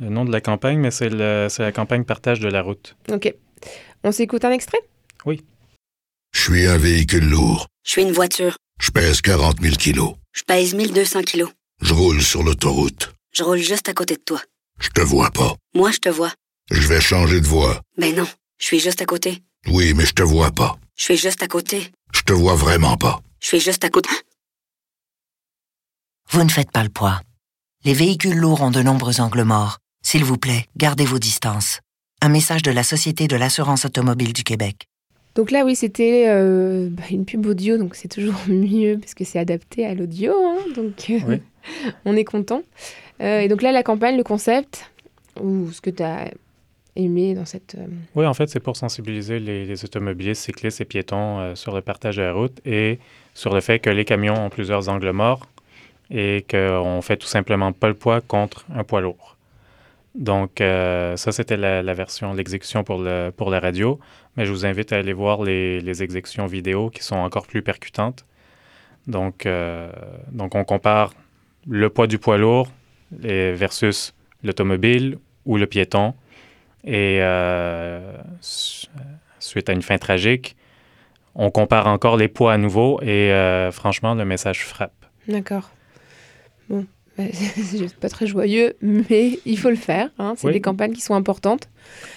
le 0.00 0.08
nom 0.08 0.24
de 0.24 0.32
la 0.32 0.40
campagne, 0.40 0.78
mais 0.78 0.90
c'est 0.90 1.08
la 1.08 1.70
campagne 1.72 2.02
Partage 2.02 2.40
de 2.40 2.48
la 2.48 2.62
route. 2.62 2.96
Ok. 3.12 3.32
On 4.02 4.10
s'écoute 4.10 4.44
un 4.44 4.50
extrait? 4.50 4.80
Oui. 5.24 5.44
Je 6.32 6.40
suis 6.40 6.66
un 6.66 6.78
véhicule 6.78 7.28
lourd. 7.28 7.66
Je 7.84 7.90
suis 7.92 8.02
une 8.02 8.12
voiture. 8.12 8.56
Je 8.80 8.90
pèse 8.90 9.20
40 9.20 9.60
000 9.60 9.76
kilos. 9.76 10.14
Je 10.32 10.42
pèse 10.42 10.74
1200 10.74 11.22
kilos. 11.22 11.50
Je 11.80 11.92
roule 11.92 12.22
sur 12.22 12.42
l'autoroute. 12.42 13.12
Je 13.32 13.42
roule 13.42 13.58
juste 13.58 13.88
à 13.88 13.94
côté 13.94 14.14
de 14.16 14.22
toi. 14.22 14.40
Je 14.80 14.88
te 14.88 15.00
vois 15.00 15.30
pas. 15.30 15.54
Moi, 15.74 15.90
je 15.90 15.98
te 15.98 16.08
vois. 16.08 16.32
Je 16.70 16.86
vais 16.86 17.00
changer 17.00 17.40
de 17.40 17.46
voie. 17.46 17.82
Ben 17.98 18.14
non, 18.14 18.26
je 18.58 18.66
suis 18.66 18.80
juste 18.80 19.02
à 19.02 19.06
côté. 19.06 19.42
Oui, 19.66 19.92
mais 19.94 20.06
je 20.06 20.12
te 20.12 20.22
vois 20.22 20.50
pas. 20.52 20.78
Je 20.96 21.04
suis 21.04 21.16
juste 21.16 21.42
à 21.42 21.48
côté. 21.48 21.92
Je 22.14 22.22
te 22.22 22.32
vois 22.32 22.54
vraiment 22.54 22.96
pas. 22.96 23.20
Je 23.40 23.48
suis 23.48 23.60
juste 23.60 23.84
à 23.84 23.90
côté. 23.90 24.10
Vous 26.30 26.44
ne 26.44 26.48
faites 26.48 26.70
pas 26.70 26.84
le 26.84 26.88
poids. 26.90 27.20
Les 27.84 27.94
véhicules 27.94 28.36
lourds 28.36 28.60
ont 28.62 28.70
de 28.70 28.82
nombreux 28.82 29.20
angles 29.20 29.42
morts. 29.42 29.78
S'il 30.02 30.24
vous 30.24 30.38
plaît, 30.38 30.66
gardez 30.76 31.04
vos 31.04 31.18
distances. 31.18 31.80
Un 32.22 32.28
message 32.28 32.62
de 32.62 32.70
la 32.70 32.84
Société 32.84 33.26
de 33.26 33.36
l'assurance 33.36 33.84
automobile 33.84 34.32
du 34.32 34.44
Québec. 34.44 34.86
Donc 35.34 35.50
là, 35.52 35.64
oui, 35.64 35.76
c'était 35.76 36.26
euh, 36.28 36.88
bah, 36.90 37.04
une 37.10 37.24
pub 37.24 37.46
audio, 37.46 37.78
donc 37.78 37.94
c'est 37.94 38.08
toujours 38.08 38.34
mieux 38.48 38.98
parce 38.98 39.14
que 39.14 39.24
c'est 39.24 39.38
adapté 39.38 39.86
à 39.86 39.94
l'audio. 39.94 40.32
hein, 40.34 40.58
donc 40.74 41.08
euh, 41.10 41.18
Oui. 41.28 41.42
on 42.04 42.16
est 42.16 42.24
content. 42.24 42.62
Euh, 43.20 43.40
et 43.40 43.48
donc 43.48 43.62
là, 43.62 43.70
la 43.72 43.82
campagne, 43.82 44.16
le 44.16 44.24
concept, 44.24 44.90
ou 45.40 45.70
ce 45.70 45.80
que 45.80 45.90
tu 45.90 46.02
as 46.02 46.30
aimé 46.96 47.34
dans 47.34 47.44
cette. 47.44 47.76
Oui, 48.16 48.26
en 48.26 48.34
fait, 48.34 48.48
c'est 48.48 48.60
pour 48.60 48.76
sensibiliser 48.76 49.38
les, 49.38 49.64
les 49.64 49.84
automobilistes, 49.84 50.42
cyclistes 50.42 50.80
et 50.80 50.84
piétons 50.84 51.54
sur 51.54 51.74
le 51.74 51.80
partage 51.80 52.16
de 52.16 52.22
la 52.22 52.32
route 52.32 52.58
et 52.66 52.98
sur 53.34 53.54
le 53.54 53.60
fait 53.60 53.78
que 53.78 53.90
les 53.90 54.04
camions 54.04 54.34
ont 54.46 54.50
plusieurs 54.50 54.88
angles 54.88 55.12
morts 55.12 55.46
et 56.10 56.44
qu'on 56.50 57.00
fait 57.02 57.16
tout 57.16 57.28
simplement 57.28 57.70
pas 57.72 57.86
le 57.88 57.94
poids 57.94 58.20
contre 58.20 58.66
un 58.74 58.82
poids 58.82 59.00
lourd. 59.00 59.36
Donc, 60.16 60.56
ça, 60.58 61.30
c'était 61.30 61.56
la, 61.56 61.82
la 61.82 61.94
version, 61.94 62.32
l'exécution 62.34 62.82
pour, 62.82 62.98
le, 63.00 63.30
pour 63.30 63.50
la 63.50 63.60
radio. 63.60 64.00
Mais 64.36 64.46
je 64.46 64.52
vous 64.52 64.64
invite 64.64 64.92
à 64.92 64.96
aller 64.98 65.12
voir 65.12 65.42
les, 65.42 65.80
les 65.80 66.02
exécutions 66.02 66.46
vidéo 66.46 66.90
qui 66.90 67.02
sont 67.02 67.16
encore 67.16 67.46
plus 67.46 67.62
percutantes. 67.62 68.24
Donc, 69.06 69.44
euh, 69.46 69.90
donc 70.30 70.54
on 70.54 70.64
compare 70.64 71.12
le 71.68 71.88
poids 71.90 72.06
du 72.06 72.18
poids 72.18 72.38
lourd 72.38 72.68
versus 73.12 74.14
l'automobile 74.44 75.18
ou 75.46 75.56
le 75.56 75.66
piéton. 75.66 76.14
Et 76.84 77.18
euh, 77.20 78.12
su- 78.40 78.86
suite 79.38 79.68
à 79.68 79.72
une 79.72 79.82
fin 79.82 79.98
tragique, 79.98 80.56
on 81.34 81.50
compare 81.50 81.86
encore 81.88 82.16
les 82.16 82.28
poids 82.28 82.52
à 82.52 82.58
nouveau 82.58 83.00
et 83.02 83.32
euh, 83.32 83.70
franchement, 83.72 84.14
le 84.14 84.24
message 84.24 84.64
frappe. 84.64 85.06
D'accord. 85.28 85.70
Bon, 86.68 86.86
c'est 87.18 87.94
pas 87.96 88.08
très 88.08 88.26
joyeux, 88.26 88.76
mais 88.80 89.38
il 89.44 89.58
faut 89.58 89.70
le 89.70 89.76
faire. 89.76 90.08
hein, 90.18 90.34
C'est 90.36 90.46
Oui. 90.46 90.52
des 90.54 90.60
campagnes 90.60 90.92
qui 90.92 91.00
sont 91.02 91.14
importantes. 91.14 91.68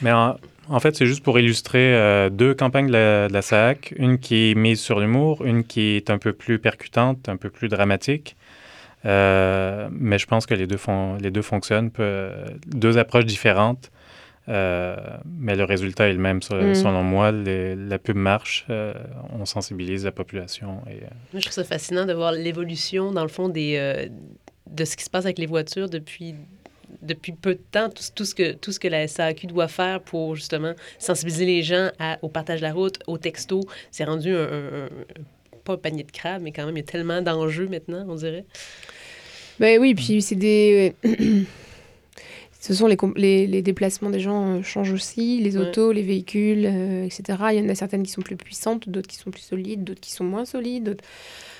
Mais 0.01 0.11
en, 0.11 0.36
en 0.70 0.80
fait, 0.80 0.95
c'est 0.95 1.05
juste 1.05 1.24
pour 1.24 1.38
illustrer 1.39 1.93
euh, 1.95 2.30
deux 2.30 2.53
campagnes 2.53 2.88
de 2.88 2.91
la, 2.93 3.28
de 3.28 3.34
la 3.34 3.41
SAC, 3.41 3.93
une 3.97 4.18
qui 4.18 4.53
mise 4.55 4.80
sur 4.80 4.99
l'humour, 4.99 5.45
une 5.45 5.64
qui 5.64 5.95
est 5.97 6.09
un 6.09 6.18
peu 6.18 6.34
plus 6.34 6.59
percutante, 6.59 7.28
un 7.30 7.38
peu 7.38 7.49
plus 7.49 7.68
dramatique. 7.70 8.36
Euh, 9.05 9.89
mais 9.91 10.18
je 10.18 10.26
pense 10.26 10.45
que 10.45 10.53
les 10.53 10.66
deux, 10.68 10.78
font, 10.78 11.18
les 11.18 11.30
deux 11.32 11.41
fonctionnent, 11.41 11.91
peu- 11.91 12.30
deux 12.68 12.97
approches 12.97 13.26
différentes, 13.26 13.91
euh, 14.47 14.95
mais 15.26 15.55
le 15.55 15.66
résultat 15.66 16.07
est 16.09 16.14
le 16.14 16.20
même. 16.20 16.38
Mm. 16.38 16.74
Selon 16.74 17.03
moi, 17.03 17.32
les- 17.32 17.76
la 17.76 17.99
pub 17.99 18.16
marche, 18.16 18.66
euh, 18.70 18.93
on 19.38 19.45
sensibilise 19.45 20.05
la 20.05 20.11
population. 20.14 20.82
Et, 20.89 21.01
Moi, 21.01 21.09
je 21.34 21.39
trouve 21.41 21.51
ça 21.53 21.64
fascinant 21.66 22.05
de 22.05 22.14
voir 22.14 22.32
l'évolution, 22.32 23.11
dans 23.11 23.24
le 23.24 23.30
fond, 23.30 23.49
des, 23.49 24.07
de 24.70 24.86
ce 24.86 24.95
qui 24.95 25.03
se 25.03 25.09
passe 25.09 25.26
avec 25.26 25.38
les 25.38 25.45
voitures 25.47 25.89
depuis, 25.89 26.36
depuis 27.04 27.32
peu 27.34 27.56
de 27.56 27.62
temps. 27.72 27.89
Tout, 27.89 28.04
tout 28.16 28.26
ce 28.26 28.34
que, 28.36 28.54
tout 28.54 28.72
ce 28.72 28.80
que 28.80 28.88
la 28.88 29.08
SAQ 29.08 29.47
doit 29.47 29.68
faire 29.68 30.01
pour, 30.01 30.36
justement, 30.36 30.74
sensibiliser 30.99 31.45
les 31.45 31.64
gens 31.64 31.89
à- 31.99 32.18
au 32.22 32.30
partage 32.30 32.60
de 32.62 32.66
la 32.66 32.74
route, 32.74 32.99
au 33.08 33.18
texto. 33.18 33.62
C'est 33.91 34.04
rendu 34.06 34.34
un, 34.36 34.41
un- 34.43 34.86
un- 34.86 34.89
pas 35.64 35.74
un 35.74 35.78
panier 35.78 36.04
de 36.04 36.12
crabes, 36.12 36.41
mais 36.41 36.51
quand 36.51 36.66
même, 36.66 36.76
il 36.76 36.80
y 36.80 36.84
a 36.84 36.86
tellement 36.86 37.22
d'enjeux 37.22 37.68
maintenant, 37.68 38.06
on 38.10 38.16
dirait. 38.16 38.45
Ben 39.60 39.80
oui, 39.80 39.93
puis 39.95 40.22
c'est 40.22 40.36
des. 40.36 40.93
ce 42.60 42.74
sont 42.74 42.88
les, 42.88 42.97
les, 43.18 43.45
les 43.47 43.62
déplacements 43.62 44.10
des 44.10 44.20
gens 44.20 44.56
euh, 44.58 44.62
changent 44.64 44.93
aussi, 44.93 45.39
les 45.41 45.58
Ouais. 45.58 45.68
autos, 45.68 45.91
les 45.91 46.01
véhicules, 46.01 46.66
euh, 46.66 47.04
etc. 47.06 47.24
Il 47.51 47.60
y 47.60 47.62
en 47.62 47.70
a 47.70 47.76
certaines 47.76 48.04
qui 48.04 48.12
sont 48.12 48.22
plus 48.22 48.36
puissantes, 48.38 48.88
d'autres 48.89 49.08
qui 49.10 49.18
sont 49.18 49.32
plus 49.32 49.41
solides, 49.41 49.84
d'autres 49.84 50.01
qui 50.01 50.12
sont 50.12 50.24
moins 50.24 50.45
solides. 50.45 50.97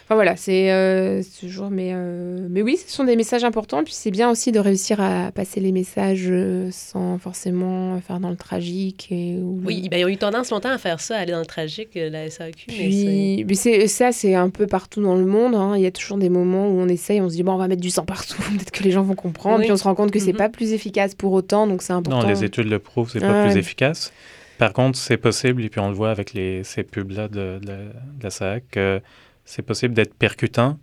Enfin 0.06 0.16
voilà, 0.16 0.36
c'est 0.36 0.70
euh, 0.72 1.22
ce 1.24 1.48
jour, 1.48 1.70
mais, 1.72 1.92
euh, 1.94 2.46
mais 2.50 2.62
oui, 2.62 2.76
ce 2.78 2.94
sont 2.94 3.06
des 3.06 3.16
messages 3.16 3.46
importants. 3.46 3.84
Puis 3.86 3.94
c'est 3.94 4.12
bien 4.12 4.30
aussi 4.30 4.52
de 4.52 4.60
réussir 4.60 5.00
à 5.00 5.32
passer 5.32 5.62
les 5.62 5.72
messages 5.72 6.26
euh, 6.28 6.68
sans 6.72 7.18
forcément 7.18 8.00
faire 8.02 8.20
dans 8.20 8.30
le 8.30 8.36
tragique. 8.36 9.08
Et, 9.12 9.38
ou 9.38 9.62
Oui, 9.66 9.88
ben, 9.90 9.98
ils 10.02 10.06
ont 10.06 10.10
eu 10.10 10.18
tendance 10.18 10.52
longtemps 10.52 10.72
à 10.72 10.78
faire 10.78 11.00
ça, 11.00 11.16
à 11.16 11.20
aller 11.20 11.32
dans 11.32 11.40
le 11.40 11.46
tragique, 11.46 11.92
la 11.96 12.30
SAQ. 12.30 12.66
Puis, 12.68 13.46
mais 13.48 13.54
c'est 13.56 13.88
ça, 13.88 14.12
c'est 14.12 14.36
un 14.36 14.50
peu 14.50 14.68
partout 14.68 15.02
dans 15.02 15.16
le 15.16 15.26
monde. 15.26 15.56
hein. 15.56 15.74
Il 15.78 15.82
y 15.82 15.86
a 15.88 15.92
toujours 15.92 16.18
des 16.18 16.30
moments 16.30 16.68
où 16.68 16.80
on 16.82 16.88
essaye, 16.90 17.22
on 17.22 17.30
se 17.30 17.36
dit 17.36 17.44
bon, 17.44 17.54
on 17.54 17.58
va 17.58 17.70
mettre 17.70 17.82
du 17.82 17.90
sang 17.90 18.04
partout, 18.04 18.42
peut-être 18.58 18.72
que 18.72 18.84
les 18.84 18.92
gens 18.92 19.04
vont 19.04 19.16
comprendre. 19.16 19.60
Oui. 19.60 19.64
Puis 19.64 19.72
on 19.72 19.78
se 19.78 19.84
rend 19.86 19.96
compte 19.96 20.12
que 20.12 20.20
c'est 20.20 20.34
Mhm. 20.34 20.38
pas 20.38 20.50
plus 20.50 20.74
efficace 20.74 21.16
pour 21.16 21.32
autant, 21.32 21.66
donc 21.66 21.82
c'est 21.82 21.94
important. 21.94 22.22
Non, 22.24 22.28
les 22.28 22.44
études 22.44 22.68
le 22.68 22.80
prouvent, 22.80 23.10
c'est 23.10 23.20
pas 23.22 23.32
Ouais. 23.44 23.50
plus 23.50 23.58
efficace. 23.58 24.12
Par 24.58 24.74
contre, 24.74 24.98
c'est 25.00 25.18
possible, 25.18 25.64
et 25.64 25.70
puis 25.70 25.80
on 25.80 25.88
le 25.90 25.96
voit 25.96 26.12
avec 26.12 26.34
les, 26.34 26.64
ces 26.64 26.84
pubs-là 26.84 27.28
de, 27.28 27.60
de, 27.60 27.66
de 27.68 28.24
la 28.24 28.30
SAC, 28.30 28.64
que 28.72 29.02
c'est 29.46 29.62
possible 29.62 29.94
d'être 29.94 30.14
percutant, 30.14 30.78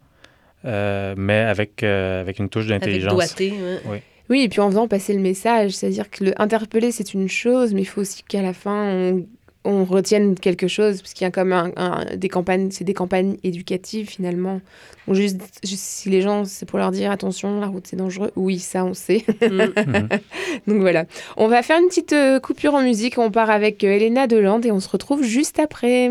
euh, 0.64 1.14
mais 1.16 1.38
avec, 1.40 1.82
euh, 1.82 2.20
avec 2.20 2.38
une 2.38 2.48
touche 2.48 2.66
d'intelligence. 2.66 3.12
doigté, 3.14 3.50
ouais. 3.52 3.78
Oui. 3.86 3.96
Oui, 4.28 4.42
et 4.42 4.48
puis 4.48 4.60
en 4.60 4.68
faisant 4.70 4.86
passer 4.86 5.12
le 5.12 5.18
message, 5.20 5.72
c'est-à-dire 5.72 6.08
que 6.08 6.22
le 6.24 6.40
interpeller, 6.40 6.92
c'est 6.92 7.14
une 7.14 7.28
chose, 7.28 7.74
mais 7.74 7.80
il 7.80 7.86
faut 7.86 8.00
aussi 8.02 8.22
qu'à 8.22 8.42
la 8.42 8.52
fin, 8.52 8.86
on, 8.86 9.26
on 9.64 9.84
retienne 9.84 10.36
quelque 10.38 10.68
chose, 10.68 11.02
parce 11.02 11.14
qu'il 11.14 11.24
y 11.24 11.26
a 11.26 11.32
comme 11.32 11.52
un, 11.52 11.72
un- 11.76 12.04
des 12.16 12.28
campagnes, 12.28 12.70
c'est 12.70 12.84
des 12.84 12.94
campagnes 12.94 13.38
éducatives 13.42 14.08
finalement. 14.08 14.60
Donc 15.08 15.16
juste, 15.16 15.40
juste 15.64 15.82
si 15.82 16.10
les 16.10 16.22
gens, 16.22 16.44
c'est 16.44 16.64
pour 16.64 16.78
leur 16.78 16.92
dire 16.92 17.10
attention, 17.10 17.58
la 17.58 17.66
route 17.66 17.88
c'est 17.88 17.96
dangereux. 17.96 18.30
Oui, 18.36 18.60
ça 18.60 18.84
on 18.84 18.94
sait. 18.94 19.24
Donc 20.68 20.80
voilà. 20.80 21.06
On 21.36 21.48
va 21.48 21.62
faire 21.64 21.80
une 21.80 21.88
petite 21.88 22.12
euh, 22.12 22.38
coupure 22.38 22.74
en 22.74 22.82
musique. 22.82 23.18
On 23.18 23.32
part 23.32 23.50
avec 23.50 23.82
Elena 23.82 24.28
Delande 24.28 24.64
et 24.64 24.70
on 24.70 24.78
se 24.78 24.88
retrouve 24.88 25.24
juste 25.24 25.58
après. 25.58 26.10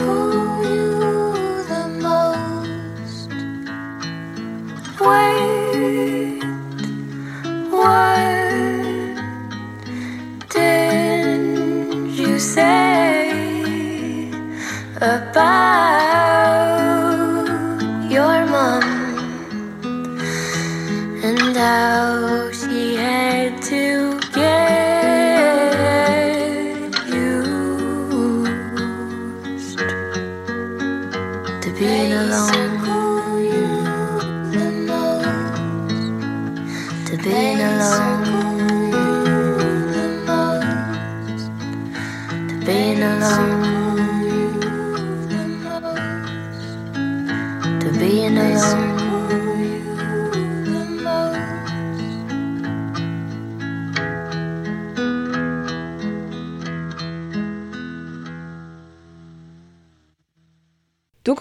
about 15.01 15.90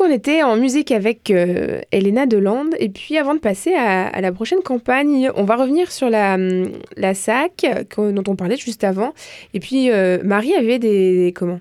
On 0.02 0.10
était 0.10 0.42
en 0.42 0.56
musique 0.56 0.92
avec 0.92 1.30
euh, 1.30 1.82
Elena 1.92 2.24
Delande 2.24 2.74
et 2.78 2.88
puis 2.88 3.18
avant 3.18 3.34
de 3.34 3.38
passer 3.38 3.74
à, 3.74 4.18
la 4.22 4.32
prochaine 4.32 4.62
campagne, 4.62 5.30
on 5.36 5.44
va 5.44 5.56
revenir 5.56 5.92
sur 5.92 6.08
la, 6.08 6.38
SAC 7.12 7.66
que- 7.90 8.10
dont 8.10 8.24
on 8.26 8.34
parlait 8.34 8.56
juste 8.56 8.82
avant. 8.82 9.12
Et 9.52 9.60
puis 9.60 9.90
euh, 9.90 10.18
Marie 10.24 10.54
avait 10.54 10.78
des, 10.78 11.26
des- 11.26 11.32
comment? 11.34 11.60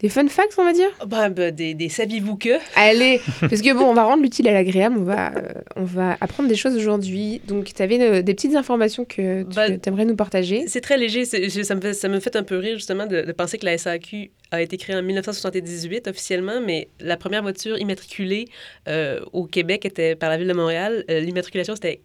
Des 0.00 0.08
fun 0.08 0.26
facts 0.28 0.54
on 0.58 0.64
va 0.64 0.72
dire. 0.72 0.88
Ben, 1.06 1.30
ben, 1.30 1.54
des, 1.54 1.74
des 1.74 1.88
saviez-vous 1.88 2.36
que? 2.36 2.58
Allez, 2.76 3.20
parce 3.40 3.62
que 3.62 3.72
bon, 3.72 3.84
on 3.84 3.94
va 3.94 4.04
rendre 4.04 4.22
l'utile 4.22 4.48
à 4.48 4.52
l'agréable, 4.52 4.96
on 4.98 5.04
va, 5.04 5.32
euh, 5.36 5.52
on 5.76 5.84
va 5.84 6.16
apprendre 6.20 6.48
des 6.48 6.56
choses 6.56 6.76
aujourd'hui. 6.76 7.40
Donc 7.46 7.72
tu 7.72 7.82
avais 7.82 8.22
des 8.22 8.34
petites 8.34 8.54
informations 8.54 9.04
que 9.04 9.42
tu 9.44 9.88
aimerais 9.88 10.04
nous 10.04 10.16
partager. 10.16 10.64
C'est 10.66 10.80
très 10.80 10.98
léger. 10.98 11.24
Ça 11.24 11.74
me, 11.74 11.80
fait, 11.80 11.94
ça 11.94 12.08
me 12.08 12.20
fait 12.20 12.36
un 12.36 12.42
peu 12.42 12.56
rire, 12.56 12.76
justement, 12.76 13.06
de, 13.06 13.22
de 13.22 13.32
penser 13.32 13.58
que 13.58 13.64
la 13.64 13.76
SAQ 13.78 14.30
a 14.50 14.62
été 14.62 14.76
créée 14.76 14.96
en 14.96 15.02
1978 15.02 16.08
officiellement, 16.08 16.60
mais 16.60 16.88
la 17.00 17.16
première 17.16 17.42
voiture 17.42 17.78
immatriculée 17.78 18.46
euh, 18.88 19.20
au 19.32 19.44
Québec 19.46 19.84
était 19.84 20.14
par 20.16 20.28
la 20.30 20.36
Ville 20.36 20.48
de 20.48 20.52
Montréal. 20.52 21.04
Euh, 21.10 21.20
L'immatriculation, 21.20 21.74
c'était 21.74 22.00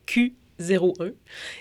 Q01. 0.62 1.14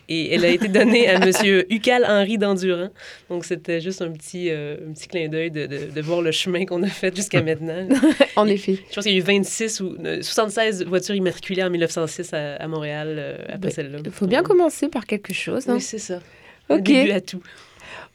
Et 0.09 0.34
elle 0.34 0.45
a 0.45 0.49
été 0.49 0.68
donnée 0.68 1.09
à 1.09 1.14
M. 1.14 1.30
Ucal 1.70 2.05
Henri 2.05 2.38
d'Endurant. 2.38 2.90
Donc, 3.28 3.45
c'était 3.45 3.80
juste 3.80 4.03
un 4.03 4.11
petit, 4.12 4.51
euh, 4.51 4.76
un 4.88 4.92
petit 4.92 5.09
clin 5.09 5.28
d'œil 5.28 5.51
de, 5.51 5.66
de- 5.66 5.90
de 5.95 6.01
voir 6.01 6.22
le 6.22 6.30
chemin 6.32 6.64
qu'on 6.64 6.82
a 6.82 6.88
fait 6.88 7.14
jusqu'à 7.14 7.42
maintenant. 7.42 7.88
en 8.36 8.47
effet. 8.47 8.78
Je 8.90 8.95
pense 8.95 9.05
qu'il 9.05 9.12
y 9.12 9.16
a 9.16 9.18
eu 9.18 9.22
26 9.22 9.80
ou 9.80 9.97
euh, 10.05 10.22
76 10.22 10.84
voitures 10.84 11.14
immatriculées 11.14 11.62
en 11.64 11.70
1906 11.70 12.32
à, 12.34 12.57
à 12.57 12.68
Montréal 12.68 13.16
euh, 13.18 13.36
après 13.47 13.59
Ben, 13.59 13.70
celle-là. 13.70 13.99
Il 14.05 14.11
faut 14.11 14.26
bien 14.26 14.42
commencer 14.42 14.88
par 14.88 15.07
quelque 15.07 15.32
chose. 15.32 15.68
hein. 15.68 15.74
Oui, 15.74 15.80
c'est 15.80 15.99
ça. 15.99 16.20
Un 16.70 16.76
Ok. 16.76 16.82
début 16.84 17.11
à 17.11 17.20
tout. 17.20 17.42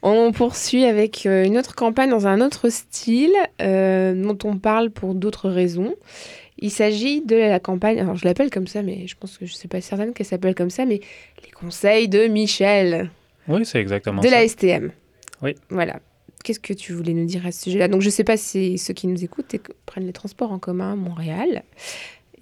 On 0.02 0.32
poursuit 0.32 0.84
avec 0.84 1.26
euh, 1.26 1.44
une 1.44 1.58
autre 1.58 1.74
campagne 1.74 2.08
dans 2.10 2.26
un 2.26 2.40
autre 2.40 2.68
style 2.70 3.34
euh, 3.60 4.14
dont 4.14 4.38
on 4.48 4.56
parle 4.56 4.90
pour 4.90 5.14
d'autres 5.14 5.50
raisons. 5.50 5.94
Il 6.58 6.70
s'agit 6.70 7.22
de 7.22 7.36
la 7.36 7.58
campagne, 7.60 7.98
alors 8.00 8.16
je 8.16 8.24
l'appelle 8.26 8.50
comme 8.50 8.66
ça, 8.66 8.82
mais 8.82 9.06
je 9.06 9.14
pense 9.18 9.36
que 9.38 9.46
je 9.46 9.52
ne 9.52 9.56
suis 9.56 9.68
pas 9.68 9.80
certaine 9.80 10.12
qu'elle 10.12 10.26
s'appelle 10.26 10.54
comme 10.54 10.70
ça, 10.70 10.84
mais 10.86 11.00
les 11.44 11.50
conseils 11.50 12.08
de 12.08 12.26
Michel 12.26 13.10
Oui, 13.48 13.64
c'est 13.64 13.80
exactement 13.80 14.20
de 14.20 14.28
ça. 14.28 14.34
la 14.40 14.46
STM. 14.48 14.90
Oui. 15.42 15.54
Voilà. 15.70 16.00
Qu'est-ce 16.44 16.60
que 16.60 16.72
tu 16.72 16.92
voulais 16.94 17.12
nous 17.12 17.26
dire 17.26 17.46
à 17.46 17.52
ce 17.52 17.64
sujet-là? 17.64 17.88
Donc 17.88 18.00
je 18.00 18.06
ne 18.06 18.10
sais 18.12 18.24
pas 18.24 18.36
si 18.38 18.78
ceux 18.78 18.94
qui 18.94 19.06
nous 19.06 19.22
écoutent 19.24 19.52
éc- 19.54 19.70
prennent 19.84 20.06
les 20.06 20.12
transports 20.14 20.52
en 20.52 20.58
commun 20.58 20.92
à 20.92 20.96
Montréal. 20.96 21.62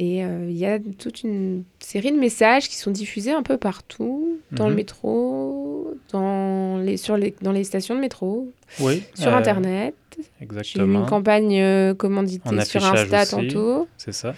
Et 0.00 0.24
euh, 0.24 0.46
il 0.48 0.56
y 0.56 0.64
a 0.64 0.78
toute 0.78 1.24
une 1.24 1.64
série 1.80 2.12
de 2.12 2.16
messages 2.16 2.68
qui 2.68 2.76
sont 2.76 2.92
diffusés 2.92 3.32
un 3.32 3.42
peu 3.42 3.56
partout, 3.56 4.38
dans 4.52 4.66
le 4.66 4.70
Mhm. 4.70 4.76
métro, 4.76 5.94
dans 6.12 6.78
les, 6.78 6.96
sur 6.96 7.16
les, 7.16 7.34
dans 7.42 7.50
les 7.50 7.64
stations 7.64 7.96
de 7.96 8.00
métro, 8.00 8.48
Oui, 8.80 9.02
sur 9.14 9.32
euh, 9.32 9.36
Internet. 9.36 9.94
J'ai 10.16 10.24
exactement. 10.44 11.00
une 11.00 11.06
campagne 11.06 11.60
euh, 11.60 11.94
commanditée 11.94 12.48
En 12.48 12.64
sur 12.64 12.84
Insta 12.84 13.22
aussi, 13.22 13.30
tantôt. 13.48 13.88
C'est 13.96 14.12
ça. 14.12 14.34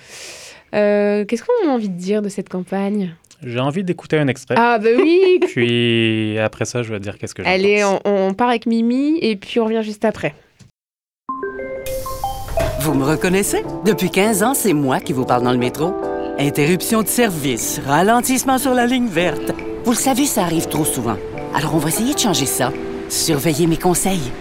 Euh, 0.75 1.25
Qu'est-ce 1.27 1.43
qu'on 1.43 1.69
a 1.69 1.73
envie 1.73 1.89
de 1.89 1.99
dire 1.99 2.23
de 2.23 2.29
cette 2.31 2.49
campagne? 2.49 3.15
J'ai 3.43 3.59
envie 3.59 3.83
d'écouter 3.85 4.19
un 4.19 4.29
extrait. 4.29 4.55
Ah 4.59 4.79
bah 4.79 4.91
oui 4.99 5.41
Puis 5.47 6.39
après 6.39 6.65
ça, 6.67 6.83
je 6.83 6.91
vais 6.93 6.99
te 6.99 7.03
dire 7.03 7.19
qu'est-ce 7.19 7.35
que 7.35 7.43
j'en 7.43 7.49
Allez, 7.51 7.83
on 8.05 8.35
part 8.35 8.49
avec 8.51 8.67
Mimi 8.67 9.19
et 9.21 9.37
puis 9.37 9.61
on 9.61 9.65
revient 9.65 9.83
juste 9.83 10.05
après. 10.05 10.35
Vous 12.91 12.99
me 12.99 13.05
reconnaissez? 13.05 13.65
Depuis 13.85 14.11
15 14.11 14.43
ans, 14.43 14.53
c'est 14.53 14.73
moi 14.73 14.99
qui 14.99 15.13
vous 15.13 15.25
parle 15.25 15.45
dans 15.45 15.53
le 15.53 15.59
métro. 15.59 15.95
Interruption 16.41 17.03
de 17.03 17.07
service, 17.07 17.81
ralentissement 17.87 18.59
sur 18.59 18.75
la 18.75 18.85
ligne 18.85 19.07
verte. 19.07 19.53
Vous 19.85 19.93
le 19.93 19.97
savez, 19.97 20.27
ça 20.27 20.43
arrive 20.43 20.67
trop 20.67 20.85
souvent. 20.85 21.15
Alors 21.55 21.77
on 21.77 21.79
va 21.79 21.89
essayer 21.89 22.15
de 22.15 22.19
changer 22.19 22.47
ça. 22.47 22.73
Surveillez 23.09 23.69
mes 23.69 23.77
conseils. 23.77 24.33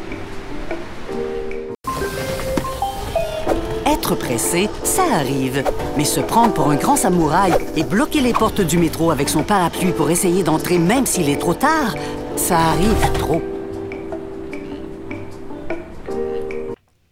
Être 3.86 4.16
pressé, 4.16 4.68
ça 4.84 5.04
arrive. 5.14 5.64
Mais 5.96 6.04
se 6.04 6.20
prendre 6.20 6.52
pour 6.52 6.72
un 6.72 6.76
grand 6.76 6.96
samouraï 6.96 7.54
et 7.76 7.84
bloquer 7.84 8.22
les 8.22 8.34
portes 8.34 8.62
du 8.62 8.80
métro 8.80 9.12
avec 9.12 9.30
son 9.30 9.44
parapluie 9.44 9.92
pour 9.92 10.10
essayer 10.10 10.42
d'entrer 10.42 10.80
même 10.80 11.06
s'il 11.06 11.30
est 11.30 11.40
trop 11.40 11.54
tard, 11.54 11.94
ça 12.36 12.58
arrive 12.58 13.12
trop. 13.20 13.44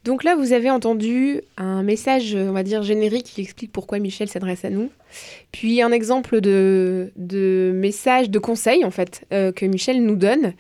Donc 0.07 0.23
là, 0.23 0.35
vous 0.35 0.53
avez 0.53 0.71
entendu 0.71 1.41
un 1.57 1.83
message, 1.83 2.33
on 2.33 2.53
va 2.53 2.63
dire, 2.63 2.81
générique 2.81 3.25
qui 3.25 3.41
explique 3.41 3.71
pourquoi 3.71 3.99
Michel 3.99 4.27
s'adresse 4.29 4.63
à 4.65 4.69
nous. 4.69 4.89
Puis 5.51 5.81
un 5.81 5.91
exemple 5.91 6.39
de, 6.41 7.11
de 7.17 7.71
message, 7.75 8.29
de 8.29 8.39
conseil, 8.39 8.83
en 8.85 8.89
fait, 8.91 9.25
euh, 9.33 9.51
que 9.51 9.65
Michel 9.65 10.03
nous 10.03 10.15
donne. 10.15 10.53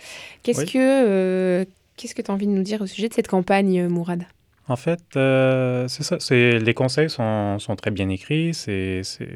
Qu'est-ce 0.43 0.61
Oui. 0.61 0.65
que 0.73 0.77
euh, 0.77 1.65
qu'est-ce 1.95 2.13
que 2.13 2.21
tu 2.21 2.29
as 2.29 2.33
envie 2.33 2.45
de 2.45 2.51
nous 2.51 2.61
dire 2.61 2.81
au 2.81 2.87
sujet 2.87 3.07
de 3.07 3.13
cette 3.13 3.27
campagne, 3.29 3.79
euh, 3.79 3.89
Mourad? 3.89 4.23
En 4.67 4.75
fait, 4.75 4.99
euh, 5.15 5.87
c'est 5.87 6.03
ça. 6.03 6.17
C'est, 6.19 6.59
les 6.59 6.73
conseils 6.73 7.09
sont, 7.09 7.57
sont 7.57 7.75
très 7.77 7.89
bien 7.91 8.09
écrits. 8.09 8.53
C'est, 8.53 9.01
c'est- 9.03 9.29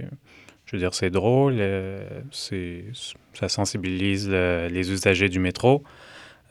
je 0.66 0.76
veux 0.76 0.80
dire, 0.80 0.94
c'est 0.94 1.10
drôle. 1.10 1.56
c'est, 2.32 2.84
ça 3.34 3.48
sensibilise 3.50 4.30
le- 4.30 4.68
les 4.70 4.92
usagers 4.92 5.30
du 5.30 5.40
métro. 5.40 5.84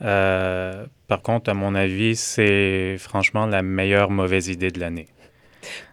Euh, 0.01 0.85
par 1.07 1.21
contre, 1.21 1.49
à 1.49 1.53
mon 1.53 1.75
avis, 1.75 2.15
c'est 2.15 2.95
franchement 2.99 3.45
la 3.45 3.61
meilleure 3.61 4.09
mauvaise 4.09 4.47
idée 4.47 4.71
de 4.71 4.79
l'année. 4.79 5.07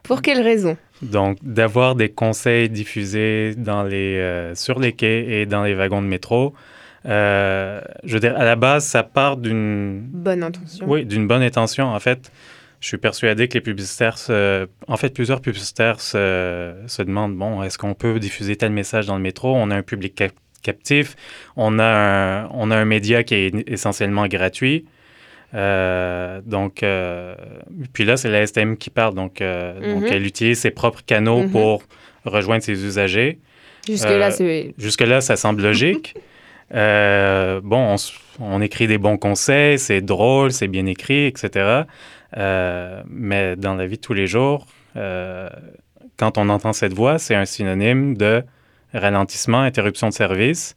Pour 0.02 0.22
quelle 0.22 0.40
raison? 0.40 0.76
Donc, 1.02 1.38
d'avoir 1.42 1.94
des 1.94 2.09
conseils 2.09 2.70
diffusés 2.70 3.54
dans 3.56 3.82
les, 3.82 4.16
euh, 4.16 4.54
sur 4.54 4.78
les 4.80 4.92
quais 4.92 5.26
et 5.40 5.46
dans 5.46 5.62
les 5.64 5.74
wagons 5.74 6.00
de 6.00 6.06
métro, 6.06 6.54
euh, 7.06 7.80
je 8.04 8.14
veux 8.14 8.20
dire, 8.20 8.36
à 8.36 8.44
la 8.44 8.56
base, 8.56 8.84
ça 8.86 9.02
part 9.02 9.36
d'une 9.36 10.00
Bonne 10.12 10.42
intention. 10.42 10.86
oui, 10.88 11.04
d'une 11.04 11.26
bonne 11.28 11.42
intention. 11.42 11.86
En 11.94 12.00
fait, 12.00 12.32
je 12.80 12.86
suis 12.88 12.96
persuadé 12.98 13.46
que 13.48 13.54
les 13.54 13.61
publicitaires, 13.61 14.18
se- 14.18 14.66
en 14.86 14.96
fait, 14.96 15.11
plusieurs 15.12 15.40
publicitaires 15.40 16.00
se, 16.00 16.74
se 16.86 17.02
demandent, 17.02 17.36
bon, 17.36 17.62
est-ce 17.62 17.76
qu'on 17.78 17.94
peut 17.94 18.18
diffuser 18.18 18.56
tel 18.56 18.72
message 18.72 19.06
dans 19.06 19.16
le 19.16 19.22
métro? 19.22 19.54
On 19.54 19.70
a 19.70 19.76
un 19.76 19.82
public 19.82 20.14
cap- 20.14 20.32
captif, 20.62 21.16
on 21.56 21.78
a 21.78 21.84
un, 21.84 22.48
on 22.52 22.70
a 22.70 22.76
un 22.76 22.84
média 22.84 23.22
qui 23.22 23.34
est 23.34 23.68
essentiellement 23.68 24.26
gratuit. 24.26 24.84
Euh, 25.54 26.40
donc, 26.44 26.82
euh, 26.82 27.34
puis 27.92 28.04
là, 28.04 28.16
c'est 28.16 28.28
la 28.30 28.46
STM 28.46 28.76
qui 28.76 28.90
parle. 28.90 29.14
Donc, 29.14 29.40
euh, 29.40 29.94
donc 29.94 30.02
Mhm. 30.02 30.12
elle 30.12 30.26
utilise 30.26 30.59
ses 30.61 30.70
propres 30.70 31.00
canaux 31.06 31.42
Mhm. 31.44 31.50
pour 31.50 31.82
rejoindre 32.24 32.62
ses 32.62 32.84
usagers. 32.84 33.38
Jusque-là, 34.76 35.20
ça 35.20 35.36
semble 35.36 35.62
logique. 35.62 36.14
Bon, 36.70 37.96
on, 38.40 38.61
écrit 38.61 38.86
des 38.86 38.98
bons 38.98 39.16
conseils, 39.16 39.78
c'est 39.78 40.02
drôle, 40.02 40.52
c'est 40.52 40.68
bien 40.68 40.84
écrit, 40.84 41.24
etc. 41.24 41.84
Mais 42.36 43.56
dans 43.56 43.74
la 43.74 43.86
vie 43.86 43.96
de 43.96 44.02
tous 44.02 44.12
les 44.12 44.26
jours, 44.26 44.66
quand 44.94 46.36
on 46.36 46.48
entend 46.50 46.74
cette 46.74 46.92
voix, 46.92 47.18
c'est 47.18 47.34
un 47.34 47.46
synonyme 47.46 48.18
de 48.18 48.44
ralentissement, 48.93 49.61
interruption 49.61 50.09
de 50.09 50.14
service. 50.14 50.76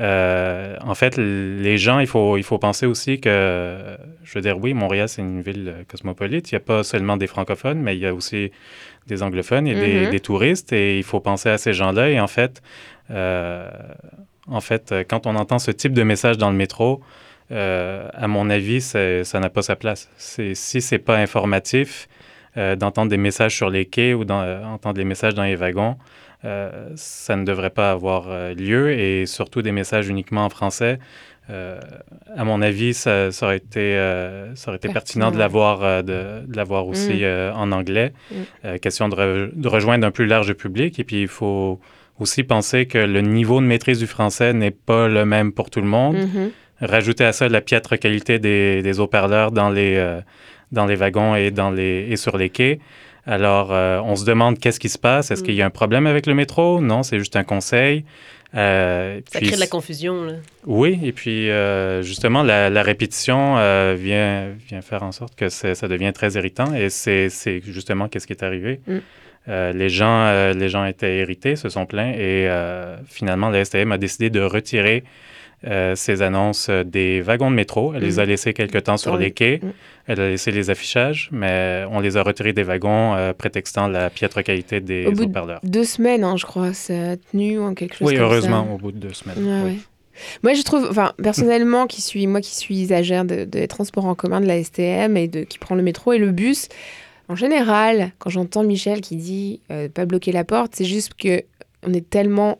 Euh, 0.00 0.76
en 0.80 0.94
fait, 0.94 1.16
les 1.18 1.76
gens, 1.76 1.98
il 1.98 2.06
faut, 2.06 2.36
il 2.38 2.42
faut 2.42 2.58
penser 2.58 2.86
aussi 2.86 3.20
que, 3.20 3.76
je 4.24 4.34
veux 4.34 4.40
dire, 4.40 4.58
oui, 4.58 4.72
Montréal, 4.72 5.08
c'est 5.08 5.20
une 5.20 5.42
ville 5.42 5.68
euh, 5.68 5.82
cosmopolite. 5.86 6.50
Il 6.50 6.54
n'y 6.54 6.56
a 6.56 6.60
pas 6.60 6.82
seulement 6.82 7.16
des 7.18 7.26
francophones, 7.26 7.78
mais 7.78 7.94
il 7.96 8.00
y 8.00 8.06
a 8.06 8.14
aussi 8.14 8.50
des 9.06 9.22
anglophones 9.22 9.66
et 9.66 9.74
des, 9.74 10.06
Mhm. 10.06 10.10
des 10.10 10.20
touristes. 10.20 10.72
Et 10.72 10.96
il 10.98 11.04
faut 11.04 11.20
penser 11.20 11.50
à 11.50 11.58
ces 11.58 11.74
gens-là. 11.74 12.08
Et 12.08 12.20
en 12.20 12.26
fait, 12.26 12.62
euh, 13.10 13.68
en 14.46 14.60
fait, 14.60 14.94
quand 15.08 15.26
on 15.26 15.36
entend 15.36 15.58
ce 15.58 15.70
type 15.70 15.92
de 15.92 16.02
message 16.02 16.38
dans 16.38 16.50
le 16.50 16.56
métro, 16.56 17.02
euh, 17.50 18.08
à 18.14 18.28
mon 18.28 18.48
avis, 18.48 18.80
ça 18.80 19.40
n'a 19.40 19.50
pas 19.50 19.62
sa 19.62 19.76
place. 19.76 20.08
Si 20.16 20.80
c'est 20.80 20.98
pas 20.98 21.18
informatif, 21.18 22.08
d'entendre 22.54 23.08
des 23.10 23.16
messages 23.16 23.56
sur 23.56 23.70
les 23.70 23.86
quais 23.86 24.12
ou 24.12 24.26
d'entendre 24.26 24.94
des 24.94 25.04
messages 25.04 25.34
dans 25.34 25.42
les 25.42 25.56
wagons, 25.56 25.96
euh, 26.44 26.88
ça 26.96 27.36
ne 27.36 27.44
devrait 27.44 27.70
pas 27.70 27.90
avoir 27.92 28.24
euh, 28.28 28.54
lieu 28.54 28.92
et 28.92 29.26
surtout 29.26 29.62
des 29.62 29.72
messages 29.72 30.08
uniquement 30.08 30.44
en 30.44 30.48
français. 30.50 30.98
euh, 31.50 31.78
à 32.36 32.44
mon 32.44 32.62
avis, 32.62 32.94
ça, 32.94 33.30
ça 33.32 33.46
aurait 33.46 33.56
été, 33.56 33.80
euh, 33.96 34.54
ça 34.54 34.70
aurait 34.70 34.76
été 34.76 34.88
pertinent, 34.88 35.26
Pertinent, 35.26 35.30
de 35.32 35.38
l'avoir 35.38 35.82
euh, 35.82 36.02
de, 36.02 36.46
de 36.46 36.56
l'avoir 36.56 36.86
aussi 36.86 37.14
Mm. 37.14 37.24
euh, 37.24 37.52
en 37.54 37.72
anglais. 37.72 38.12
Mm. 38.30 38.78
Question 38.78 39.08
de, 39.08 39.16
re- 39.16 39.50
de 39.54 39.68
rejoindre 39.68 40.06
un 40.06 40.10
plus 40.12 40.26
large 40.26 40.52
public. 40.54 40.98
Et 41.00 41.04
puis, 41.04 41.22
il 41.22 41.28
faut 41.28 41.80
aussi 42.20 42.42
penser 42.44 42.86
que 42.86 42.98
le 42.98 43.20
niveau 43.22 43.60
de 43.60 43.66
maîtrise 43.66 43.98
du 43.98 44.06
français 44.06 44.52
n'est 44.52 44.70
pas 44.70 45.08
le 45.08 45.24
même 45.24 45.52
pour 45.52 45.68
tout 45.70 45.80
le 45.80 45.88
monde. 45.88 46.16
Mhm. 46.16 46.50
Rajouter 46.80 47.24
à 47.24 47.32
ça 47.32 47.48
la 47.48 47.60
piètre 47.60 47.98
qualité 47.98 48.38
des, 48.38 48.82
des 48.82 49.00
haut-parleurs 49.00 49.50
dans 49.52 49.70
les, 49.70 50.18
dans 50.72 50.86
les 50.86 50.96
wagons 50.96 51.34
et, 51.36 51.50
dans 51.50 51.70
les, 51.70 52.06
et 52.10 52.16
sur 52.16 52.36
les 52.36 52.50
quais. 52.50 52.78
Alors, 53.26 53.72
euh, 53.72 54.00
on 54.04 54.16
se 54.16 54.24
demande 54.24 54.58
qu'est-ce 54.58 54.80
qui 54.80 54.88
se 54.88 54.98
passe. 54.98 55.30
Est-ce 55.30 55.42
Mm. 55.42 55.44
qu'il 55.46 55.54
y 55.54 55.62
a 55.62 55.66
un 55.66 55.70
problème 55.70 56.06
avec 56.06 56.26
le 56.26 56.34
métro? 56.34 56.80
Non, 56.80 57.02
c'est 57.02 57.18
juste 57.18 57.36
un 57.36 57.44
conseil. 57.44 58.04
Euh, 58.54 59.20
Ça 59.30 59.38
puis- 59.38 59.46
crée 59.48 59.56
de 59.56 59.60
la 59.60 59.66
confusion. 59.66 60.24
Là. 60.24 60.32
oui, 60.66 61.00
et 61.02 61.12
puis 61.12 61.48
euh, 61.50 62.02
justement, 62.02 62.42
la, 62.42 62.68
la 62.68 62.82
répétition 62.82 63.54
vient, 63.94 64.48
vient 64.68 64.82
faire 64.82 65.02
en 65.04 65.12
sorte 65.12 65.34
que 65.36 65.48
ça 65.48 65.88
devient 65.88 66.12
très 66.12 66.32
irritant 66.32 66.74
et 66.74 66.90
c'est 66.90 67.30
justement 67.64 68.08
qu'est-ce 68.08 68.26
qui 68.26 68.34
est 68.34 68.42
arrivé. 68.42 68.80
Mm. 68.86 68.98
Les, 69.74 69.88
gens, 69.88 70.52
les 70.52 70.68
gens 70.68 70.84
étaient 70.84 71.18
irrités, 71.20 71.56
se 71.56 71.68
sont 71.68 71.86
plaints 71.86 72.12
et 72.12 72.46
finalement, 73.08 73.48
la 73.48 73.64
STM 73.64 73.90
a 73.92 73.98
décidé 73.98 74.28
de 74.30 74.40
retirer 74.40 75.02
euh, 75.66 75.94
ces 75.94 76.22
annonces 76.22 76.68
euh, 76.68 76.82
des 76.84 77.20
wagons 77.20 77.50
de 77.50 77.56
métro. 77.56 77.92
Elle 77.94 78.02
les 78.02 78.18
a 78.18 78.24
Mm. 78.24 78.28
laissés 78.28 78.52
quelque 78.52 78.78
temps 78.78 78.96
sur 78.96 79.16
les 79.16 79.30
quais. 79.30 79.60
Mm. 79.62 79.70
Elle 80.08 80.20
a 80.20 80.28
laissé 80.30 80.50
les 80.50 80.70
affichages, 80.70 81.28
mais 81.32 81.84
on 81.90 82.00
les 82.00 82.16
a 82.16 82.22
retirés 82.22 82.52
des 82.52 82.62
wagons 82.64 83.14
euh, 83.14 83.32
prétextant 83.32 83.86
la 83.88 84.10
piètre 84.10 84.42
qualité 84.42 84.80
des 84.80 85.06
Au 85.06 85.12
bout 85.12 85.24
haut-parleurs. 85.24 85.60
de 85.62 85.68
deux 85.68 85.84
semaines, 85.84 86.24
hein, 86.24 86.36
je 86.36 86.44
crois, 86.44 86.72
ça 86.74 87.12
a 87.12 87.16
tenu 87.16 87.58
ou 87.58 87.72
quelque 87.74 87.96
chose 87.96 88.08
Oui, 88.08 88.14
comme 88.14 88.24
heureusement, 88.24 88.74
au 88.74 88.78
bout 88.78 88.92
de 88.92 88.98
deux 88.98 89.12
semaines. 89.14 89.38
Ouais, 89.38 89.60
oui. 89.64 89.70
ouais. 89.72 89.78
Moi, 90.42 90.52
je 90.54 90.62
trouve, 90.62 90.86
enfin, 90.90 91.12
personnellement, 91.22 91.86
qui 91.86 92.02
suis, 92.02 92.26
moi 92.26 92.40
qui 92.40 92.54
suis 92.54 92.82
usagère 92.82 93.24
de- 93.24 93.44
des 93.44 93.66
transports 93.68 94.04
en 94.04 94.14
commun 94.14 94.40
de 94.40 94.46
la 94.46 94.62
STM 94.62 95.16
et 95.16 95.26
de, 95.28 95.44
qui 95.44 95.58
prend 95.58 95.74
le 95.74 95.82
métro 95.82 96.12
et 96.12 96.18
le 96.18 96.32
bus, 96.32 96.68
en 97.28 97.36
général, 97.36 98.10
quand 98.18 98.28
j'entends 98.28 98.62
Michel 98.62 99.00
qui 99.00 99.16
dit 99.16 99.60
euh, 99.70 99.88
pas 99.88 100.04
bloquer 100.04 100.32
la 100.32 100.44
porte, 100.44 100.74
c'est 100.74 100.84
juste 100.84 101.14
que 101.14 101.42
on 101.86 101.94
est 101.94 102.08
tellement 102.10 102.58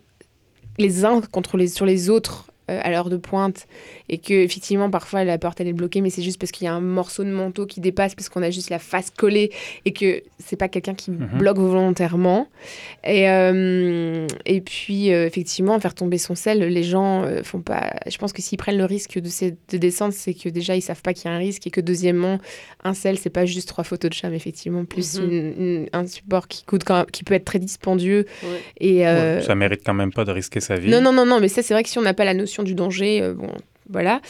les 0.78 1.04
uns 1.04 1.20
contre 1.30 1.56
les, 1.58 1.68
sur 1.68 1.84
les 1.84 2.08
autres 2.08 2.46
à 2.80 2.90
l'heure 2.90 3.10
de 3.10 3.16
pointe 3.16 3.66
et 4.12 4.18
que 4.18 4.34
effectivement 4.34 4.90
parfois 4.90 5.24
la 5.24 5.38
porte 5.38 5.60
elle 5.60 5.66
est 5.68 5.72
bloquée 5.72 6.00
mais 6.02 6.10
c'est 6.10 6.22
juste 6.22 6.38
parce 6.38 6.52
qu'il 6.52 6.66
y 6.66 6.68
a 6.68 6.72
un 6.74 6.80
morceau 6.80 7.24
de 7.24 7.30
manteau 7.30 7.66
qui 7.66 7.80
dépasse 7.80 8.14
parce 8.14 8.28
qu'on 8.28 8.42
a 8.42 8.50
juste 8.50 8.68
la 8.70 8.78
face 8.78 9.10
collée 9.10 9.50
et 9.86 9.92
que 9.92 10.22
c'est 10.38 10.56
pas 10.56 10.68
quelqu'un 10.68 10.94
qui 10.94 11.10
Mhm. 11.10 11.38
bloque 11.38 11.58
volontairement 11.58 12.46
et, 13.04 13.28
euh, 13.30 14.26
et 14.46 14.60
puis 14.60 15.12
euh, 15.12 15.26
effectivement 15.26 15.78
faire 15.80 15.94
tomber 15.94 16.18
son 16.18 16.34
sel 16.34 16.58
les 16.60 16.82
gens 16.82 17.24
euh, 17.24 17.42
font 17.42 17.60
pas 17.60 17.94
je 18.06 18.16
pense 18.18 18.32
que 18.32 18.42
s'ils 18.42 18.58
prennent 18.58 18.78
le 18.78 18.84
risque 18.84 19.18
de, 19.18 19.28
ces- 19.28 19.56
de 19.70 19.76
descendre 19.78 20.12
c'est 20.14 20.34
que 20.34 20.48
déjà 20.48 20.76
ils 20.76 20.82
savent 20.82 21.02
pas 21.02 21.14
qu'il 21.14 21.26
y 21.26 21.28
a 21.28 21.34
un 21.34 21.38
risque 21.38 21.66
et 21.66 21.70
que 21.70 21.80
deuxièmement 21.80 22.38
un 22.84 22.94
sel 22.94 23.18
c'est 23.18 23.30
pas 23.30 23.46
juste 23.46 23.68
trois 23.68 23.84
photos 23.84 24.10
de 24.10 24.14
chat 24.14 24.28
mais 24.30 24.36
effectivement 24.36 24.84
plus 24.84 25.18
Mhm. 25.18 25.30
une- 25.30 25.54
une- 25.64 25.88
un 25.92 26.06
support 26.06 26.48
qui 26.48 26.64
coûte 26.64 26.84
quand 26.84 27.10
qui 27.10 27.24
peut 27.24 27.34
être 27.34 27.44
très 27.46 27.58
dispendieux 27.58 28.26
Ouais. 28.42 28.60
et 28.78 29.06
euh, 29.06 29.38
Ouais, 29.38 29.42
ça 29.42 29.54
mérite 29.54 29.80
quand 29.86 29.94
même 29.94 30.12
pas 30.12 30.24
de 30.24 30.32
risquer 30.32 30.60
sa 30.60 30.76
vie. 30.76 30.90
non, 30.90 31.00
non, 31.00 31.12
non, 31.12 31.24
non, 31.26 31.40
mais 31.40 31.48
ça, 31.48 31.62
c'est 31.62 31.72
vrai 31.74 31.82
que 31.82 31.88
si 31.88 31.98
on 31.98 32.02
n'a 32.02 32.14
pas 32.14 32.24
la 32.24 32.34
notion 32.34 32.62
du 32.62 32.74
danger, 32.74 33.22
euh, 33.22 33.34
bon, 33.34 33.48
voilà. 33.92 34.20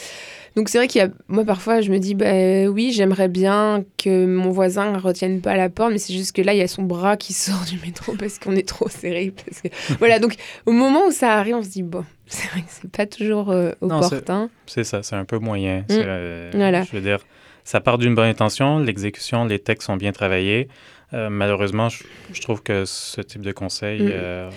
Donc, 0.55 0.69
c'est 0.69 0.77
vrai 0.77 0.87
qu'il 0.87 1.01
y 1.01 1.03
a. 1.03 1.09
Moi, 1.29 1.45
parfois, 1.45 1.81
je 1.81 1.89
me 1.91 1.97
dis, 1.97 2.13
bah 2.13 2.69
oui, 2.69 2.91
j'aimerais 2.93 3.27
bien 3.27 3.83
que 3.97 4.25
mon 4.27 4.51
voisin 4.51 4.91
ne 4.91 4.99
retienne 4.99 5.41
pas 5.41 5.55
la 5.57 5.69
porte, 5.69 5.91
mais 5.91 5.97
c'est 5.97 6.13
juste 6.13 6.31
que 6.35 6.43
là, 6.43 6.53
il 6.53 6.59
y 6.59 6.61
a 6.61 6.67
son 6.67 6.83
bras 6.83 7.17
qui 7.17 7.33
sort 7.33 7.63
du 7.67 7.79
métro 7.83 8.13
parce 8.13 8.37
qu'on 8.37 8.55
est 8.55 8.67
trop 8.67 8.87
serré. 8.87 9.33
Parce 9.35 9.61
que... 9.61 9.69
voilà, 9.99 10.19
donc, 10.19 10.35
au 10.67 10.71
moment 10.71 11.07
où 11.07 11.11
ça 11.11 11.33
arrive, 11.33 11.55
on 11.55 11.63
se 11.63 11.69
dit, 11.69 11.81
bon, 11.83 12.05
c'est 12.27 12.47
vrai 12.49 12.61
que 12.61 12.67
c'est 12.69 12.91
pas 12.91 13.07
toujours 13.07 13.49
euh, 13.49 13.71
opportun. 13.81 14.49
C'est 14.67 14.83
ça, 14.83 15.01
c'est 15.01 15.15
un 15.15 15.25
peu 15.25 15.39
moyen. 15.39 15.85
Euh, 15.89 16.51
Voilà. 16.53 16.83
Je 16.83 16.91
veux 16.91 17.01
dire, 17.01 17.19
ça 17.63 17.79
part 17.81 17.97
d'une 17.97 18.13
bonne 18.13 18.27
intention, 18.29 18.77
l'exécution, 18.79 19.45
les 19.45 19.57
textes 19.59 19.87
sont 19.87 19.97
bien 19.97 20.11
travaillés. 20.11 20.67
Euh, 21.13 21.29
malheureusement, 21.29 21.89
je, 21.89 22.03
je 22.33 22.41
trouve 22.41 22.63
que 22.63 22.85
ce 22.85 23.21
type 23.21 23.41
de 23.41 23.51
conseil 23.51 24.01
Mm. 24.01 24.09
euh, 24.11 24.49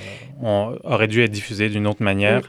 aurait 0.85 1.07
dû 1.09 1.23
être 1.23 1.31
diffusé 1.31 1.69
d'une 1.69 1.87
autre 1.87 2.03
manière. 2.03 2.49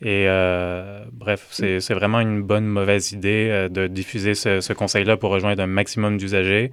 Et 0.00 0.26
euh, 0.28 1.04
bref, 1.12 1.48
c'est 1.50 1.94
vraiment 1.94 2.20
une 2.20 2.42
bonne 2.42 2.66
mauvaise 2.66 3.12
idée 3.12 3.48
euh, 3.50 3.68
de 3.68 3.88
diffuser 3.88 4.34
ce, 4.34 4.60
ce 4.60 4.72
conseil-là 4.72 5.16
pour 5.16 5.30
rejoindre 5.30 5.62
un 5.62 5.66
maximum 5.66 6.18
d'usagers. 6.18 6.70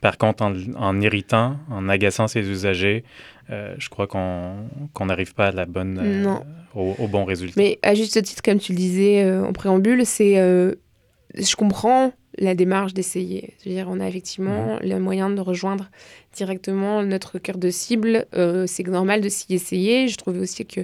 Par 0.00 0.18
contre, 0.18 0.42
en, 0.42 0.52
en 0.76 1.00
irritant, 1.00 1.56
en 1.70 1.88
agaçant 1.88 2.26
ces 2.26 2.48
usagers, 2.48 3.04
euh, 3.50 3.74
je 3.78 3.88
crois 3.88 4.06
qu'on 4.06 4.68
qu'on 4.92 5.06
n'arrive 5.06 5.34
pas 5.34 5.46
à 5.48 5.52
la 5.52 5.66
bonne, 5.66 5.98
euh, 6.02 6.34
au, 6.74 6.94
au 6.98 7.06
bon 7.06 7.24
résultat. 7.24 7.54
Mais 7.56 7.78
à 7.82 7.94
juste 7.94 8.20
titre, 8.22 8.42
comme 8.42 8.58
tu 8.58 8.72
le 8.72 8.78
disais 8.78 9.24
en 9.38 9.52
préambule, 9.52 10.04
c'est. 10.04 10.34
je 10.34 11.56
comprends 11.56 12.12
la 12.38 12.54
démarche 12.54 12.94
d'essayer. 12.94 13.54
Je 13.62 13.68
veux 13.68 13.74
dire, 13.76 13.86
on 13.88 14.00
a 14.00 14.08
effectivement 14.08 14.78
le 14.82 14.98
moyen 14.98 15.30
de 15.30 15.40
rejoindre 15.40 15.90
directement 16.34 17.02
notre 17.02 17.38
cœur 17.38 17.58
de 17.58 17.70
cible. 17.70 18.26
Euh, 18.34 18.66
c'est 18.66 18.86
normal 18.86 19.20
de 19.20 19.28
s'y 19.28 19.54
essayer. 19.54 20.08
Je 20.08 20.16
trouvais 20.16 20.40
aussi 20.40 20.66
que 20.66 20.80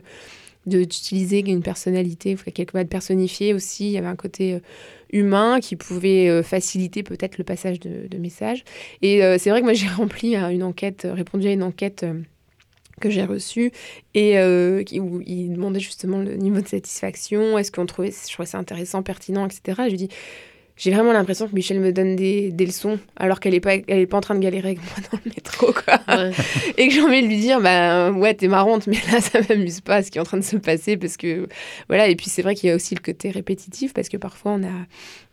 d'utiliser 0.67 1.41
une 1.41 1.63
personnalité, 1.63 2.37
quelque 2.55 2.73
part 2.73 2.85
de 2.85 2.89
personnifier 2.89 3.55
aussi, 3.55 3.87
il 3.87 3.93
y 3.93 3.99
avait 3.99 4.07
un 4.07 4.17
côté 4.17 4.55
euh, 4.55 4.61
humain 5.13 5.61
qui 5.61 5.77
pouvait 5.77 6.29
euh, 6.29 6.43
faciliter 6.43 7.03
peut-être 7.03 7.39
le 7.39 7.45
passage 7.45 7.81
de, 7.81 8.17
messages. 8.19 8.65
Et 9.03 9.25
euh, 9.25 9.37
c'est 9.39 9.51
vrai 9.51 9.61
que 9.61 9.65
moi 9.65 9.73
j'ai 9.75 9.89
rempli 9.89 10.37
hein, 10.37 10.51
une 10.51 10.63
enquête, 10.63 11.07
répondu 11.11 11.49
à 11.49 11.53
une 11.53 11.63
enquête 11.63 12.05
que 13.01 13.11
j'ai 13.11 13.25
reçue 13.25 13.73
et 14.15 14.39
euh, 14.39 14.85
où 14.93 15.21
il 15.27 15.55
demandait 15.55 15.81
justement 15.81 16.19
le 16.19 16.37
niveau 16.37 16.61
de 16.61 16.69
satisfaction, 16.69 17.59
est-ce 17.59 17.73
qu'on 17.73 17.87
trouvait, 17.87 18.13
je 18.13 18.33
trouvais 18.33 18.47
ça 18.47 18.59
intéressant, 18.59 19.03
pertinent, 19.03 19.47
etc. 19.47 19.63
Et 19.67 19.85
je 19.87 19.91
lui 19.91 19.97
dis, 19.97 20.09
j'ai 20.81 20.91
vraiment 20.93 21.13
l'impression 21.13 21.47
que 21.47 21.55
Michel 21.55 21.79
me 21.79 21.93
donne 21.93 22.17
des, 22.17 22.51
des 22.51 22.65
leçons 22.65 22.99
alors 23.17 23.39
qu'elle 23.39 23.53
n'est 23.53 23.61
pas, 23.61 23.75
elle 23.75 23.99
est 23.99 24.07
pas 24.07 24.17
en 24.17 24.23
train 24.23 24.35
de 24.35 24.41
galérer 24.41 24.69
avec 24.69 24.79
moi 24.79 25.09
dans 25.13 25.19
le 25.23 25.31
métro. 25.31 25.75
Quoi. 25.75 26.01
et 26.79 26.89
que 26.89 26.95
j'ai 26.95 27.03
envie 27.03 27.21
de 27.21 27.27
lui 27.27 27.39
dire 27.39 27.61
bah 27.61 28.11
ouais, 28.11 28.33
t'es 28.33 28.49
marrante, 28.49 28.87
mais 28.87 28.97
là, 29.13 29.21
ça 29.21 29.41
m'amuse 29.47 29.83
pas 29.83 30.03
ce 30.03 30.11
qui 30.11 30.17
est 30.17 30.23
en 30.23 30.25
train 30.25 30.39
de 30.39 30.43
se 30.43 30.57
passer 30.57 30.97
parce 30.97 31.19
que 31.19 31.47
voilà. 31.89 32.09
Et 32.09 32.17
puis 32.17 32.31
c'est 32.31 32.41
vrai 32.41 32.55
qu'il 32.55 32.71
y 32.71 32.73
a 32.73 32.75
aussi 32.77 32.95
le 32.95 33.03
côté 33.03 33.31
répétitif 33.31 33.93
parce 33.93 34.09
que 34.09 34.17
parfois 34.17 34.53
on 34.53 34.63
a 34.63 34.87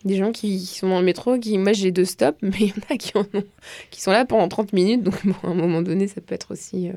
des 0.08 0.16
gens 0.18 0.32
qui, 0.32 0.58
qui 0.58 0.66
sont 0.80 0.90
dans 0.90 1.00
le 1.00 1.06
métro, 1.06 1.38
qui, 1.38 1.58
moi 1.60 1.74
j'ai 1.74 1.92
deux 1.92 2.06
stops, 2.06 2.38
mais 2.42 2.50
il 2.60 2.68
y 2.70 2.72
en 2.72 2.94
a 2.94 2.98
qui, 2.98 3.12
en 3.18 3.22
ont- 3.22 3.44
qui 3.92 4.02
sont 4.02 4.12
là 4.12 4.26
pendant 4.26 4.48
30 4.48 4.74
minutes, 4.74 5.04
donc 5.04 5.14
bon, 5.26 5.36
à 5.44 5.48
un 5.48 5.54
moment 5.54 5.82
donné, 5.84 6.08
ça 6.08 6.20
peut 6.22 6.34
être 6.34 6.52
aussi 6.54 6.90
euh, 6.90 6.94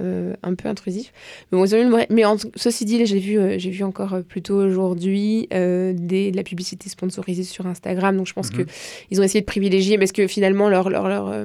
euh, 0.00 0.34
un 0.42 0.54
peu 0.54 0.68
intrusif. 0.68 1.12
Mais, 1.50 1.58
bon, 1.58 2.04
mais 2.10 2.24
en- 2.24 2.36
ceci 2.54 2.84
dit, 2.84 3.04
j'ai 3.06 3.18
vu, 3.18 3.38
euh, 3.38 3.58
j'ai 3.58 3.70
vu 3.70 3.82
encore 3.82 4.22
plus 4.22 4.42
tôt 4.42 4.56
aujourd'hui 4.56 5.48
des, 5.50 6.30
de 6.30 6.36
la 6.36 6.42
publicité 6.44 6.88
sponsorisée 6.88 7.42
sur 7.44 7.66
Instagram, 7.66 8.16
donc 8.16 8.26
je 8.28 8.32
pense 8.34 8.52
Mhm. 8.52 8.64
que 8.66 8.70
ils 9.10 9.20
ont 9.20 9.24
essayé 9.24 9.40
de 9.40 9.46
privilégier, 9.46 9.98
parce 9.98 10.12
que 10.12 10.26
finalement, 10.26 10.68
leur, 10.68 10.90
leur, 10.90 11.08
leur, 11.08 11.44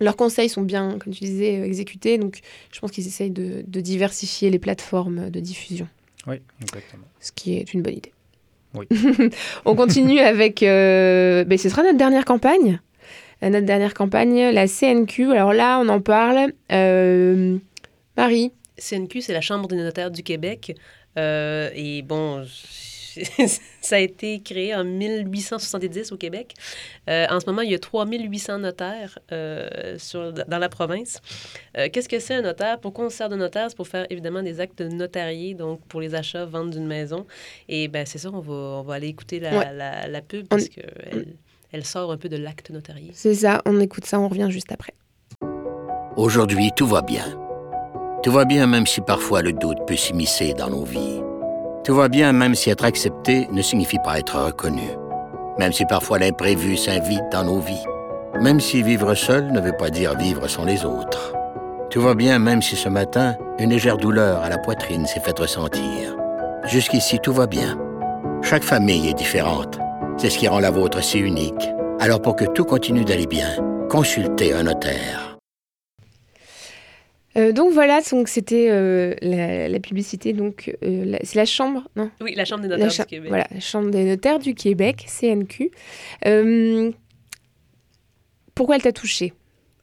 leurs 0.00 0.16
conseils 0.16 0.48
sont 0.48 0.62
bien, 0.62 0.98
comme 0.98 1.12
tu 1.12 1.20
disais, 1.24 1.60
exécutés, 1.60 2.18
donc 2.18 2.40
je 2.72 2.80
pense 2.80 2.90
qu'ils 2.90 3.06
essayent 3.06 3.30
de, 3.30 3.62
de 3.66 3.80
diversifier 3.80 4.50
les 4.50 4.58
plateformes 4.58 5.30
de 5.30 5.40
diffusion, 5.40 5.86
Oui, 6.26 6.36
exactement. 6.60 7.04
ce 7.20 7.30
qui 7.32 7.54
est 7.56 7.72
une 7.74 7.82
bonne 7.82 7.94
idée. 7.98 8.12
Oui. 8.74 8.86
On 9.64 9.74
continue 9.74 10.20
avec. 10.20 10.62
euh, 10.62 11.44
ben, 11.44 11.58
ce 11.58 11.68
sera 11.68 11.82
notre 11.82 11.98
dernière 11.98 12.24
campagne. 12.24 12.80
Euh, 13.42 13.48
Notre 13.50 13.66
dernière 13.66 13.94
campagne, 13.94 14.50
la 14.50 14.66
CNQ. 14.66 15.32
Alors 15.32 15.52
là, 15.52 15.80
on 15.80 15.88
en 15.88 16.00
parle. 16.00 16.52
Euh, 16.70 17.58
Marie. 18.16 18.52
CNQ, 18.78 19.20
c'est 19.20 19.32
la 19.32 19.40
Chambre 19.40 19.68
des 19.68 19.76
notaires 19.76 20.10
du 20.10 20.22
Québec. 20.22 20.76
Euh, 21.18 21.68
et 21.74 22.02
bon, 22.02 22.44
ça 23.80 23.96
a 23.96 23.98
été 23.98 24.40
créé 24.40 24.74
en 24.74 24.84
1870 24.84 26.12
au 26.12 26.16
Québec. 26.16 26.54
Euh, 27.08 27.26
en 27.30 27.40
ce 27.40 27.46
moment, 27.46 27.62
il 27.62 27.70
y 27.70 27.74
a 27.74 27.78
3800 27.78 28.58
notaires 28.58 29.18
euh, 29.32 29.96
sur, 29.98 30.32
dans 30.32 30.58
la 30.58 30.68
province. 30.68 31.20
Euh, 31.76 31.88
Qu'est-ce 31.92 32.08
que 32.08 32.18
c'est 32.18 32.34
un 32.34 32.42
notaire? 32.42 32.78
Pourquoi 32.80 33.06
on 33.06 33.10
se 33.10 33.16
sert 33.16 33.28
de 33.28 33.36
notaire? 33.36 33.66
C'est 33.68 33.76
pour 33.76 33.88
faire 33.88 34.06
évidemment 34.10 34.42
des 34.42 34.60
actes 34.60 34.80
notariés, 34.80 35.54
donc 35.54 35.80
pour 35.88 36.00
les 36.00 36.14
achats, 36.14 36.44
ventes 36.44 36.70
d'une 36.70 36.86
maison. 36.86 37.26
Et 37.68 37.88
ben 37.88 38.06
c'est 38.06 38.18
ça, 38.18 38.30
on 38.32 38.40
va, 38.40 38.52
on 38.52 38.82
va 38.82 38.94
aller 38.94 39.08
écouter 39.08 39.40
la, 39.40 39.58
Ouais. 39.58 39.72
la, 39.74 40.08
la 40.08 40.20
pub 40.22 40.46
parce 40.48 40.68
qu'elle 40.68 41.34
elle 41.72 41.84
sort 41.84 42.12
un 42.12 42.18
peu 42.18 42.28
de 42.28 42.36
l'acte 42.36 42.70
notarié. 42.70 43.10
C'est 43.14 43.34
ça, 43.34 43.62
on 43.66 43.80
écoute 43.80 44.04
ça, 44.04 44.20
on 44.20 44.28
revient 44.28 44.48
juste 44.50 44.72
après. 44.72 44.92
Aujourd'hui, 46.16 46.70
tout 46.76 46.86
va 46.86 47.00
bien. 47.02 47.24
Tout 48.22 48.30
va 48.30 48.44
bien 48.44 48.66
même 48.66 48.86
si 48.86 49.00
parfois 49.00 49.42
le 49.42 49.52
doute 49.52 49.78
peut 49.86 49.96
s'immiscer 49.96 50.52
dans 50.52 50.68
nos 50.70 50.84
vies. 50.84 51.20
Tout 51.84 51.96
va 51.96 52.08
bien 52.08 52.32
même 52.32 52.54
si 52.54 52.70
être 52.70 52.84
accepté 52.84 53.48
ne 53.50 53.60
signifie 53.60 53.98
pas 54.04 54.20
être 54.20 54.38
reconnu. 54.38 54.88
Même 55.58 55.72
si 55.72 55.84
parfois 55.84 56.20
l'imprévu 56.20 56.76
s'invite 56.76 57.24
dans 57.32 57.42
nos 57.42 57.58
vies. 57.58 57.84
Même 58.40 58.60
si 58.60 58.82
vivre 58.82 59.14
seul 59.14 59.50
ne 59.50 59.60
veut 59.60 59.76
pas 59.76 59.90
dire 59.90 60.16
vivre 60.16 60.46
sans 60.46 60.64
les 60.64 60.84
autres. 60.84 61.34
Tout 61.90 62.00
va 62.00 62.14
bien 62.14 62.38
même 62.38 62.62
si 62.62 62.76
ce 62.76 62.88
matin, 62.88 63.34
une 63.58 63.70
légère 63.70 63.96
douleur 63.96 64.42
à 64.42 64.48
la 64.48 64.58
poitrine 64.58 65.06
s'est 65.06 65.20
faite 65.20 65.40
ressentir. 65.40 66.16
Jusqu'ici, 66.64 67.18
tout 67.20 67.32
va 67.32 67.48
bien. 67.48 67.76
Chaque 68.42 68.62
famille 68.62 69.08
est 69.08 69.14
différente. 69.14 69.78
C'est 70.18 70.30
ce 70.30 70.38
qui 70.38 70.46
rend 70.46 70.60
la 70.60 70.70
vôtre 70.70 71.02
si 71.02 71.18
unique. 71.18 71.68
Alors 71.98 72.22
pour 72.22 72.36
que 72.36 72.44
tout 72.44 72.64
continue 72.64 73.04
d'aller 73.04 73.26
bien, 73.26 73.48
consultez 73.88 74.52
un 74.52 74.62
notaire. 74.62 75.31
Euh, 77.38 77.52
donc 77.52 77.72
voilà, 77.72 78.00
donc 78.10 78.28
c'était 78.28 78.68
euh, 78.70 79.14
la, 79.22 79.68
la 79.68 79.80
publicité. 79.80 80.32
Donc 80.34 80.74
euh, 80.84 81.16
c'est 81.22 81.36
la 81.36 81.46
chambre, 81.46 81.88
non? 81.96 82.10
Oui, 82.20 82.34
la 82.36 82.44
Chambre 82.44 82.62
des 82.62 82.68
notaires 82.68 82.90
cha- 82.90 83.04
du 83.04 83.08
Québec. 83.10 83.28
Voilà, 83.28 83.46
la 83.50 83.60
Chambre 83.60 83.90
des 83.90 84.04
notaires 84.04 84.38
du 84.38 84.54
Québec, 84.54 85.06
CNQ. 85.08 85.70
Pourquoi 88.54 88.76
elle 88.76 88.82
t'a 88.82 88.92
touché 88.92 89.32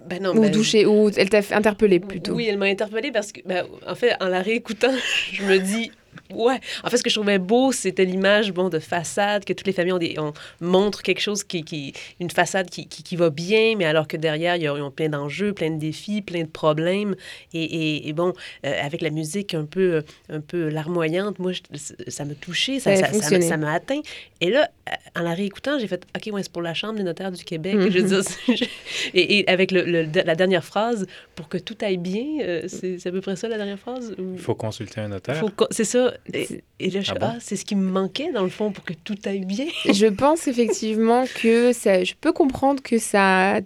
Ben 0.07 0.21
non, 0.21 0.35
Ou 0.35 0.41
ben- 0.41 0.51
touché, 0.51 0.85
ou 0.85 1.09
elle 1.17 1.29
t'a 1.29 1.41
fait 1.41 1.55
interpeller 1.55 1.99
plutôt? 1.99 2.33
Oui, 2.33 2.45
elle 2.47 2.57
m'a 2.57 2.65
interpellée 2.67 3.11
parce 3.11 3.31
que, 3.31 3.41
ben, 3.45 3.65
en 3.87 3.95
fait, 3.95 4.13
en 4.21 4.27
la 4.27 4.41
réécoutant, 4.41 4.93
je 5.33 5.43
me 5.43 5.57
dis, 5.57 5.91
ouais. 6.33 6.59
En 6.83 6.89
fait, 6.89 6.97
ce 6.97 7.03
que 7.03 7.09
je 7.09 7.15
trouvais 7.15 7.39
beau, 7.39 7.71
c'était 7.71 8.05
l'image, 8.05 8.51
bon, 8.51 8.69
de 8.69 8.79
façade, 8.79 9.45
que 9.45 9.53
toutes 9.53 9.67
les 9.67 9.73
familles 9.73 9.93
ont 9.93 9.97
des, 9.97 10.15
on 10.19 10.33
montre 10.61 11.01
quelque 11.03 11.21
chose 11.21 11.43
qui, 11.43 11.63
qui 11.63 11.93
une 12.19 12.29
façade 12.29 12.69
qui, 12.69 12.87
qui, 12.87 13.03
qui 13.03 13.15
va 13.15 13.29
bien, 13.29 13.75
mais 13.77 13.85
alors 13.85 14.07
que 14.07 14.17
derrière, 14.17 14.55
il 14.55 14.63
y 14.63 14.67
a, 14.67 14.89
plein 14.95 15.09
d'enjeux, 15.09 15.53
plein 15.53 15.71
de 15.71 15.79
défis, 15.79 16.21
plein 16.21 16.41
de 16.43 16.47
problèmes. 16.49 17.15
Et, 17.53 17.63
et, 17.63 18.07
et 18.09 18.13
bon, 18.13 18.33
euh, 18.65 18.73
avec 18.81 19.01
la 19.01 19.09
musique 19.09 19.53
un 19.53 19.65
peu, 19.65 19.95
euh, 19.95 20.01
un 20.29 20.39
peu 20.41 20.69
larmoyante, 20.69 21.39
moi, 21.39 21.51
je- 21.51 21.61
ça 22.07 22.25
m'a 22.25 22.33
touché, 22.35 22.79
ça, 22.79 22.95
Ça 22.95 23.07
ça, 23.13 23.41
ça, 23.41 23.57
m'a- 23.57 23.73
atteint. 23.73 24.01
Et 24.41 24.49
là, 24.49 24.69
en 25.15 25.21
la 25.21 25.33
réécoutant, 25.33 25.77
j'ai 25.79 25.87
fait, 25.87 26.03
OK, 26.15 26.33
ouais, 26.33 26.43
c'est 26.43 26.51
pour 26.51 26.61
la 26.61 26.73
Chambre 26.73 26.95
des 26.95 27.03
notaires 27.03 27.31
du 27.31 27.43
Québec. 27.43 27.75
Mhm. 27.75 27.89
Je 27.91 27.99
veux 27.99 28.07
dire, 28.07 28.23
c'est- 28.23 28.69
et, 29.13 29.39
et 29.39 29.49
avec 29.49 29.71
le, 29.71 29.83
le- 29.83 30.07
la 30.25 30.35
dernière 30.35 30.63
phrase, 30.63 31.05
pour 31.35 31.49
que 31.49 31.57
tout 31.57 31.77
aille 31.81 31.97
bien, 31.97 32.25
euh, 32.41 32.63
c'est 32.67 32.97
c'est 32.99 33.09
à 33.09 33.11
peu 33.11 33.21
près 33.21 33.35
ça 33.35 33.47
la 33.47 33.57
dernière 33.57 33.77
phrase? 33.79 34.15
Il 34.17 34.39
faut 34.39 34.55
consulter 34.55 35.01
un 35.01 35.09
notaire. 35.09 35.35
C'est 35.71 35.83
ça. 35.83 36.13
Et, 36.33 36.63
et 36.79 36.89
là, 36.91 37.01
je 37.01 37.11
Ah 37.11 37.19
bon? 37.19 37.27
ah, 37.31 37.37
c'est 37.39 37.55
ce 37.55 37.65
qui 37.65 37.75
me 37.75 37.89
manquait, 37.89 38.31
dans 38.31 38.43
le 38.43 38.49
fond, 38.49 38.71
pour 38.71 38.83
que 38.83 38.93
tout 38.93 39.15
aille 39.25 39.45
bien. 39.45 39.65
Je 39.85 40.05
pense 40.07 40.47
effectivement 40.47 41.25
que 41.41 41.73
ça, 41.73 42.03
je 42.03 42.13
peux 42.19 42.31
comprendre 42.33 42.81
que 42.83 42.97
ça 42.97 43.61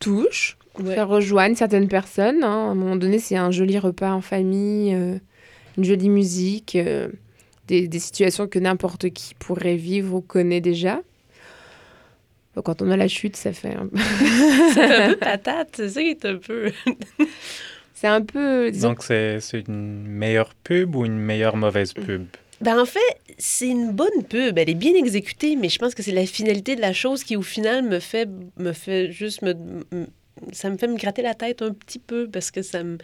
touche, 0.00 0.56
Ouais. 0.80 0.96
ça 0.96 1.04
rejoigne 1.04 1.54
certaines 1.54 1.86
personnes. 1.88 2.42
hein. 2.42 2.48
À 2.68 2.70
un 2.70 2.74
moment 2.74 2.96
donné, 2.96 3.18
c'est 3.20 3.36
un 3.36 3.50
joli 3.52 3.78
repas 3.78 4.10
en 4.12 4.20
famille, 4.20 4.92
euh, 4.94 5.18
une 5.78 5.84
jolie 5.84 6.08
musique, 6.08 6.74
euh, 6.74 7.08
des, 7.68 7.86
des 7.88 7.98
situations 8.00 8.48
que 8.48 8.58
n'importe 8.58 9.10
qui 9.10 9.34
pourrait 9.34 9.76
vivre 9.76 10.14
ou 10.16 10.20
connaît 10.20 10.60
déjà. 10.60 11.00
Quand 12.64 12.82
on 12.82 12.90
a 12.90 12.96
la 12.96 13.08
chute, 13.08 13.36
ça 13.36 13.52
fait 13.52 13.74
un, 13.74 13.88
c'est 14.74 14.82
un 15.04 15.08
peu 15.10 15.16
patate, 15.20 15.68
c'est 15.76 15.88
ça 15.88 16.00
qui 16.02 16.08
est 16.10 16.24
un 16.24 16.36
peu... 16.36 16.70
c'est 18.04 18.10
un 18.10 18.20
peu. 18.22 18.70
disons, 18.70 18.88
Donc, 18.90 19.02
c'est 19.02 19.40
une 19.66 20.06
meilleure 20.06 20.54
pub 20.54 20.94
ou 20.94 21.06
une 21.06 21.16
meilleure 21.18 21.56
mauvaise 21.56 21.94
pub? 21.94 22.26
Ben, 22.60 22.78
en 22.78 22.84
fait, 22.84 23.00
c'est 23.38 23.68
une 23.68 23.92
bonne 23.92 24.22
pub. 24.28 24.58
Elle 24.58 24.68
est 24.70 24.74
bien 24.74 24.94
exécutée, 24.94 25.56
mais 25.56 25.68
je 25.70 25.78
pense 25.78 25.94
que 25.94 26.02
c'est 26.02 26.12
la 26.12 26.26
finalité 26.26 26.76
de 26.76 26.80
la 26.82 26.92
chose 26.92 27.24
qui, 27.24 27.34
au 27.36 27.42
final, 27.42 27.82
me 27.82 27.98
fait, 28.00 28.28
me 28.58 28.72
fait 28.72 29.10
juste 29.10 29.40
me... 29.42 29.54
me- 29.54 30.06
ça 30.52 30.68
me 30.68 30.76
fait 30.76 30.88
me 30.88 30.96
gratter 30.96 31.22
la 31.22 31.32
tête 31.34 31.62
un 31.62 31.72
petit 31.72 31.98
peu 32.00 32.28
parce 32.28 32.50
que 32.50 32.60
ça 32.60 32.82
me... 32.82 32.98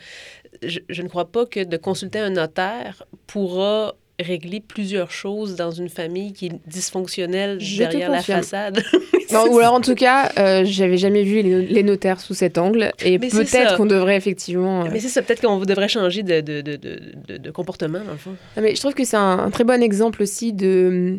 Je, 0.63 0.81
je 0.89 1.03
ne 1.03 1.09
crois 1.09 1.31
pas 1.31 1.47
que 1.47 1.63
de 1.65 1.77
consulter 1.79 2.19
un 2.19 2.31
notaire 2.31 3.05
pourra 3.27 3.95
régler 4.23 4.61
plusieurs 4.61 5.11
choses 5.11 5.57
dans 5.57 5.71
une 5.71 5.89
famille 5.89 6.33
qui 6.33 6.47
est 6.47 6.53
dysfonctionnelle 6.67 7.59
Je 7.61 7.79
derrière 7.79 8.11
la 8.11 8.23
façade. 8.23 8.83
Non, 9.33 9.47
ou 9.49 9.61
alors 9.61 9.75
en 9.75 9.81
tout 9.81 9.95
cas, 9.95 10.33
euh, 10.41 10.65
j'avais 10.65 10.97
jamais 10.97 11.23
vu 11.23 11.41
les, 11.41 11.65
les 11.65 11.83
notaires 11.85 12.19
sous 12.21 12.35
cet 12.35 12.59
angle, 12.59 12.91
et 13.05 13.17
peut-être 13.17 13.77
qu'on 13.77 13.87
devrait 13.87 14.17
effectivement. 14.17 14.85
euh, 14.85 14.89
Mais 14.93 14.99
c'est 14.99 15.09
ça, 15.09 15.23
peut-être 15.23 15.41
qu'on 15.41 15.61
devrait 15.61 15.87
changer 15.87 16.25
de, 16.25 16.41
de, 16.41 16.61
de, 16.63 16.75
de, 16.75 17.01
de- 17.29 17.37
de 17.37 17.51
comportement, 17.53 18.01
dans 18.05 18.11
le 18.11 18.17
fond. 18.19 18.35
Non, 18.57 18.63
mais 18.65 18.75
je 18.75 18.81
trouve 18.81 18.95
que 18.95 19.05
c'est 19.05 19.17
un, 19.17 19.39
un 19.39 19.51
très 19.51 19.63
bon 19.63 19.81
exemple 19.85 20.21
aussi 20.21 20.53
de. 20.53 21.19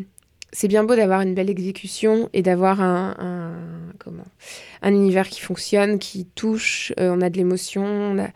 C'est 0.52 0.68
bien 0.68 0.84
beau 0.84 0.94
d'avoir 0.94 1.22
une 1.22 1.32
belle 1.34 1.48
exécution 1.48 2.28
et 2.34 2.42
d'avoir 2.42 2.82
un, 2.82 3.14
un- 3.18 3.92
comment 3.98 4.24
un 4.82 4.90
univers 4.90 5.30
qui 5.30 5.40
fonctionne, 5.40 5.98
qui 5.98 6.26
touche. 6.34 6.92
euh, 7.00 7.14
on 7.16 7.22
a 7.22 7.30
de 7.30 7.38
l'émotion. 7.38 7.82
on 7.82 8.18
a- 8.18 8.28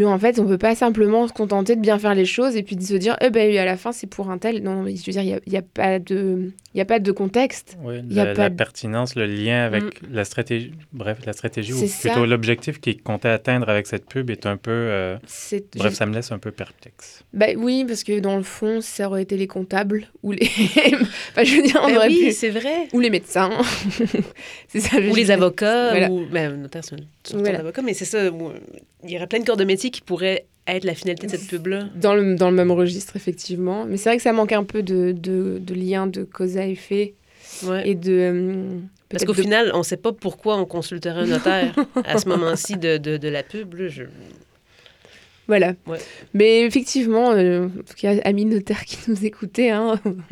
Mais 0.00 0.06
en 0.06 0.18
fait, 0.18 0.38
on 0.40 0.46
peut 0.46 0.56
pas 0.58 0.74
simplement 0.74 1.28
se 1.28 1.32
contenter 1.34 1.76
de 1.76 1.80
bien 1.82 1.98
faire 1.98 2.14
les 2.14 2.24
choses 2.24 2.56
et 2.56 2.62
puis 2.62 2.74
de 2.74 2.82
se 2.82 2.94
dire, 2.94 3.16
eh 3.20 3.28
ben, 3.30 3.54
à 3.58 3.64
la 3.66 3.76
fin, 3.76 3.92
c'est 3.92 4.06
pour 4.06 4.30
un 4.30 4.38
tel. 4.38 4.62
Non, 4.62 4.82
mais 4.82 4.96
je 4.96 5.04
veux 5.04 5.12
dire, 5.12 5.20
il 5.22 5.26
n'y 5.28 5.34
a, 5.34 5.40
il 5.46 5.52
y 5.52 5.56
a 5.58 5.62
pas 5.62 5.98
de, 5.98 6.50
il 6.74 6.78
y 6.78 6.80
a 6.80 6.84
pas 6.86 6.98
de 7.00 7.12
contexte. 7.12 7.76
Oui, 7.84 7.96
Il 8.08 8.16
y 8.16 8.20
a 8.20 8.24
la, 8.24 8.32
pas 8.34 8.42
la 8.44 8.48
de- 8.48 8.56
pertinence, 8.56 9.14
le 9.14 9.26
lien 9.26 9.62
avec 9.64 9.82
Mm. 10.02 10.14
la 10.14 10.24
stratégie, 10.24 10.72
bref, 10.92 11.18
la 11.26 11.32
stratégie, 11.34 11.72
ou 11.74 11.86
plutôt 11.86 12.24
l'objectif 12.26 12.80
qui 12.80 12.96
comptait 12.96 13.28
atteindre 13.28 13.68
avec 13.68 13.86
cette 13.86 14.06
pub 14.06 14.30
est 14.30 14.46
un 14.46 14.56
peu... 14.56 14.70
euh, 14.72 15.16
bref, 15.76 15.92
je- 15.92 15.96
ça 15.96 16.06
me 16.06 16.14
laisse 16.14 16.32
un 16.32 16.38
peu 16.38 16.50
perplexe. 16.50 17.22
Bah 17.34 17.46
oui, 17.56 17.84
parce 17.86 18.02
que 18.02 18.18
dans 18.20 18.36
le 18.38 18.42
fond, 18.42 18.80
ça 18.80 19.06
aurait 19.06 19.22
été 19.22 19.36
les 19.36 19.46
comptables 19.46 20.06
ou 20.22 20.32
les. 20.32 20.48
enfin, 21.30 21.44
je 21.44 21.56
veux 21.56 21.62
dire, 21.62 21.78
on 21.82 21.88
Ben 21.88 21.96
aurait 21.98 22.08
oui, 22.08 22.26
pu. 22.26 22.32
c'est 22.32 22.48
vrai. 22.50 22.88
Ou 22.94 23.00
les 23.00 23.10
médecins. 23.10 23.50
c'est 24.68 24.80
ça. 24.80 25.00
je 25.00 25.10
Ou 25.10 25.14
les 25.14 25.30
avocats, 25.30 25.90
Voilà. 25.90 26.10
ou... 26.10 26.24
Ben, 26.30 26.68
un 26.72 27.38
Voilà. 27.38 27.58
avocat, 27.60 27.82
mais 27.82 27.94
c'est 27.94 28.04
ça. 28.06 28.30
où, 28.30 28.48
euh, 28.48 28.52
Il 29.04 29.10
y 29.10 29.16
aurait 29.16 29.26
plein 29.26 29.38
de 29.40 29.44
corps 29.44 29.56
de 29.56 29.64
métier 29.64 29.89
qui 29.90 30.00
pourraient 30.00 30.46
être 30.66 30.84
la 30.84 30.94
finalité 30.94 31.26
de 31.26 31.32
cette 31.32 31.48
pub-là? 31.48 31.88
Dans 31.96 32.14
le, 32.14 32.36
dans 32.36 32.50
le 32.50 32.56
même 32.56 32.70
registre, 32.70 33.16
effectivement. 33.16 33.84
Mais 33.86 33.96
c'est 33.96 34.08
vrai 34.10 34.16
que 34.16 34.22
ça 34.22 34.32
manque 34.32 34.52
un 34.52 34.64
peu 34.64 34.82
de, 34.82 35.12
de, 35.12 35.58
de 35.60 35.74
lien 35.74 36.06
de 36.06 36.24
cause 36.24 36.56
à 36.56 36.66
effet. 36.66 37.14
Ouais. 37.64 37.88
Et 37.88 37.94
de. 37.94 38.12
euh, 38.12 38.78
Parce 39.08 39.24
qu'au 39.24 39.32
de- 39.34 39.40
final, 39.42 39.72
on 39.74 39.78
ne 39.78 39.82
sait 39.82 39.96
pas 39.96 40.12
pourquoi 40.12 40.56
on 40.58 40.64
consulterait 40.66 41.22
un 41.22 41.26
notaire 41.26 41.74
à 42.04 42.18
ce 42.18 42.28
moment-ci 42.28 42.76
de, 42.76 42.96
de, 42.98 43.16
de 43.16 43.28
la 43.28 43.42
pub. 43.42 43.74
Là, 43.74 43.88
je... 43.88 44.04
Voilà. 45.50 45.74
Ouais. 45.88 45.98
Mais 46.32 46.60
effectivement, 46.60 47.32
euh, 47.32 47.64
en 47.66 47.82
tout 47.82 47.94
cas, 48.00 48.14
amis 48.24 48.44
notaires 48.44 48.84
qui 48.84 48.98
nous 49.08 49.24
écoutaient, 49.26 49.70
hein, 49.70 49.98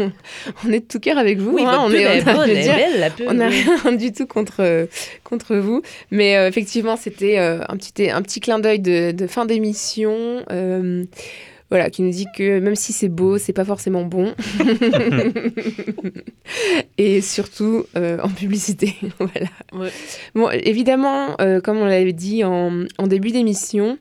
on 0.64 0.70
est 0.72 0.78
de 0.78 0.84
tout 0.86 1.00
cœur 1.00 1.18
avec 1.18 1.38
vous. 1.38 1.50
Oui, 1.56 1.64
hein, 1.66 1.80
on 1.84 1.90
est, 1.92 2.22
on 2.22 2.28
a- 2.28 2.34
bonne, 2.34 2.54
dire, 2.54 2.76
belle, 2.76 3.00
la 3.00 3.10
On 3.26 3.36
rien 3.48 3.92
du 3.96 4.12
tout 4.12 4.28
contre, 4.28 4.86
contre 5.24 5.56
vous. 5.56 5.82
Mais 6.12 6.36
euh, 6.36 6.46
effectivement, 6.48 6.96
c'était 6.96 7.40
euh, 7.40 7.62
un, 7.68 7.76
petit, 7.76 8.08
un 8.08 8.22
petit 8.22 8.38
clin 8.38 8.60
d'œil 8.60 8.78
de, 8.78 9.10
de 9.10 9.26
fin 9.26 9.44
d'émission. 9.44 10.44
euh, 10.52 11.02
Voilà, 11.70 11.90
qui 11.90 12.02
nous 12.02 12.10
dit 12.12 12.26
que 12.36 12.60
même 12.60 12.76
si 12.76 12.92
c'est 12.92 13.08
beau, 13.10 13.38
c'est 13.38 13.52
pas 13.52 13.64
forcément 13.64 14.04
bon. 14.04 14.32
Et 16.98 17.20
surtout 17.20 17.84
euh, 17.96 18.18
en 18.22 18.28
publicité. 18.28 18.94
voilà. 19.18 19.48
Ouais. 19.72 19.90
Bon, 20.34 20.50
évidemment, 20.50 21.36
euh, 21.40 21.60
comme 21.60 21.78
on 21.78 21.84
l'avait 21.84 22.12
dit 22.12 22.44
en, 22.44 22.84
en 22.98 23.06
début 23.06 23.30
d'émission, 23.30 23.98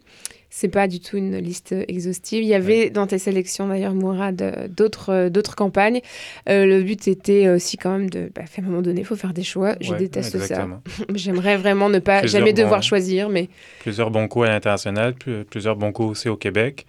c'est 0.60 0.70
pas 0.70 0.88
du 0.88 1.00
tout 1.00 1.18
une 1.18 1.38
liste 1.38 1.76
exhaustive. 1.88 2.42
Il 2.42 2.48
y 2.48 2.56
avait 2.56 2.90
dans 2.90 3.06
tes 3.06 3.20
sélections, 3.20 3.68
d'ailleurs, 3.68 3.94
Mourad, 3.94 4.72
d'autres 4.76 5.12
euh, 5.14 5.30
d'autres 5.30 5.54
campagnes. 5.56 6.02
Euh, 6.50 6.66
le 6.66 6.82
but 6.82 7.08
était 7.08 7.48
aussi 7.50 7.78
quand 7.78 7.92
même 7.92 8.10
de... 8.10 8.32
Bah, 8.34 8.42
à 8.42 8.60
un 8.60 8.64
moment 8.64 8.82
donné, 8.82 9.02
il 9.02 9.06
faut 9.06 9.16
faire 9.16 9.34
des 9.34 9.44
choix. 9.44 9.76
Je 9.82 9.92
Ouais, 9.92 10.00
déteste 10.00 10.34
exactement. 10.34 10.82
ça. 10.88 11.04
J'aimerais 11.14 11.58
vraiment 11.58 11.90
ne 11.90 12.00
pas 12.00 12.22
Plusieurs 12.22 12.40
jamais 12.42 12.54
devoir 12.54 12.82
choisir, 12.82 13.30
mais 13.30 13.50
Plusieurs 13.82 14.10
bons 14.10 14.28
coups 14.28 14.48
à 14.48 14.50
l'international, 14.50 15.14
plus- 15.14 15.46
plusieurs 15.46 15.76
bons 15.76 15.92
coups 15.92 16.10
aussi 16.10 16.28
au 16.28 16.38
Québec. 16.38 16.88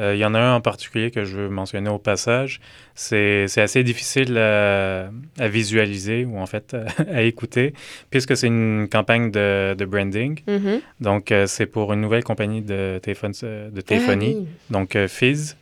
Euh, 0.00 0.14
Il 0.14 0.18
y 0.18 0.24
en 0.24 0.34
a 0.34 0.38
un 0.38 0.54
en 0.54 0.60
particulier 0.60 1.10
que 1.10 1.24
je 1.24 1.36
veux 1.36 1.48
mentionner 1.48 1.90
au 1.90 1.98
passage. 1.98 2.60
C'est 2.94 3.46
assez 3.58 3.82
difficile 3.84 4.36
à, 4.38 5.10
à 5.38 5.48
visualiser 5.48 6.24
ou 6.24 6.38
en 6.38 6.46
fait 6.46 6.76
à 7.12 7.22
écouter, 7.22 7.74
puisque 8.10 8.36
c'est 8.36 8.46
une 8.48 8.88
campagne 8.90 9.30
de, 9.30 9.74
de 9.74 9.84
branding. 9.84 10.40
Mhm. 10.46 10.80
Donc, 11.00 11.32
euh, 11.32 11.46
c'est 11.46 11.66
pour 11.66 11.92
une 11.92 12.00
nouvelle 12.00 12.24
compagnie 12.24 12.62
de, 12.62 12.98
téléphone, 13.02 13.32
euh, 13.42 13.70
de 13.70 13.80
téléphonie, 13.80 14.36
oui. 14.40 14.46
donc 14.70 14.96
Fizz. 15.08 15.56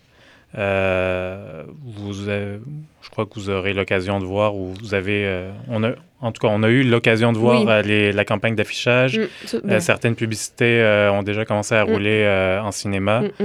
Euh, 0.58 1.64
vous 1.84 2.28
avez- 2.28 2.60
je 3.02 3.10
crois 3.10 3.26
que 3.26 3.34
vous 3.34 3.50
aurez 3.50 3.74
l'occasion 3.74 4.18
de 4.20 4.24
voir 4.24 4.56
ou 4.56 4.72
vous 4.80 4.94
avez, 4.94 5.24
euh, 5.26 5.50
on 5.68 5.82
a, 5.84 5.90
en 6.20 6.32
tout 6.32 6.40
cas, 6.40 6.48
on 6.50 6.62
a 6.62 6.68
eu 6.68 6.82
l'occasion 6.82 7.32
de 7.32 7.38
voir 7.38 7.60
Oui. 7.60 7.66
euh, 7.68 7.82
les- 7.82 8.12
la 8.12 8.24
campagne 8.24 8.54
d'affichage. 8.54 9.18
Mm, 9.18 9.68
ouais. 9.70 9.80
certaines 9.80 10.14
publicités 10.14 10.82
ont 11.12 11.22
déjà 11.22 11.44
commencé 11.44 11.74
à 11.74 11.84
Mm. 11.84 11.88
rouler 11.92 12.58
en 12.62 12.70
cinéma. 12.70 13.20
Mm, 13.38 13.44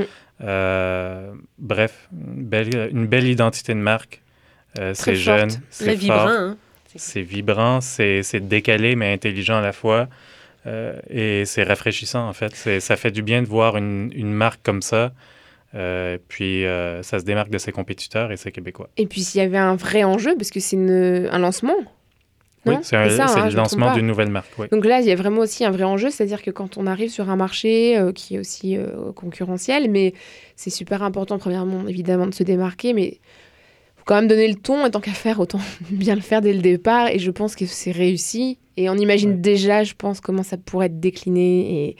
bref, 1.60 2.10
une 2.12 2.44
belle, 2.46 2.90
une 2.92 3.08
belle 3.08 3.28
identité 3.28 3.74
de 3.74 3.80
marque. 3.80 4.22
Euh, 4.80 4.94
Très 4.94 5.12
c'est 5.12 5.16
jeune, 5.16 5.50
c'est 5.70 5.86
Très 5.86 5.96
vibrant, 5.96 6.28
hein. 6.30 6.58
c'est 6.96 7.22
vibrant, 7.22 7.82
c'est 7.82 8.24
c'est 8.24 8.40
décalé 8.40 8.96
mais 8.96 9.12
intelligent 9.14 9.58
à 9.58 9.62
la 9.62 9.74
fois. 9.74 10.08
Euh, 10.68 10.94
et 11.10 11.44
c'est 11.46 11.64
rafraîchissant 11.64 12.28
en 12.28 12.34
fait. 12.34 12.56
C'est- 12.56 12.80
Ça 12.80 12.96
fait 12.96 13.12
du 13.12 13.22
bien 13.24 13.42
de 13.42 13.48
voir 13.48 13.78
une, 13.78 14.12
une 14.16 14.32
marque 14.32 14.62
comme 14.64 14.82
ça. 14.82 15.12
Euh, 15.74 16.18
puis 16.28 16.66
euh, 16.66 17.02
ça 17.02 17.20
se 17.20 17.24
démarque 17.26 17.50
de 17.50 17.58
ses 17.58 17.72
compétiteurs 17.72 18.32
et 18.32 18.38
c'est 18.38 18.52
québécois. 18.52 18.90
Et 18.98 19.08
puis 19.08 19.22
s'il 19.22 19.40
y 19.42 19.44
avait 19.44 19.58
un 19.58 19.76
vrai 19.76 20.04
enjeu, 20.04 20.36
parce 20.38 20.52
que 20.52 20.60
c'est 20.60 20.76
une- 20.76 21.28
un 21.32 21.40
lancement. 21.40 21.76
Oui, 22.66 22.76
c'est 22.84 22.96
hein, 22.96 23.08
le 23.08 23.56
lancement 23.56 23.94
d'une 23.94 24.06
nouvelle 24.06 24.30
marque. 24.30 24.70
Donc 24.72 24.86
là, 24.86 25.00
il 25.02 25.08
y 25.08 25.12
a 25.12 25.16
vraiment 25.16 25.42
aussi 25.42 25.66
un 25.66 25.72
vrai 25.72 25.84
enjeu, 25.84 26.10
c'est-à-dire 26.12 26.42
que 26.44 26.52
quand 26.52 26.78
on 26.78 26.86
arrive 26.86 27.10
sur 27.10 27.30
un 27.30 27.36
marché 27.36 27.98
euh, 27.98 28.12
qui 28.12 28.36
est 28.36 28.40
aussi 28.40 28.78
euh, 28.78 29.12
concurrentiel, 29.14 29.90
mais 29.90 30.14
c'est 30.56 30.70
super 30.70 31.02
important, 31.02 31.40
premièrement, 31.40 31.88
évidemment, 31.88 32.28
de 32.28 32.34
se 32.34 32.44
démarquer, 32.44 32.94
mais 32.94 33.20
faut 33.98 34.04
quand 34.06 34.16
même 34.16 34.28
donner 34.28 34.48
le 34.48 34.56
ton, 34.56 34.86
et 34.86 34.92
tant 34.92 35.00
qu'à 35.00 35.12
faire, 35.12 35.40
autant 35.40 35.60
bien 35.90 36.14
le 36.14 36.22
faire 36.22 36.42
dès 36.42 36.54
le 36.54 36.62
départ, 36.62 37.08
et 37.08 37.18
je 37.18 37.32
pense 37.32 37.56
que 37.56 37.66
c'est 37.66 37.92
réussi. 37.92 38.60
Et 38.78 38.90
on 38.90 38.96
imagine 38.96 39.42
déjà, 39.42 39.84
je 39.84 39.94
pense, 39.98 40.22
comment 40.22 40.44
ça 40.44 40.58
pourrait 40.58 40.86
être 40.86 41.00
décliné, 41.00 41.88
et 41.88 41.96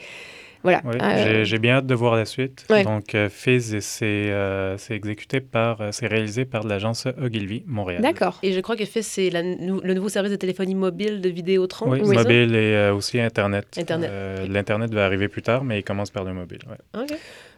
voilà. 0.62 0.80
Oui, 0.84 0.96
Euh, 1.00 1.24
j'ai- 1.24 1.44
j'ai 1.44 1.58
bien 1.58 1.76
hâte 1.76 1.86
de 1.86 1.94
voir 1.94 2.14
la 2.16 2.24
suite. 2.24 2.64
Ouais. 2.70 2.84
Donc, 2.84 3.14
euh, 3.14 3.28
Fizz, 3.28 3.78
c'est 3.80 4.04
euh, 4.30 4.76
c'est 4.78 4.94
exécuté 4.94 5.40
par, 5.40 5.92
c'est 5.92 6.06
réalisé 6.06 6.44
par 6.44 6.64
l'agence 6.66 7.06
Ogilvy 7.20 7.62
Montréal. 7.66 8.02
D'accord. 8.02 8.38
Et 8.42 8.52
je 8.52 8.60
crois 8.60 8.76
que 8.76 8.84
FIS, 8.84 9.02
c'est 9.02 9.30
la 9.30 9.42
nou- 9.42 9.80
le 9.82 9.94
nouveau 9.94 10.08
service 10.08 10.30
de 10.32 10.36
téléphonie 10.36 10.74
mobile 10.74 11.20
de 11.20 11.28
Vidéotron. 11.28 11.90
Oui, 11.90 12.00
ça? 12.06 12.22
mobile 12.22 12.54
et 12.54 12.74
euh, 12.74 12.94
aussi 12.94 13.20
Internet. 13.20 13.66
Internet. 13.78 14.10
Euh, 14.12 14.46
L'Internet 14.48 14.92
va 14.94 15.04
arriver 15.04 15.28
plus 15.28 15.42
tard, 15.42 15.64
mais 15.64 15.80
il 15.80 15.82
commence 15.84 16.10
par 16.10 16.24
le 16.24 16.32
mobile. 16.32 16.60
ouais. 16.68 17.02
OK. 17.02 17.14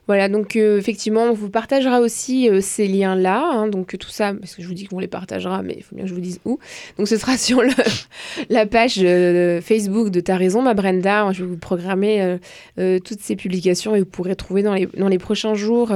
Voilà, 0.06 0.28
donc 0.28 0.56
euh, 0.56 0.78
effectivement, 0.78 1.22
on 1.22 1.32
vous 1.32 1.48
partagera 1.48 2.00
aussi 2.00 2.50
euh, 2.50 2.60
ces 2.60 2.86
liens-là. 2.86 3.42
hein, 3.42 3.68
donc 3.68 3.94
euh, 3.94 3.98
tout 3.98 4.10
ça, 4.10 4.34
parce 4.34 4.54
que 4.54 4.62
je 4.62 4.68
vous 4.68 4.74
dis 4.74 4.84
qu'on 4.84 4.98
les 4.98 5.08
partagera, 5.08 5.62
mais 5.62 5.74
il 5.78 5.82
faut 5.82 5.94
bien 5.94 6.04
que 6.04 6.10
je 6.10 6.14
vous 6.14 6.20
dise 6.20 6.40
où. 6.44 6.58
Donc 6.98 7.08
ce 7.08 7.16
sera 7.16 7.38
sur 7.38 7.62
la 8.50 8.66
page 8.66 8.94
Facebook 9.62 10.10
de 10.10 10.20
Ta 10.20 10.36
raison, 10.36 10.60
ma 10.60 10.74
Brenda. 10.74 11.32
Je 11.32 11.42
vais 11.42 11.48
vous 11.48 11.56
programmer 11.56 12.38
toutes 12.76 13.20
ces 13.20 13.36
publications 13.36 13.94
et 13.94 14.00
vous 14.00 14.06
pourrez 14.06 14.36
trouver 14.36 14.62
dans 14.62 14.74
les, 14.74 15.18
prochains 15.18 15.54
jours 15.54 15.92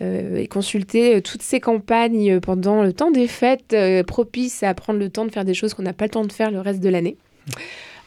et 0.00 0.46
consulter 0.48 1.20
toutes 1.22 1.42
ces 1.42 1.60
campagnes 1.60 2.40
pendant 2.40 2.82
le 2.82 2.92
temps 2.92 3.10
des 3.10 3.26
fêtes 3.26 3.76
propices 4.06 4.62
à 4.62 4.74
prendre 4.74 4.98
le 4.98 5.10
temps 5.10 5.24
de 5.24 5.30
faire 5.30 5.44
des 5.44 5.54
choses 5.54 5.74
qu'on 5.74 5.82
n'a 5.82 5.92
pas 5.92 6.06
le 6.06 6.10
temps 6.10 6.24
de 6.24 6.32
faire 6.32 6.50
le 6.50 6.60
reste 6.60 6.80
de 6.80 6.88
l'année 6.88 7.16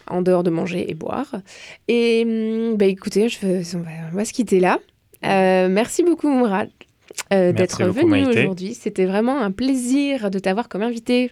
en 0.09 0.21
dehors 0.21 0.43
de 0.43 0.49
manger 0.49 0.89
et 0.89 0.93
boire. 0.93 1.35
Et 1.87 2.23
hum, 2.25 2.77
bah, 2.77 2.85
écoutez, 2.85 3.29
je 3.29 3.37
on, 3.75 3.81
va, 3.81 3.89
on 4.11 4.15
va 4.15 4.25
se 4.25 4.33
quitter 4.33 4.59
là. 4.59 4.79
Euh, 5.25 5.67
merci 5.69 6.03
beaucoup, 6.03 6.29
Mourad, 6.29 6.69
euh, 7.33 7.51
d'être 7.51 7.77
venu 7.91 8.09
aujourd'hui. 8.45 8.73
C'était 8.73 9.05
vraiment 9.05 9.39
un 9.41 9.51
plaisir 9.51 10.29
de 10.29 10.39
t'avoir 10.39 10.69
comme 10.69 10.81
invité 10.83 11.31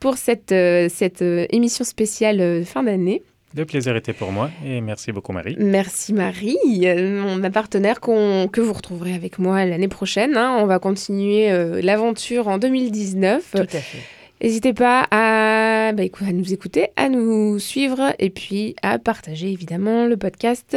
pour 0.00 0.16
cette, 0.16 0.52
euh, 0.52 0.88
cette 0.92 1.22
euh, 1.22 1.46
émission 1.50 1.84
spéciale 1.84 2.40
euh, 2.40 2.64
fin 2.64 2.82
d'année. 2.82 3.22
Le 3.54 3.66
plaisir 3.66 3.94
était 3.96 4.14
pour 4.14 4.32
moi 4.32 4.50
et 4.66 4.80
merci 4.80 5.12
beaucoup, 5.12 5.32
Marie. 5.32 5.56
Merci 5.58 6.14
Marie, 6.14 6.56
mon- 6.86 7.36
ma 7.36 7.50
partenaire 7.50 8.00
que 8.00 8.60
vous 8.62 8.72
retrouverez 8.72 9.14
avec 9.14 9.38
moi 9.38 9.66
l'année 9.66 9.88
prochaine. 9.88 10.36
hein. 10.38 10.56
On 10.58 10.64
va 10.64 10.78
continuer 10.78 11.50
euh, 11.50 11.82
l'aventure 11.82 12.48
en 12.48 12.56
2019. 12.56 13.50
Tout 13.52 13.58
à 13.58 13.66
fait. 13.66 13.98
N'hésitez 14.42 14.72
pas 14.72 15.06
à, 15.10 15.92
bah, 15.92 16.02
écou- 16.02 16.24
à 16.28 16.32
nous 16.32 16.52
écouter, 16.52 16.88
à 16.96 17.08
nous 17.08 17.58
suivre 17.60 18.12
et 18.18 18.28
puis 18.30 18.74
à 18.82 18.98
partager 18.98 19.52
évidemment 19.52 20.06
le 20.06 20.16
podcast 20.16 20.76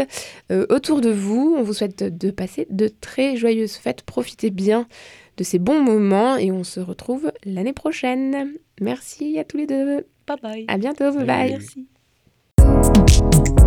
euh, 0.51 0.66
autour 0.70 1.01
de 1.01 1.09
vous. 1.09 1.55
On 1.57 1.63
vous 1.63 1.74
souhaite 1.74 2.03
de 2.03 2.30
passer 2.32 2.68
de 2.70 2.88
très 2.88 3.36
joyeuses 3.38 3.76
fêtes. 3.76 4.03
Profitez 4.03 4.51
bien 4.51 4.88
de 5.38 5.43
ces 5.43 5.57
bons 5.59 5.82
moments 5.82 6.38
et 6.38 6.51
on 6.51 6.63
se 6.63 6.80
retrouve 6.80 7.32
l'année 7.43 7.74
prochaine. 7.74 8.53
Merci 8.80 9.39
à 9.39 9.43
tous 9.43 9.57
les 9.57 9.68
deux. 9.68 10.05
Bye 10.28 10.38
bye. 10.41 10.66
À 10.68 10.78
bientôt. 10.78 11.11
Bye 11.11 11.26
bye. 11.26 11.57
Merci. 12.57 13.64